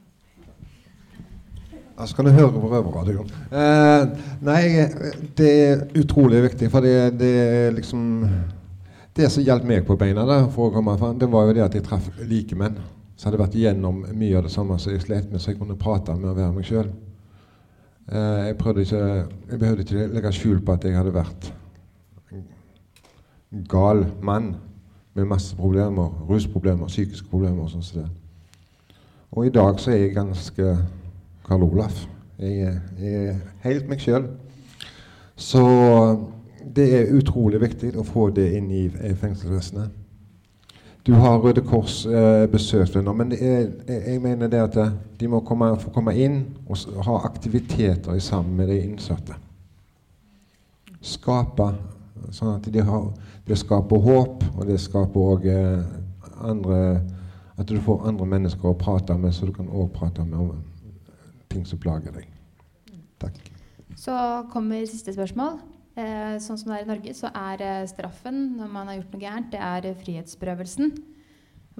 Ja, 1.97 2.07
så 2.07 2.15
kan 2.15 2.25
du 2.25 2.31
høre 2.31 2.53
på 2.55 2.69
Røverradioen. 2.71 3.29
Eh, 3.51 4.23
nei, 4.47 4.61
det 5.37 5.51
er 5.51 5.83
utrolig 5.99 6.41
viktig, 6.47 6.71
for 6.73 6.85
det, 6.85 6.95
det 7.19 7.31
er 7.41 7.75
liksom 7.75 8.23
det 9.17 9.27
som 9.29 9.43
hjalp 9.43 9.67
meg 9.67 9.83
på 9.85 9.97
beina, 9.99 10.23
da, 10.25 10.45
for 10.53 10.69
å 10.69 10.73
komme 10.73 10.95
fram, 10.99 11.17
det 11.19 11.29
var 11.31 11.49
jo 11.49 11.55
det 11.57 11.65
at 11.65 11.75
jeg 11.75 11.83
traff 11.83 12.07
likemenn 12.23 12.79
Så 13.15 13.27
hadde 13.27 13.37
jeg 13.37 13.43
vært 13.43 13.55
igjennom 13.59 13.97
mye 14.17 14.37
av 14.39 14.47
det 14.47 14.53
samme 14.53 14.79
som 14.81 14.93
jeg 14.95 15.03
slet 15.03 15.27
med, 15.29 15.41
så 15.41 15.51
jeg 15.51 15.59
kunne 15.59 15.77
prate 15.77 16.15
med 16.17 16.31
å 16.31 16.37
være 16.37 16.55
meg 16.55 16.65
sjøl. 16.65 16.87
Eh, 18.07 18.47
jeg, 18.47 18.55
ikke, 18.55 19.01
jeg 19.51 19.59
behøvde 19.59 19.85
ikke 19.85 20.07
legge 20.15 20.31
skjul 20.33 20.63
på 20.65 20.73
at 20.73 20.87
jeg 20.87 20.97
hadde 20.97 21.13
vært 21.13 21.51
en 22.31 23.67
gal 23.69 24.05
mann 24.23 24.55
med 25.13 25.29
masse 25.29 25.55
problemer, 25.59 26.09
rusproblemer, 26.29 26.89
psykiske 26.89 27.29
problemer 27.29 27.67
og 27.67 27.69
sånn 27.75 27.85
som 27.85 28.01
det. 28.01 28.09
Og 29.31 29.45
i 29.47 29.53
dag 29.53 29.77
så 29.79 29.93
er 29.93 30.05
jeg 30.05 30.15
ganske 30.15 30.73
Karl 31.51 31.63
Olaf. 31.67 32.07
Jeg, 32.39 32.61
er- 32.61 32.79
jeg 32.99 33.25
er 33.27 33.39
helt 33.65 33.89
meg 33.89 33.99
sjøl. 33.99 34.29
Så 35.35 35.63
det 36.75 36.85
er 36.95 37.11
utrolig 37.17 37.59
viktig 37.59 37.89
å 37.99 38.05
få 38.07 38.29
det 38.31 38.53
inn 38.55 38.69
i, 38.71 38.85
i 38.87 39.11
fengselsvesenet. 39.19 39.97
Du 41.03 41.11
har 41.17 41.41
Røde 41.41 41.63
Kors 41.65 42.05
eh, 42.05 42.45
besøkt 42.47 42.95
nå, 43.03 43.11
men 43.17 43.33
er, 43.33 43.67
jeg, 43.89 44.21
mener 44.21 44.47
det 44.47 44.61
at 44.61 44.77
eh, 44.77 44.93
de 45.19 45.27
må 45.27 45.41
komme, 45.43 45.73
få 45.81 45.91
komme 45.91 46.13
inn 46.15 46.43
og 46.69 47.03
ha 47.03 47.17
aktiviteter 47.25 48.19
sammen 48.21 48.55
med 48.55 48.69
de 48.71 48.79
innsatte. 48.85 49.35
Skape 51.01 51.71
sånn 52.31 52.55
at 52.55 52.69
de 52.71 52.85
det 53.49 53.57
skaper 53.57 54.05
håp, 54.05 54.45
og 54.55 54.67
det 54.69 54.79
skaper 54.79 55.31
òg 55.33 55.49
eh, 55.51 55.81
andre 56.47 57.01
At 57.57 57.67
du 57.69 57.75
får 57.81 58.07
andre 58.07 58.25
mennesker 58.25 58.71
å 58.71 58.77
prate 58.77 59.17
med, 59.17 59.33
så 59.35 59.45
du 59.45 59.51
kan 59.53 59.67
òg 59.67 59.91
prate 59.93 60.23
med 60.25 60.53
ting 61.51 61.67
som 61.67 61.79
plager 61.81 62.15
deg. 62.15 62.27
Takk. 63.21 63.37
Så 63.99 64.15
kommer 64.51 64.85
siste 64.89 65.13
spørsmål. 65.13 65.59
Eh, 65.99 66.37
sånn 66.39 66.57
som 66.57 66.71
det 66.71 66.77
er 66.79 66.85
i 66.85 66.89
Norge, 66.89 67.13
så 67.17 67.29
er 67.35 67.61
eh, 67.65 67.87
straffen 67.91 68.53
når 68.55 68.69
man 68.71 68.87
har 68.87 69.01
gjort 69.01 69.15
noe 69.15 69.23
gærent, 69.25 69.49
det 69.51 69.59
er 69.59 69.87
eh, 69.89 69.97
frihetsberøvelsen. 69.99 70.93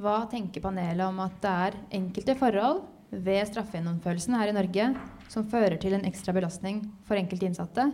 Hva 0.01 0.17
tenker 0.32 0.63
panelet 0.63 1.05
om 1.05 1.22
at 1.24 1.38
det 1.43 1.53
er 1.67 1.78
enkelte 2.01 2.36
forhold 2.39 2.84
ved 3.11 3.47
straffegjennomførelsen 3.47 4.36
her 4.36 4.51
i 4.51 4.55
Norge 4.55 4.89
som 5.32 5.47
fører 5.51 5.78
til 5.80 5.95
en 5.95 6.05
ekstra 6.07 6.36
belastning 6.36 6.84
for 7.07 7.19
enkelte 7.19 7.47
innsatte, 7.47 7.88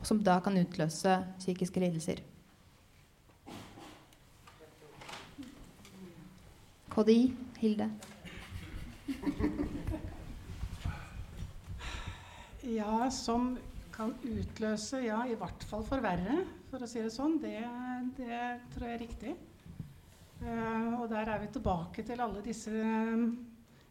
og 0.00 0.10
som 0.10 0.22
da 0.26 0.40
kan 0.42 0.58
utløse 0.58 1.20
psykiske 1.38 1.82
lidelser? 1.82 2.24
KDI, 6.90 7.20
Hilde. 7.62 7.86
Ja, 12.62 13.10
som 13.10 13.54
kan 13.92 14.12
utløse, 14.20 14.98
ja, 15.06 15.22
i 15.24 15.36
hvert 15.38 15.62
fall 15.64 15.84
forverre, 15.86 16.42
for 16.68 16.84
å 16.84 16.88
si 16.88 17.00
det 17.00 17.12
sånn. 17.14 17.38
Det, 17.40 17.56
det 18.18 18.40
tror 18.74 18.86
jeg 18.86 18.96
er 18.96 19.00
riktig. 19.00 19.32
Uh, 20.40 21.00
og 21.00 21.06
der 21.12 21.28
er 21.28 21.40
vi 21.40 21.48
tilbake 21.54 22.04
til 22.08 22.20
alle 22.24 22.40
disse 22.44 22.72
eh, 22.72 23.24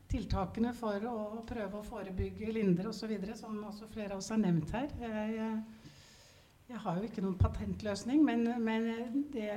tiltakene 0.09 0.71
for 0.73 1.03
å 1.05 1.43
prøve 1.49 1.77
å 1.77 1.85
forebygge, 1.85 2.49
lindre 2.53 2.89
osv., 2.89 3.13
som 3.37 3.59
også 3.69 3.89
flere 3.93 4.15
av 4.15 4.23
oss 4.23 4.31
har 4.33 4.41
nevnt 4.41 4.73
her. 4.73 4.87
Jeg, 5.01 5.51
jeg 6.69 6.81
har 6.85 6.97
jo 6.97 7.09
ikke 7.09 7.25
noen 7.25 7.37
patentløsning, 7.41 8.25
men, 8.25 8.49
men 8.65 8.89
det, 9.33 9.51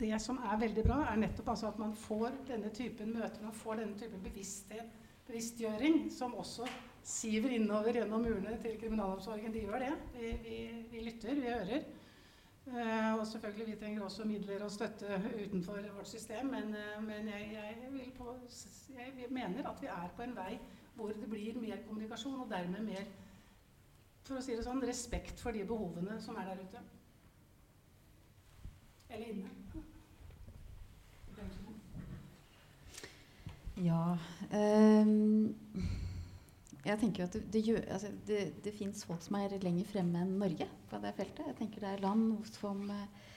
det 0.00 0.12
som 0.20 0.40
er 0.48 0.60
veldig 0.60 0.84
bra, 0.84 1.02
er 1.08 1.20
nettopp 1.24 1.52
altså 1.54 1.72
at 1.72 1.80
man 1.80 1.96
får 1.96 2.36
denne 2.48 2.72
typen 2.76 3.12
møter, 3.16 3.44
man 3.44 3.56
får 3.56 3.82
denne 3.82 4.00
typen 4.00 4.24
bevissthet, 4.24 4.96
bevisstgjøring, 5.28 6.06
som 6.12 6.36
også 6.40 6.68
siver 7.06 7.54
innover 7.56 7.96
gjennom 8.00 8.22
murene 8.22 8.58
til 8.62 8.76
kriminalomsorgen. 8.80 9.52
De 9.54 9.64
gjør 9.64 9.84
det. 9.84 9.94
Vi, 10.14 10.32
vi, 10.44 10.58
vi 10.92 11.04
lytter, 11.06 11.34
vi 11.34 11.48
hører. 11.48 11.88
Uh, 12.70 13.18
og 13.18 13.26
selvfølgelig, 13.26 13.66
vi 13.66 13.78
trenger 13.80 14.02
også 14.04 14.24
midler 14.28 14.62
og 14.62 14.70
støtte 14.70 15.16
utenfor 15.46 15.80
vårt 15.96 16.08
system, 16.08 16.52
men, 16.52 16.74
uh, 16.76 17.00
men 17.02 17.26
jeg, 17.28 17.48
jeg, 17.56 18.12
på, 18.18 18.34
jeg 18.94 19.30
mener 19.30 19.70
at 19.70 19.82
vi 19.82 19.86
er 19.86 20.12
på 20.16 20.22
en 20.22 20.36
vei 20.36 20.60
hvor 20.94 21.08
det 21.08 21.30
blir 21.30 21.56
mer 21.58 21.80
kommunikasjon, 21.86 22.40
og 22.40 22.50
dermed 22.50 22.84
mer 22.84 23.08
for 24.22 24.38
å 24.38 24.42
si 24.44 24.54
det 24.54 24.62
sånn, 24.66 24.82
respekt 24.86 25.40
for 25.42 25.56
de 25.56 25.64
behovene 25.66 26.20
som 26.22 26.36
er 26.38 26.52
der 26.52 26.60
ute. 26.62 26.82
Eller 29.10 29.32
inne. 29.32 29.48
Ja 33.80 34.18
ehm, 34.52 35.54
Jeg 36.80 36.96
tenker 37.00 37.22
jo 37.22 37.28
at 37.28 37.34
det, 37.36 37.48
det, 37.52 37.80
altså 37.92 38.10
det, 38.26 38.40
det 38.64 38.72
fins 38.72 39.04
folk 39.04 39.20
som 39.24 39.36
er 39.36 39.58
lenger 39.60 39.88
fremme 39.90 40.22
enn 40.22 40.38
Norge 40.40 40.66
på 40.88 41.00
det 41.02 41.12
feltet. 41.18 41.44
Jeg 41.50 41.58
tenker 41.58 41.84
det 41.84 41.90
er 41.92 42.04
land 42.04 42.46
som, 42.54 42.82
eh, 42.94 43.32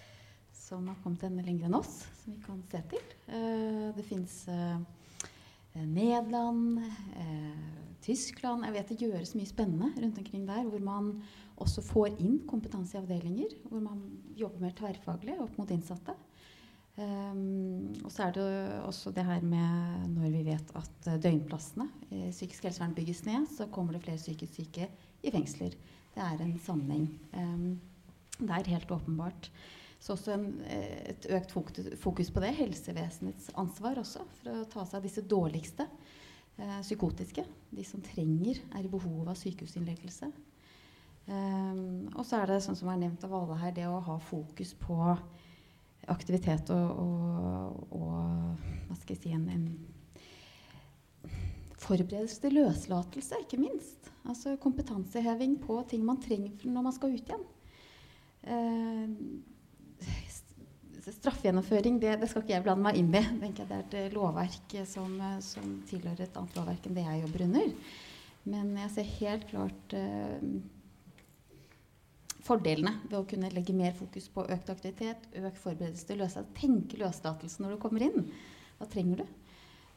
som 0.55 0.87
har 0.87 0.99
kommet 1.03 1.25
enda 1.27 1.43
lenger 1.43 1.67
enn 1.67 1.79
oss, 1.81 2.05
som 2.21 2.35
vi 2.35 2.39
kan 2.45 2.61
se 2.71 2.83
til. 2.93 3.15
Eh, 3.27 3.89
det 3.97 4.05
fins 4.07 4.43
Nederland, 5.73 6.77
eh, 7.17 7.79
Tyskland 8.03 8.65
Jeg 8.65 8.73
vet 8.75 8.89
det 8.91 8.99
gjøres 8.99 9.33
mye 9.35 9.47
spennende 9.47 9.89
rundt 9.95 10.17
omkring 10.19 10.45
der, 10.47 10.63
hvor 10.67 10.79
man 10.83 11.23
også 11.57 11.81
får 11.81 12.19
inn 12.19 12.41
kompetanse 12.47 12.97
i 12.97 13.01
avdelinger. 13.01 13.55
Hvor 13.69 13.79
man 13.81 14.03
jobber 14.37 14.59
mer 14.59 14.75
tverrfaglig 14.77 15.39
opp 15.39 15.57
mot 15.57 15.71
innsatte. 15.71 16.15
Um, 16.93 17.89
og 18.05 18.11
så 18.13 18.27
er 18.27 18.35
det 18.35 18.49
også 18.85 19.11
det 19.11 19.23
her 19.25 19.41
med 19.41 20.09
når 20.13 20.29
vi 20.29 20.43
vet 20.45 20.73
at 20.77 21.07
eh, 21.09 21.15
døgnplassene 21.17 21.87
i 22.13 22.27
psykisk 22.29 22.67
helsevern 22.67 22.93
bygges 22.93 23.23
ned, 23.25 23.47
så 23.49 23.65
kommer 23.73 23.95
det 23.95 24.03
flere 24.03 24.21
psykisk 24.21 24.59
syke 24.59 24.85
i 25.25 25.31
fengsler. 25.33 25.73
Det 26.13 26.21
er 26.21 26.43
en 26.43 26.59
sammenheng. 26.61 27.07
Um, 27.33 27.81
det 28.37 28.49
er 28.49 28.69
helt 28.75 28.91
åpenbart. 28.91 29.49
Så 29.99 30.13
også 30.13 30.35
en, 30.35 30.61
eh, 30.69 31.09
et 31.09 31.25
økt 31.33 31.51
fokus, 31.97 32.31
på 32.31 32.39
det. 32.39 32.53
Helsevesenets 32.61 33.49
ansvar 33.57 33.97
også 33.97 34.27
for 34.37 34.53
å 34.53 34.69
ta 34.69 34.85
seg 34.85 34.99
av 34.99 35.07
disse 35.07 35.25
dårligste 35.25 35.87
uh, 36.59 36.81
psykotiske. 36.83 37.45
De 37.73 37.83
som 37.87 38.05
trenger, 38.05 38.61
er 38.75 38.85
i 38.85 38.91
behov 38.91 39.31
av 39.31 39.39
sykehusinnleggelse. 39.39 40.29
Um, 41.25 42.11
og 42.13 42.21
så 42.21 42.43
er 42.43 42.51
det 42.51 42.63
sånn 42.65 42.77
som 42.77 42.91
er 42.91 43.01
nevnt 43.01 43.23
av 43.25 43.33
alle 43.33 43.57
her, 43.63 43.73
det 43.73 43.87
å 43.87 44.03
ha 44.03 44.19
fokus 44.21 44.75
på 44.77 44.99
aktivitet 46.11 46.69
og, 46.73 46.87
og, 47.03 47.93
og 47.95 48.13
hva 48.87 48.97
skal 48.99 49.15
jeg 49.15 49.21
si 49.23 49.31
en, 49.35 49.47
en 49.53 49.67
forberedelse 51.83 52.41
til 52.43 52.57
løslatelse, 52.59 53.41
ikke 53.43 53.61
minst. 53.61 54.11
Altså 54.29 54.55
kompetanseheving 54.61 55.57
på 55.63 55.81
ting 55.89 56.05
man 56.07 56.21
trenger 56.23 56.51
når 56.63 56.85
man 56.85 56.95
skal 56.95 57.15
ut 57.15 57.27
igjen. 57.27 57.43
Eh, 58.43 59.09
straffegjennomføring, 61.11 61.99
det, 61.99 62.15
det 62.21 62.29
skal 62.31 62.43
ikke 62.43 62.55
jeg 62.55 62.63
blande 62.63 62.85
meg 62.85 62.99
inn 62.99 63.11
i. 63.11 63.23
Det 63.57 63.65
er 63.65 63.81
et 63.81 63.97
eh, 63.99 64.13
lovverk 64.15 64.77
som, 64.87 65.15
eh, 65.19 65.39
som 65.43 65.75
tilhører 65.89 66.25
et 66.25 66.39
annet 66.39 66.59
lovverk 66.59 66.87
enn 66.87 66.97
det 66.97 67.07
jeg 67.07 67.23
jobber 67.25 67.45
under. 67.49 67.73
Men 68.53 68.71
jeg 68.79 68.93
ser 68.95 69.11
helt 69.17 69.45
klart 69.51 69.95
eh, 69.97 70.47
fordelene 72.43 72.97
ved 73.05 73.17
å 73.19 73.27
kunne 73.27 73.51
legge 73.53 73.75
mer 73.75 73.95
fokus 73.95 74.27
på 74.31 74.45
økt 74.51 74.71
aktivitet, 74.73 75.29
økt 75.39 75.61
forberedelse 75.61 76.09
til 76.09 76.19
løslatelse. 76.19 76.59
Tenke 76.59 76.99
løslatelse 77.01 77.63
når 77.63 77.75
du 77.75 77.81
kommer 77.83 78.05
inn. 78.07 78.27
Hva 78.79 78.87
trenger 78.91 79.23
du? 79.23 79.25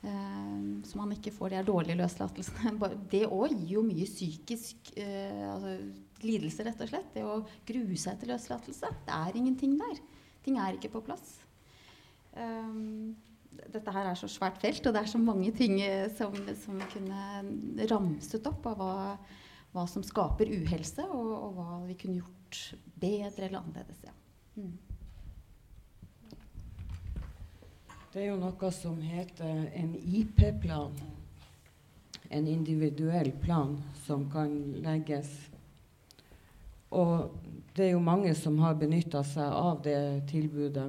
Eh, 0.06 0.58
så 0.86 1.00
man 1.00 1.14
ikke 1.16 1.34
får 1.34 1.52
de 1.52 1.58
her 1.60 1.66
dårlige 1.66 1.98
løslatelsene. 2.02 2.74
Det 3.14 3.24
òg 3.26 3.54
gir 3.54 3.78
jo 3.78 3.86
mye 3.86 4.06
psykisk 4.08 4.92
eh, 5.00 5.42
altså, 5.50 5.76
lidelse, 6.22 6.66
rett 6.66 6.84
og 6.84 6.92
slett. 6.92 7.10
Det 7.14 7.24
å 7.26 7.40
grue 7.68 7.98
seg 8.00 8.20
til 8.20 8.34
løslatelse. 8.34 8.92
Det 9.08 9.18
er 9.18 9.40
ingenting 9.40 9.78
der. 9.80 10.02
Ting 10.46 10.60
er 10.62 10.76
ikke 10.76 10.92
på 10.94 11.02
plass. 11.08 11.40
Um, 12.36 13.16
dette 13.72 13.92
her 13.94 14.10
er 14.10 14.18
så 14.18 14.28
svært 14.28 14.60
felt, 14.60 14.84
og 14.84 14.92
det 14.94 15.00
er 15.00 15.10
så 15.10 15.18
mange 15.18 15.50
ting 15.56 15.80
eh, 15.80 16.06
som, 16.14 16.34
som 16.60 16.78
kunne 16.92 17.86
ramset 17.90 18.46
opp 18.46 18.68
av 18.70 18.78
hva, 18.78 18.94
hva 19.76 19.84
som 19.90 20.04
skaper 20.04 20.48
uhelse, 20.56 21.04
og, 21.04 21.32
og 21.36 21.56
hva 21.58 21.80
vi 21.84 21.96
kunne 22.00 22.20
gjort 22.22 22.60
bedre 22.96 23.44
eller 23.44 23.60
annerledes. 23.60 24.04
Ja. 24.06 24.14
Mm. 24.56 24.76
Det 28.12 28.22
er 28.22 28.30
jo 28.30 28.38
noe 28.40 28.70
som 28.72 28.96
heter 29.04 29.66
en 29.76 29.92
IP-plan. 29.92 30.94
En 32.32 32.46
individuell 32.48 33.28
plan 33.42 33.76
som 34.06 34.24
kan 34.32 34.54
legges. 34.80 35.28
Og 36.88 37.34
det 37.76 37.90
er 37.90 37.92
jo 37.92 38.00
mange 38.00 38.32
som 38.38 38.56
har 38.64 38.78
benytta 38.80 39.20
seg 39.26 39.52
av 39.52 39.82
det 39.84 40.00
tilbudet. 40.30 40.88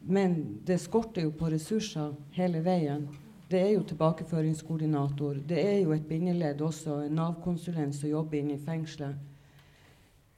Men 0.00 0.38
det 0.64 0.80
skorter 0.80 1.28
jo 1.28 1.34
på 1.36 1.52
ressurser 1.52 2.16
hele 2.38 2.64
veien. 2.64 3.04
Det 3.50 3.58
er 3.58 3.72
jo 3.74 3.82
tilbakeføringskoordinator. 3.82 5.40
Det 5.48 5.58
er 5.58 5.78
jo 5.80 5.92
et 5.92 6.06
bindeledd 6.06 6.60
også, 6.62 7.00
en 7.06 7.16
Nav-konsulent 7.18 7.96
som 7.96 8.10
jobber 8.10 8.38
inne 8.38 8.54
i 8.54 8.62
fengselet. 8.62 9.16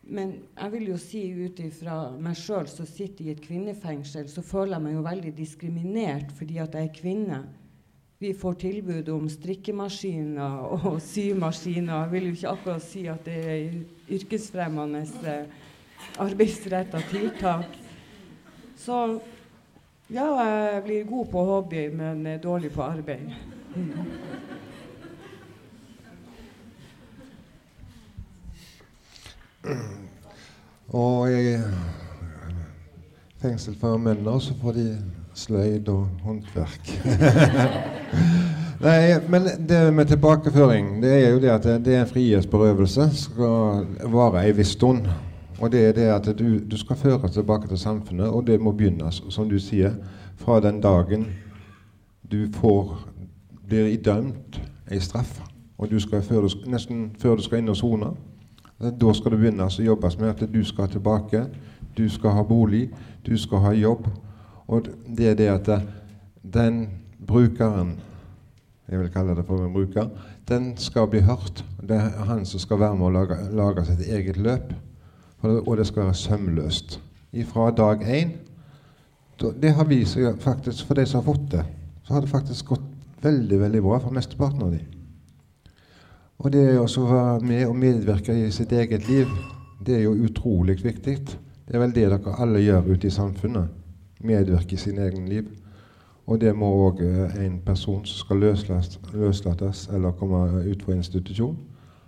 Men 0.03 0.33
jeg 0.57 0.73
vil 0.73 0.87
jo 0.89 0.97
si 0.99 1.21
ut 1.45 1.61
ifra 1.63 1.97
meg 2.19 2.39
sjøl 2.41 2.67
som 2.71 2.89
sitter 2.89 3.29
i 3.29 3.35
et 3.35 3.43
kvinnefengsel, 3.45 4.31
så 4.33 4.43
føler 4.43 4.79
jeg 4.79 4.85
meg 4.87 4.97
jo 4.97 5.05
veldig 5.07 5.33
diskriminert 5.37 6.33
fordi 6.35 6.57
at 6.63 6.75
jeg 6.75 6.89
er 6.89 6.97
kvinne. 6.97 7.43
Vi 8.23 8.33
får 8.39 8.59
tilbud 8.63 9.09
om 9.13 9.29
strikkemaskiner 9.31 10.59
og 10.79 10.99
symaskiner. 11.13 12.05
Jeg 12.05 12.13
vil 12.15 12.29
jo 12.31 12.35
ikke 12.39 12.57
akkurat 12.57 12.85
si 12.87 13.05
at 13.11 13.25
det 13.27 13.39
er 13.53 13.79
yrkesfremmende 14.17 15.05
eh, 15.29 15.63
arbeidsretta 16.23 17.03
tiltak. 17.11 17.79
Så 18.79 18.99
ja, 20.13 20.27
jeg 20.73 20.83
blir 20.85 21.05
god 21.05 21.27
på 21.33 21.45
hobby, 21.45 21.89
men 21.95 22.27
dårlig 22.43 22.71
på 22.73 22.83
arbeid. 22.83 23.31
Og 30.93 31.33
i 31.33 31.57
fengsel 33.43 33.77
for 33.81 33.97
menn 33.99 34.41
så 34.43 34.55
får 34.61 34.73
de 34.77 34.87
sløyd 35.35 35.89
og 35.89 36.09
håndverk. 36.27 36.91
Nei, 38.83 39.15
men 39.31 39.43
det 39.69 39.95
med 39.95 40.07
tilbakeføring, 40.11 41.03
det 41.03 41.13
er 41.15 41.31
jo 41.31 41.41
det 41.41 41.51
at 41.55 41.63
det 41.85 41.95
er 41.95 42.01
en 42.03 42.11
frihetsberøvelse. 42.11 43.11
Skal 43.15 43.87
vare 44.11 44.43
ei 44.45 44.53
viss 44.59 44.75
stund. 44.77 45.07
Og 45.63 45.71
det 45.73 45.85
er 45.87 45.93
det 45.95 46.09
at 46.11 46.27
du, 46.39 46.59
du 46.59 46.77
skal 46.77 46.99
føres 46.99 47.37
tilbake 47.37 47.69
til 47.71 47.79
samfunnet, 47.79 48.27
og 48.27 48.47
det 48.47 48.59
må 48.61 48.73
begynne, 48.75 49.13
som 49.13 49.49
du 49.49 49.59
sier, 49.63 49.95
fra 50.37 50.59
den 50.61 50.81
dagen 50.83 51.29
du 52.33 52.49
får 52.51 52.97
blir 53.69 53.93
idømt 53.93 54.59
ei 54.91 55.01
straff. 55.01 55.39
Og 55.79 55.91
du 55.91 56.01
skal, 56.01 56.23
før 56.23 56.47
du, 56.47 56.49
nesten 56.71 57.13
før 57.19 57.39
du 57.39 57.47
skal 57.47 57.63
inn 57.63 57.71
og 57.73 57.79
sone, 57.79 58.13
da 58.83 59.15
skal 59.15 59.35
det 59.35 59.39
begynnes 59.39 59.79
å 59.79 59.87
jobbes 59.87 60.19
med 60.19 60.33
at 60.33 60.43
du 60.51 60.61
skal 60.67 60.91
tilbake. 60.91 61.47
Du 61.97 62.09
skal 62.11 62.35
ha 62.35 62.43
bolig, 62.43 62.89
du 63.23 63.37
skal 63.39 63.63
ha 63.63 63.73
jobb. 63.77 64.09
Og 64.67 64.89
det 65.07 65.31
er 65.31 65.39
det 65.39 65.51
at 65.53 65.71
den 66.43 66.89
brukeren 67.23 68.01
jeg 68.91 69.01
vil 69.01 69.13
kalle 69.15 69.37
det 69.39 69.45
for 69.47 69.63
en 69.63 69.73
bruker, 69.73 70.09
den 70.49 70.73
skal 70.77 71.07
bli 71.09 71.23
hørt. 71.25 71.63
Det 71.81 71.97
er 71.97 72.25
han 72.29 72.43
som 72.45 72.61
skal 72.61 72.81
være 72.83 72.97
med 72.99 73.07
å 73.07 73.13
lage, 73.15 73.39
lage 73.57 73.87
sitt 73.89 74.03
eget 74.11 74.37
løp. 74.37 74.75
Og 75.43 75.77
det 75.77 75.87
skal 75.87 76.07
være 76.07 76.15
sømløst. 76.15 77.01
Fra 77.49 77.71
dag 77.71 78.03
én. 78.03 78.31
Det 79.63 79.73
har 79.75 79.89
vist 79.89 80.15
seg 80.15 80.37
faktisk, 80.41 80.87
for 80.87 80.95
de 80.95 81.07
som 81.07 81.19
har 81.19 81.33
fått 81.33 81.47
det, 81.51 81.65
så 82.07 82.15
har 82.15 82.21
det 82.21 82.31
faktisk 82.31 82.67
gått 82.67 82.85
veldig 83.23 83.61
veldig 83.61 83.81
bra 83.83 83.99
for 83.99 84.15
mesteparten 84.15 84.63
av 84.63 84.75
dem. 84.75 84.85
Og 86.43 86.53
det 86.53 86.63
å 86.79 86.87
være 87.07 87.41
med 87.47 87.65
og 87.67 87.77
medvirke 87.79 88.35
i 88.35 88.51
sitt 88.55 88.73
eget 88.73 89.09
liv, 89.09 89.31
det 89.83 89.97
er 89.97 90.05
jo 90.05 90.15
utrolig 90.27 90.79
viktig. 90.85 91.17
Det 91.67 91.75
er 91.75 91.83
vel 91.83 91.95
det 91.95 92.09
dere 92.11 92.37
alle 92.43 92.63
gjør 92.63 92.93
ute 92.93 93.07
i 93.07 93.15
samfunnet. 93.15 93.71
Medvirke 94.23 94.75
i 94.75 94.79
sin 94.79 94.99
egen 94.99 95.29
liv. 95.31 95.49
Og 96.27 96.41
det 96.41 96.55
må 96.55 96.69
òg 96.87 97.03
en 97.03 97.59
person 97.67 98.05
som 98.07 98.19
skal 98.27 98.43
løslates 98.43 99.89
eller 99.93 100.15
komme 100.19 100.63
ut 100.67 100.83
fra 100.83 100.95
institusjon, 100.95 101.57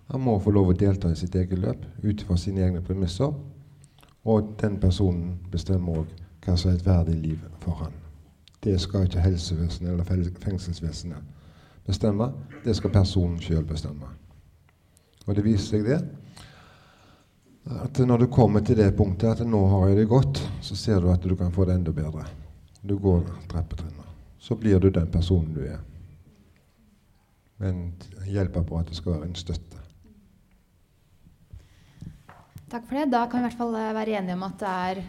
han 0.09 0.21
må 0.21 0.37
få 0.41 0.53
lov 0.53 0.73
å 0.73 0.77
delta 0.79 1.11
i 1.11 1.17
sitt 1.19 1.35
eget 1.35 1.59
løp 1.59 1.85
ut 2.03 2.25
fra 2.27 2.37
sine 2.37 2.65
egne 2.67 2.83
premisser. 2.85 3.33
Og 4.25 4.55
den 4.61 4.77
personen 4.81 5.39
bestemmer 5.53 6.03
òg 6.03 6.13
hva 6.45 6.57
som 6.61 6.71
er 6.71 6.79
et 6.79 6.87
verdig 6.87 7.17
liv 7.21 7.47
for 7.63 7.81
han. 7.81 7.95
Det 8.65 8.77
skal 8.81 9.07
ikke 9.07 9.25
helsevesenet 9.25 9.93
eller 9.93 10.05
fengselsvesenet 10.45 11.33
bestemme. 11.87 12.31
Det 12.65 12.77
skal 12.77 12.93
personen 12.93 13.41
sjøl 13.45 13.65
bestemme. 13.69 14.09
Og 15.27 15.37
det 15.37 15.45
viser 15.45 15.79
seg 15.79 15.89
det 15.89 16.01
at 17.65 17.99
når 18.05 18.25
du 18.25 18.27
kommer 18.29 18.61
til 18.61 18.77
det 18.77 18.91
punktet 18.97 19.41
at 19.41 19.47
nå 19.49 19.61
har 19.71 19.89
jeg 19.89 20.03
det 20.03 20.09
godt, 20.09 20.41
så 20.61 20.77
ser 20.77 21.01
du 21.01 21.09
at 21.13 21.25
du 21.25 21.33
kan 21.37 21.53
få 21.53 21.65
det 21.65 21.79
enda 21.79 21.93
bedre. 21.97 22.27
Du 22.85 22.99
går 23.01 23.23
trappetrinnene. 23.49 24.05
Så 24.39 24.57
blir 24.61 24.81
du 24.81 24.91
den 24.93 25.09
personen 25.09 25.55
du 25.57 25.63
er. 25.65 25.81
Men 27.57 27.95
hjelpeapparatet 28.29 28.97
skal 28.97 29.17
være 29.17 29.31
en 29.31 29.41
støtte. 29.41 29.84
Takk 32.75 32.89
for 32.89 32.99
det. 32.99 33.11
Da 33.13 33.27
kan 33.31 33.39
vi 33.39 33.45
i 33.45 33.47
hvert 33.47 33.61
fall 33.61 33.77
eh, 33.79 33.93
være 33.95 34.17
enige 34.19 34.35
om 34.35 34.49
at 34.49 34.57
det 34.59 34.71
er 34.75 35.03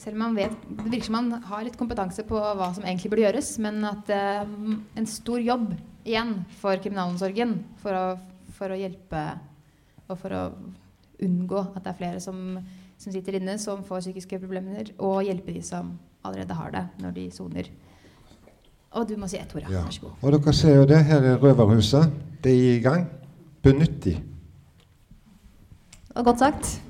selv 0.00 0.16
om 0.16 0.22
man 0.24 0.36
vet, 0.38 0.54
Det 0.66 0.90
virker 0.90 1.06
som 1.06 1.16
man 1.18 1.42
har 1.46 1.64
litt 1.66 1.76
kompetanse 1.78 2.24
på 2.26 2.38
hva 2.40 2.70
som 2.74 2.86
egentlig 2.86 3.10
burde 3.12 3.26
gjøres, 3.26 3.50
men 3.62 3.84
at 3.86 4.06
det 4.08 4.20
uh, 4.48 4.72
er 4.96 5.02
en 5.02 5.06
stor 5.06 5.38
jobb 5.38 5.74
igjen 6.02 6.32
for 6.58 6.80
kriminalomsorgen 6.82 7.52
for 7.82 7.94
å, 7.94 8.06
for 8.56 8.72
å, 8.72 8.78
hjelpe 8.80 9.20
og 10.08 10.16
for 10.18 10.34
å 10.34 10.40
unngå 11.22 11.60
at 11.76 11.84
det 11.84 11.92
er 11.92 12.00
flere 12.00 12.24
som, 12.24 12.56
som, 12.96 13.12
sitter 13.14 13.38
inne 13.38 13.54
som 13.62 13.84
får 13.86 14.08
psykiske 14.08 14.40
problemer, 14.42 14.90
og 14.98 15.22
hjelpe 15.28 15.54
de 15.54 15.62
som 15.62 15.94
allerede 16.26 16.56
har 16.58 16.74
det, 16.74 16.84
når 17.04 17.16
de 17.20 17.28
soner. 17.36 17.70
Og 18.98 19.06
du 19.06 19.14
må 19.20 19.30
si 19.30 19.38
ett 19.38 19.54
ord. 19.54 19.68
Ja. 19.68 19.84
Vær 19.84 19.94
så 19.94 20.08
god. 20.08 20.18
Og 20.18 20.34
dere 20.34 20.56
ser 20.56 20.80
jo 20.80 20.88
det. 20.88 21.04
Her 21.06 21.30
er 21.36 21.40
Røverhuset. 21.40 22.20
Det 22.42 22.52
er 22.52 22.74
i 22.74 22.82
gang. 22.82 23.06
Benytt 23.62 24.02
de. 24.08 24.18
Og 26.14 26.24
godt 26.24 26.38
sagt. 26.38 26.82